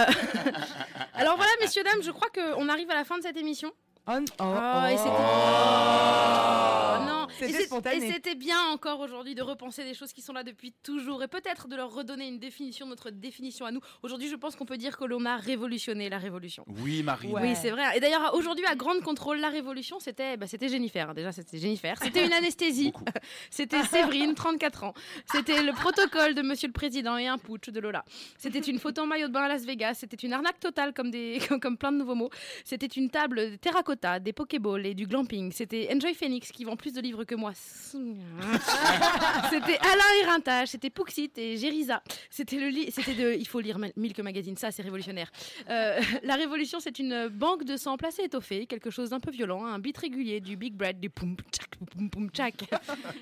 Alors 1.14 1.36
voilà, 1.36 1.51
messieurs, 1.61 1.82
dames, 1.84 2.03
je 2.03 2.11
crois 2.11 2.28
qu'on 2.30 2.68
arrive 2.68 2.90
à 2.90 2.94
la 2.94 3.05
fin 3.05 3.16
de 3.18 3.22
cette 3.22 3.36
émission. 3.36 3.72
Oh, 4.09 4.12
oh, 4.18 4.24
Ah, 4.38 4.92
et 4.92 4.97
c'était- 4.97 5.09
oh. 5.11 6.97
Oh 6.99 7.05
non, 7.05 7.26
C'était 7.39 7.64
spontané. 7.64 8.07
Et 8.07 8.12
c'était 8.12 8.34
bien 8.34 8.61
encore 8.72 9.01
aujourd'hui 9.01 9.34
de 9.34 9.43
repenser 9.43 9.84
des 9.84 9.95
choses 9.95 10.12
qui 10.12 10.22
sont 10.22 10.32
là 10.32 10.43
depuis 10.43 10.72
toujours 10.82 11.22
et 11.22 11.28
peut-être 11.28 11.68
de 11.68 11.76
leur 11.76 11.93
redonner 11.93 12.28
une 12.28 12.39
définition, 12.39 12.87
notre 12.87 13.11
définition 13.11 13.66
à 13.66 13.70
nous. 13.70 13.80
Aujourd'hui, 14.03 14.28
je 14.28 14.37
pense 14.37 14.57
qu'on 14.57 14.66
peut 14.66 14.76
dire 14.76 14.97
que 14.97 15.05
l'on 15.05 15.24
a 15.24 15.37
révolutionné 15.37 16.09
la 16.09 16.18
révolution. 16.18 16.64
Oui, 16.68 17.03
Marie. 17.03 17.28
Ouais. 17.28 17.43
Oui, 17.43 17.57
c'est 17.61 17.70
vrai. 17.70 17.97
Et 17.97 18.01
d'ailleurs, 18.01 18.34
aujourd'hui, 18.34 18.64
à 18.66 18.74
Grande 18.74 19.03
Contrôle, 19.03 19.39
la 19.39 19.51
révolution, 19.51 19.99
c'était 20.01 20.37
bah, 20.37 20.47
c'était 20.47 20.68
Jennifer. 20.68 21.14
Déjà, 21.14 21.32
c'était 21.32 21.59
Jennifer. 21.59 21.97
C'était 22.03 22.26
une 22.26 22.32
anesthésie. 22.32 22.93
Beaucoup. 22.93 23.05
C'était 23.51 23.82
Séverine, 23.84 24.34
34 24.34 24.84
ans. 24.84 24.95
C'était 25.30 25.62
le 25.62 25.72
protocole 25.72 26.34
de 26.34 26.43
Monsieur 26.43 26.68
le 26.68 26.72
Président 26.72 27.16
et 27.16 27.26
un 27.26 27.39
putsch 27.39 27.70
de 27.70 27.80
Lola. 27.80 28.05
C'était 28.39 28.59
une 28.59 28.78
photo 28.78 29.03
en 29.03 29.07
maillot 29.07 29.28
de 29.28 29.32
bain 29.32 29.43
à 29.43 29.49
Las 29.49 29.64
Vegas. 29.64 29.95
C'était 29.95 30.16
une 30.16 30.32
arnaque 30.32 30.61
totale, 30.61 30.93
comme, 30.93 31.11
des, 31.11 31.39
comme, 31.49 31.61
comme 31.61 31.76
plein 31.76 31.93
de 31.93 31.99
nouveaux 31.99 32.14
mots. 32.14 32.30
C'était 32.64 32.87
une 32.87 33.11
table 33.11 33.53
de 33.53 33.57
terracotta, 33.57 34.20
des 34.20 34.32
pokéballs 34.32 34.87
et 34.87 34.95
du 34.95 35.07
glamping. 35.07 35.53
C'était 35.53 35.89
Enjoy 35.93 36.14
Phoenix, 36.14 36.53
qui 36.53 36.64
vend 36.64 36.76
plus 36.76 36.93
de 36.93 37.01
livres 37.01 37.24
que 37.27 37.35
moi. 37.35 37.53
C'était 37.55 39.79
Alain 39.79 40.22
Éreintage. 40.22 40.68
C'était 40.68 40.91
Pouxit 40.91 41.37
et 41.37 41.57
Gérisa. 41.57 42.03
C'était 42.31 42.59
le. 42.59 42.91
C'était 42.91 43.14
de. 43.14 43.37
Il 43.39 43.47
faut 43.47 43.61
lire 43.61 43.79
Milk 43.97 44.18
Magazine. 44.20 44.57
Ça, 44.57 44.70
c'est 44.70 44.83
révolutionnaire. 44.83 45.31
Euh, 45.68 46.01
la 46.22 46.37
révolution, 46.37 46.81
c'est 46.81 46.99
une 46.99 47.29
banque 47.29 47.64
de 47.64 47.77
sang 47.77 47.97
placée 47.97 48.22
étoffée, 48.22 48.66
quelque 48.66 48.91
chose 48.91 49.11
d'un 49.11 49.20
peu 49.20 49.31
violent, 49.31 49.66
un 49.66 49.79
beat 49.79 49.99
régulier, 49.99 50.41
du 50.41 50.57
big 50.57 50.74
bread, 50.74 51.01
du 51.01 51.11
poum 51.11 51.37
tchac, 51.53 51.68
poum 51.91 52.11
poum 52.11 52.31
tchac. 52.31 52.55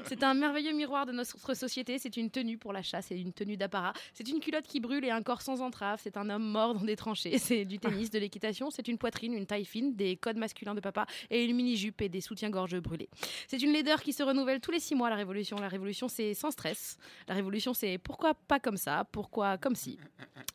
C'est 0.05 0.23
un 0.23 0.35
merveilleux 0.35 0.73
miroir 0.73 1.07
de 1.07 1.13
notre 1.13 1.55
société. 1.55 1.99
C'est 1.99 2.17
une 2.17 2.31
tenue 2.31 2.59
pour 2.59 2.73
la 2.73 2.83
chasse 2.83 3.11
et 3.11 3.17
une 3.17 3.33
tenue 3.33 3.57
d'apparat. 3.57 3.93
C'est 4.13 4.29
une 4.29 4.41
culotte 4.41 4.67
qui 4.67 4.81
brûle 4.81 5.05
et 5.05 5.11
un 5.11 5.23
corps 5.23 5.43
sans 5.43 5.63
entrave. 5.63 6.01
C'est 6.03 6.17
un 6.17 6.29
homme 6.31 6.45
mort 6.45 6.75
dans 6.75 6.85
des 6.85 6.97
tranchées. 6.97 7.39
C'est 7.39 7.65
du 7.65 7.79
tennis, 7.79 8.11
de 8.11 8.19
l'équitation. 8.19 8.71
C'est 8.71 8.89
une 8.89 8.99
poitrine, 8.99 9.35
une 9.35 9.47
taille 9.47 9.65
fine, 9.65 9.95
des 9.95 10.17
codes 10.17 10.37
masculins 10.37 10.75
de 10.75 10.81
papa 10.81 11.07
et 11.31 11.45
une 11.45 11.57
mini 11.57 11.77
jupe 11.77 12.03
et 12.03 12.09
des 12.09 12.21
soutiens-gorge 12.21 12.79
brûlés. 12.81 13.09
C'est 13.49 13.63
une 13.63 13.73
laideur 13.73 13.94
qui 14.01 14.13
se 14.13 14.23
renouvelle 14.23 14.61
tous 14.61 14.71
les 14.71 14.81
six 14.81 14.95
mois. 14.95 15.11
La 15.11 15.17
révolution, 15.17 15.57
la 15.57 15.69
révolution, 15.69 16.09
c'est 16.09 16.35
sans 16.35 16.51
stress. 16.51 16.99
La 17.29 17.35
révolution, 17.35 17.75
c'est 17.75 17.99
pourquoi 17.99 18.35
pas 18.35 18.61
comme 18.61 18.77
ça, 18.77 19.07
pourquoi 19.13 19.59
comme 19.59 19.75
si. 19.75 19.99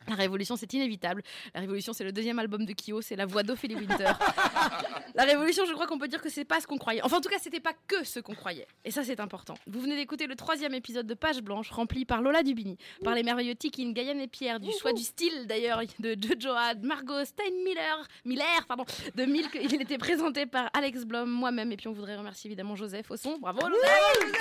La 0.08 0.16
Révolution, 0.16 0.56
c'est 0.56 0.72
inévitable. 0.72 1.22
La 1.54 1.60
Révolution, 1.60 1.92
c'est 1.92 2.04
le 2.04 2.12
deuxième 2.12 2.38
album 2.38 2.64
de 2.64 2.72
Kyo, 2.72 3.00
c'est 3.00 3.16
la 3.16 3.26
voix 3.26 3.42
d'Ophélie 3.42 3.76
Winter. 3.76 4.10
la 5.14 5.24
Révolution, 5.24 5.64
je 5.66 5.72
crois 5.72 5.86
qu'on 5.86 5.98
peut 5.98 6.08
dire 6.08 6.20
que 6.20 6.28
c'est 6.28 6.44
pas 6.44 6.60
ce 6.60 6.66
qu'on 6.66 6.78
croyait. 6.78 7.02
Enfin, 7.02 7.18
en 7.18 7.20
tout 7.20 7.28
cas, 7.28 7.38
c'était 7.40 7.60
pas 7.60 7.74
que 7.86 8.02
ce 8.02 8.18
qu'on 8.18 8.34
croyait. 8.34 8.66
Et 8.84 8.90
ça, 8.90 9.04
c'est 9.04 9.20
important. 9.20 9.54
Vous 9.66 9.80
venez 9.80 9.96
d'écouter 9.96 10.26
le 10.26 10.34
troisième 10.34 10.74
épisode 10.74 11.06
de 11.06 11.14
Page 11.14 11.42
Blanche, 11.42 11.70
rempli 11.70 12.04
par 12.04 12.22
Lola 12.22 12.42
Dubini, 12.42 12.76
par 13.04 13.14
les 13.14 13.22
merveilleux 13.22 13.54
Tikin, 13.54 13.92
Gaëlle 13.92 14.20
et 14.20 14.26
Pierre, 14.26 14.58
du 14.58 14.70
choix 14.80 14.92
du 14.92 15.02
style 15.02 15.46
d'ailleurs 15.46 15.80
de 15.98 16.16
Jojo 16.20 16.54
Margot 16.82 17.24
Steinmiller, 17.24 18.06
Miller, 18.24 18.66
pardon, 18.66 18.84
de 19.14 19.24
Milk. 19.24 19.56
Il 19.62 19.80
était 19.80 19.98
présenté 19.98 20.46
par 20.46 20.70
Alex 20.72 21.04
Blom, 21.04 21.30
moi-même, 21.30 21.70
et 21.72 21.76
puis 21.76 21.88
on 21.88 21.92
voudrait 21.92 22.16
remercier 22.16 22.48
évidemment 22.48 22.74
Joseph 22.74 23.10
au 23.10 23.16
son. 23.16 23.29
Bravo, 23.38 23.60
Joseph. 23.68 24.32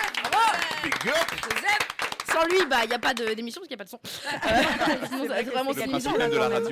Joseph 1.04 1.99
sans 2.32 2.46
lui, 2.46 2.66
bah, 2.70 2.78
il 2.84 2.90
n'y 2.90 2.94
a 2.96 3.00
pas 3.00 3.14
de- 3.14 3.34
d'émission 3.34 3.62
parce 3.62 3.68
qu'il 3.68 3.78
n'y 3.78 3.82
a 3.82 3.86
pas 3.86 3.86
de 3.86 3.90
son. 3.90 4.00
Euh, 4.00 5.08
sinon, 5.10 5.28
ça- 5.28 5.86
émission. 5.86 6.12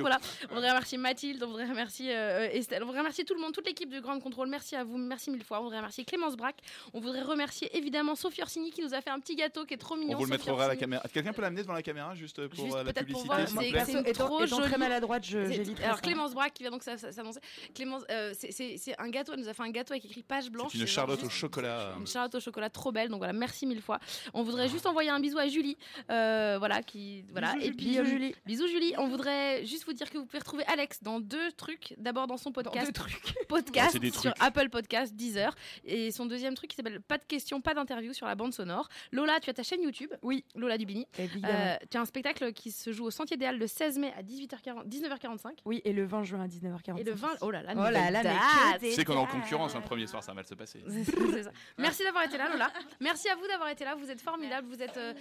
voilà. 0.01 0.20
On 0.49 0.55
voudrait 0.55 0.70
remercier 0.70 0.97
Mathilde, 0.97 1.43
on 1.43 1.47
voudrait 1.47 1.66
remercier 1.68 2.16
euh, 2.16 2.49
Estelle, 2.51 2.82
on 2.84 2.86
voudrait 2.86 2.99
remercier 3.01 3.26
tout 3.26 3.34
le 3.34 3.41
monde, 3.41 3.53
toute 3.53 3.66
l'équipe 3.66 3.89
de 3.89 3.99
Grand 3.99 4.20
Contrôle. 4.20 4.47
Merci 4.49 4.76
à 4.76 4.84
vous, 4.84 4.97
merci 4.97 5.32
mille 5.32 5.43
fois. 5.43 5.60
On 5.60 5.64
voudrait 5.64 5.78
remercier 5.78 6.05
Clémence 6.05 6.36
Braque. 6.36 6.58
On 6.93 6.99
voudrait 6.99 7.22
remercier 7.22 7.76
évidemment 7.78 8.16
Sophie 8.16 8.41
Orsini 8.41 8.72
qui 8.72 8.82
nous 8.82 8.93
a 8.93 9.01
fait 9.01 9.10
un 9.10 9.20
petit 9.20 9.36
gâteau 9.36 9.66
qui 9.66 9.74
est 9.74 9.78
trop 9.78 9.95
mignon. 9.95 10.14
On 10.16 10.20
vous 10.20 10.26
le 10.26 10.32
mettra 10.32 10.64
à 10.64 10.68
la 10.68 10.76
caméra. 10.76 11.03
Quelqu'un 11.14 11.34
peut 11.34 11.41
l'amener 11.41 11.62
devant 11.62 11.74
la 11.74 11.84
caméra 11.84 12.16
juste 12.16 12.45
pour 12.47 12.64
Juste 12.66 12.76
euh, 12.76 12.84
la 12.84 12.93
peut-être 12.93 13.08
pour 13.12 13.24
publicité 13.24 13.84
c'est 14.03 14.14
trop 14.14 14.43
étant 14.43 14.62
très 14.62 14.78
maladroite, 14.78 15.24
je- 15.26 15.84
Alors. 15.84 16.01
Clémence 16.01 16.34
Braque 16.34 16.53
qui 16.53 16.64
vient 16.64 16.72
donc 16.72 16.84
s'annoncer. 16.84 17.39
Clémence, 17.74 18.03
euh, 18.12 18.34
c'est- 18.38 18.51
c'est 18.51 18.76
c'est 18.78 18.99
un 18.99 19.10
gâteau. 19.10 19.34
Elle 19.34 19.39
nous 19.41 19.49
a 19.49 19.53
fait 19.53 19.64
un 19.64 19.70
gâteau 19.72 19.93
avec 19.93 20.05
écrit 20.05 20.24
page 20.24 20.49
blanche. 20.49 20.72
C'est 20.74 20.80
une 20.80 20.88
charlotte 20.88 21.24
au 21.24 21.30
chocolat. 21.30 21.93
une 21.99 22.08
charlotte 22.08 22.36
au 22.36 22.39
chocolat 22.39 22.70
trop 22.70 22.91
belle. 22.91 23.10
Donc 23.10 23.20
voilà, 23.20 23.34
merci 23.34 23.66
mille 23.66 23.82
fois. 23.82 23.99
On 24.34 24.43
voudrait 24.43 24.70
juste 24.70 24.86
envoyer 24.86 25.10
un 25.10 25.20
bisou 25.20 25.38
à 25.38 25.47
Julie. 25.50 25.78
euh, 26.10 26.56
voilà, 26.60 26.82
qui. 26.84 27.24
Voilà. 27.32 27.54
Bisous, 27.54 27.66
et 27.68 27.72
puis. 27.72 27.93
Julie. 27.93 27.98
euh, 28.00 28.04
Bisous, 28.04 28.10
Julie. 28.18 28.36
Bisous, 28.45 28.68
Julie. 28.68 28.93
On 28.98 29.08
voudrait 29.08 29.66
juste 29.66 29.86
vous 29.86 29.93
dire 29.93 30.10
que 30.10 30.18
vous 30.18 30.26
pouvez 30.26 30.39
retrouver 30.39 30.64
Alex 30.68 31.02
dans 31.04 31.20
deux 31.20 31.52
trucs. 31.54 31.93
D'abord 31.98 32.28
dans 32.28 32.38
son 32.38 32.52
podcast. 32.52 32.91
Podcast 33.48 33.91
C'est 33.93 34.00
des 34.00 34.12
sur 34.12 34.22
trucs. 34.34 34.34
Apple 34.39 34.70
Podcast, 34.70 35.14
Deezer. 35.16 35.54
Et 35.86 36.12
son 36.12 36.26
deuxième 36.26 36.54
truc 36.56 36.70
qui 36.70 36.76
s'appelle 36.76 37.02
Pas 37.02 37.18
de 37.18 37.24
questions, 37.24 37.62
pas 37.62 37.74
d'interview 37.74 38.14
sur 38.14 38.26
la 38.26 38.36
bande 38.36 38.54
sonore. 38.54 38.89
Lola, 39.12 39.39
tu 39.39 39.50
as 39.50 39.54
ta 39.54 39.64
chaîne 39.64 39.82
YouTube. 39.82 40.12
Oui. 40.22 40.43
Lola 40.56 40.78
Dubini. 40.78 41.08
Évidemment. 41.18 41.54
Euh, 41.58 41.76
tu 41.89 41.98
as 41.98 42.02
un 42.02 42.06
spectacle 42.06 42.52
qui 42.54 42.72
se 42.72 42.91
joue 42.91 43.06
au 43.06 43.12
Sentier 43.12 43.38
des 43.38 43.45
Halles 43.45 43.58
le 43.60 43.68
16 43.68 44.00
mai 44.00 44.14
à 44.18 44.24
18h40, 44.24 44.88
19h45. 44.88 45.60
Oui, 45.66 45.82
et 45.86 45.93
le 45.93 46.06
20 46.06 46.24
juin 46.24 46.41
à 46.43 46.48
19h45. 46.48 47.00
Et 47.00 47.04
le 47.04 47.14
20, 47.14 47.28
oh 47.41 47.52
là 47.52 47.62
là, 47.64 47.74
Oh 47.76 47.89
là 47.89 48.12
là, 48.12 48.24
mais 48.82 48.89
Tu 48.89 48.95
sais 48.95 49.04
qu'on 49.06 49.14
est 49.14 49.18
en 49.18 49.26
concurrence 49.26 49.76
hein, 49.76 49.80
le 49.80 49.86
premier 49.86 50.08
soir, 50.08 50.24
ça 50.24 50.32
va 50.32 50.36
mal 50.36 50.45
se 50.45 50.56
passer. 50.56 50.84
C'est 50.88 51.43
ça. 51.43 51.52
Merci 51.78 52.04
d'avoir 52.04 52.24
été 52.24 52.38
là, 52.38 52.50
Lola. 52.50 52.72
Merci 53.00 53.30
à 53.30 53.36
vous 53.36 53.48
d'avoir 53.48 53.70
été 53.70 53.86
là. 53.86 53.95
Vous 53.95 54.10
êtes 54.10 54.22
formidables. 54.22 54.68
Vous 54.68 54.82
êtes. 54.82 54.98
euh, 54.98 55.14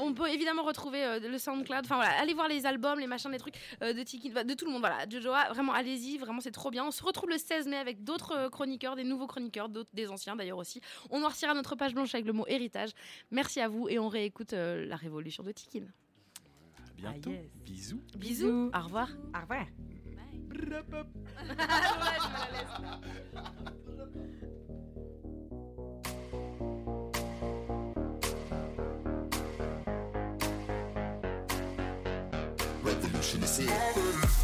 on 0.00 0.14
peut 0.14 0.28
évidemment 0.28 0.62
retrouver 0.62 1.04
euh, 1.04 1.18
le 1.20 1.38
SoundCloud. 1.38 1.84
Enfin 1.84 1.96
voilà, 1.96 2.18
allez 2.20 2.34
voir 2.34 2.48
les 2.48 2.66
albums, 2.66 2.98
les 2.98 3.06
machins, 3.06 3.30
les 3.30 3.38
trucs 3.38 3.56
euh, 3.82 3.92
de 3.92 4.02
Tiki, 4.02 4.30
de 4.30 4.54
tout 4.54 4.66
le 4.66 4.72
monde. 4.72 4.80
Voilà, 4.80 5.08
Jojoa, 5.08 5.52
vraiment, 5.52 5.72
allez-y. 5.72 6.18
Vraiment, 6.18 6.40
c'est 6.40 6.50
trop 6.50 6.70
bien. 6.70 6.84
On 6.84 6.90
se 6.90 7.02
retrouve 7.02 7.30
le 7.30 7.38
16 7.38 7.68
mai 7.68 7.76
avec 7.76 8.04
d'autres 8.04 8.32
euh, 8.32 8.48
chroniqueurs, 8.48 8.96
des 8.96 9.04
nouveaux 9.04 9.26
chroniqueurs, 9.26 9.68
d'autres, 9.68 9.90
des 9.94 10.08
anciens 10.08 10.36
d'ailleurs 10.36 10.58
aussi. 10.58 10.80
On 11.10 11.20
noircira 11.20 11.54
notre 11.54 11.76
page 11.76 11.94
blanche 11.94 12.14
avec 12.14 12.26
le 12.26 12.32
mot 12.32 12.44
héritage. 12.46 12.90
Merci 13.30 13.60
à 13.60 13.68
vous 13.68 13.88
et 13.88 13.98
on 13.98 14.08
réécoute 14.08 14.52
euh, 14.52 14.86
la 14.86 14.96
révolution 14.96 15.42
de 15.42 15.52
Tikin. 15.52 15.84
À 15.84 16.92
bientôt. 16.96 17.32
Bisous. 17.64 18.00
Bisous. 18.16 18.70
Au 18.74 18.80
revoir. 18.80 19.08
Au 19.34 19.40
revoir. 19.40 19.66
Revolution 20.50 21.04
is 33.58 33.68
here. 33.68 34.43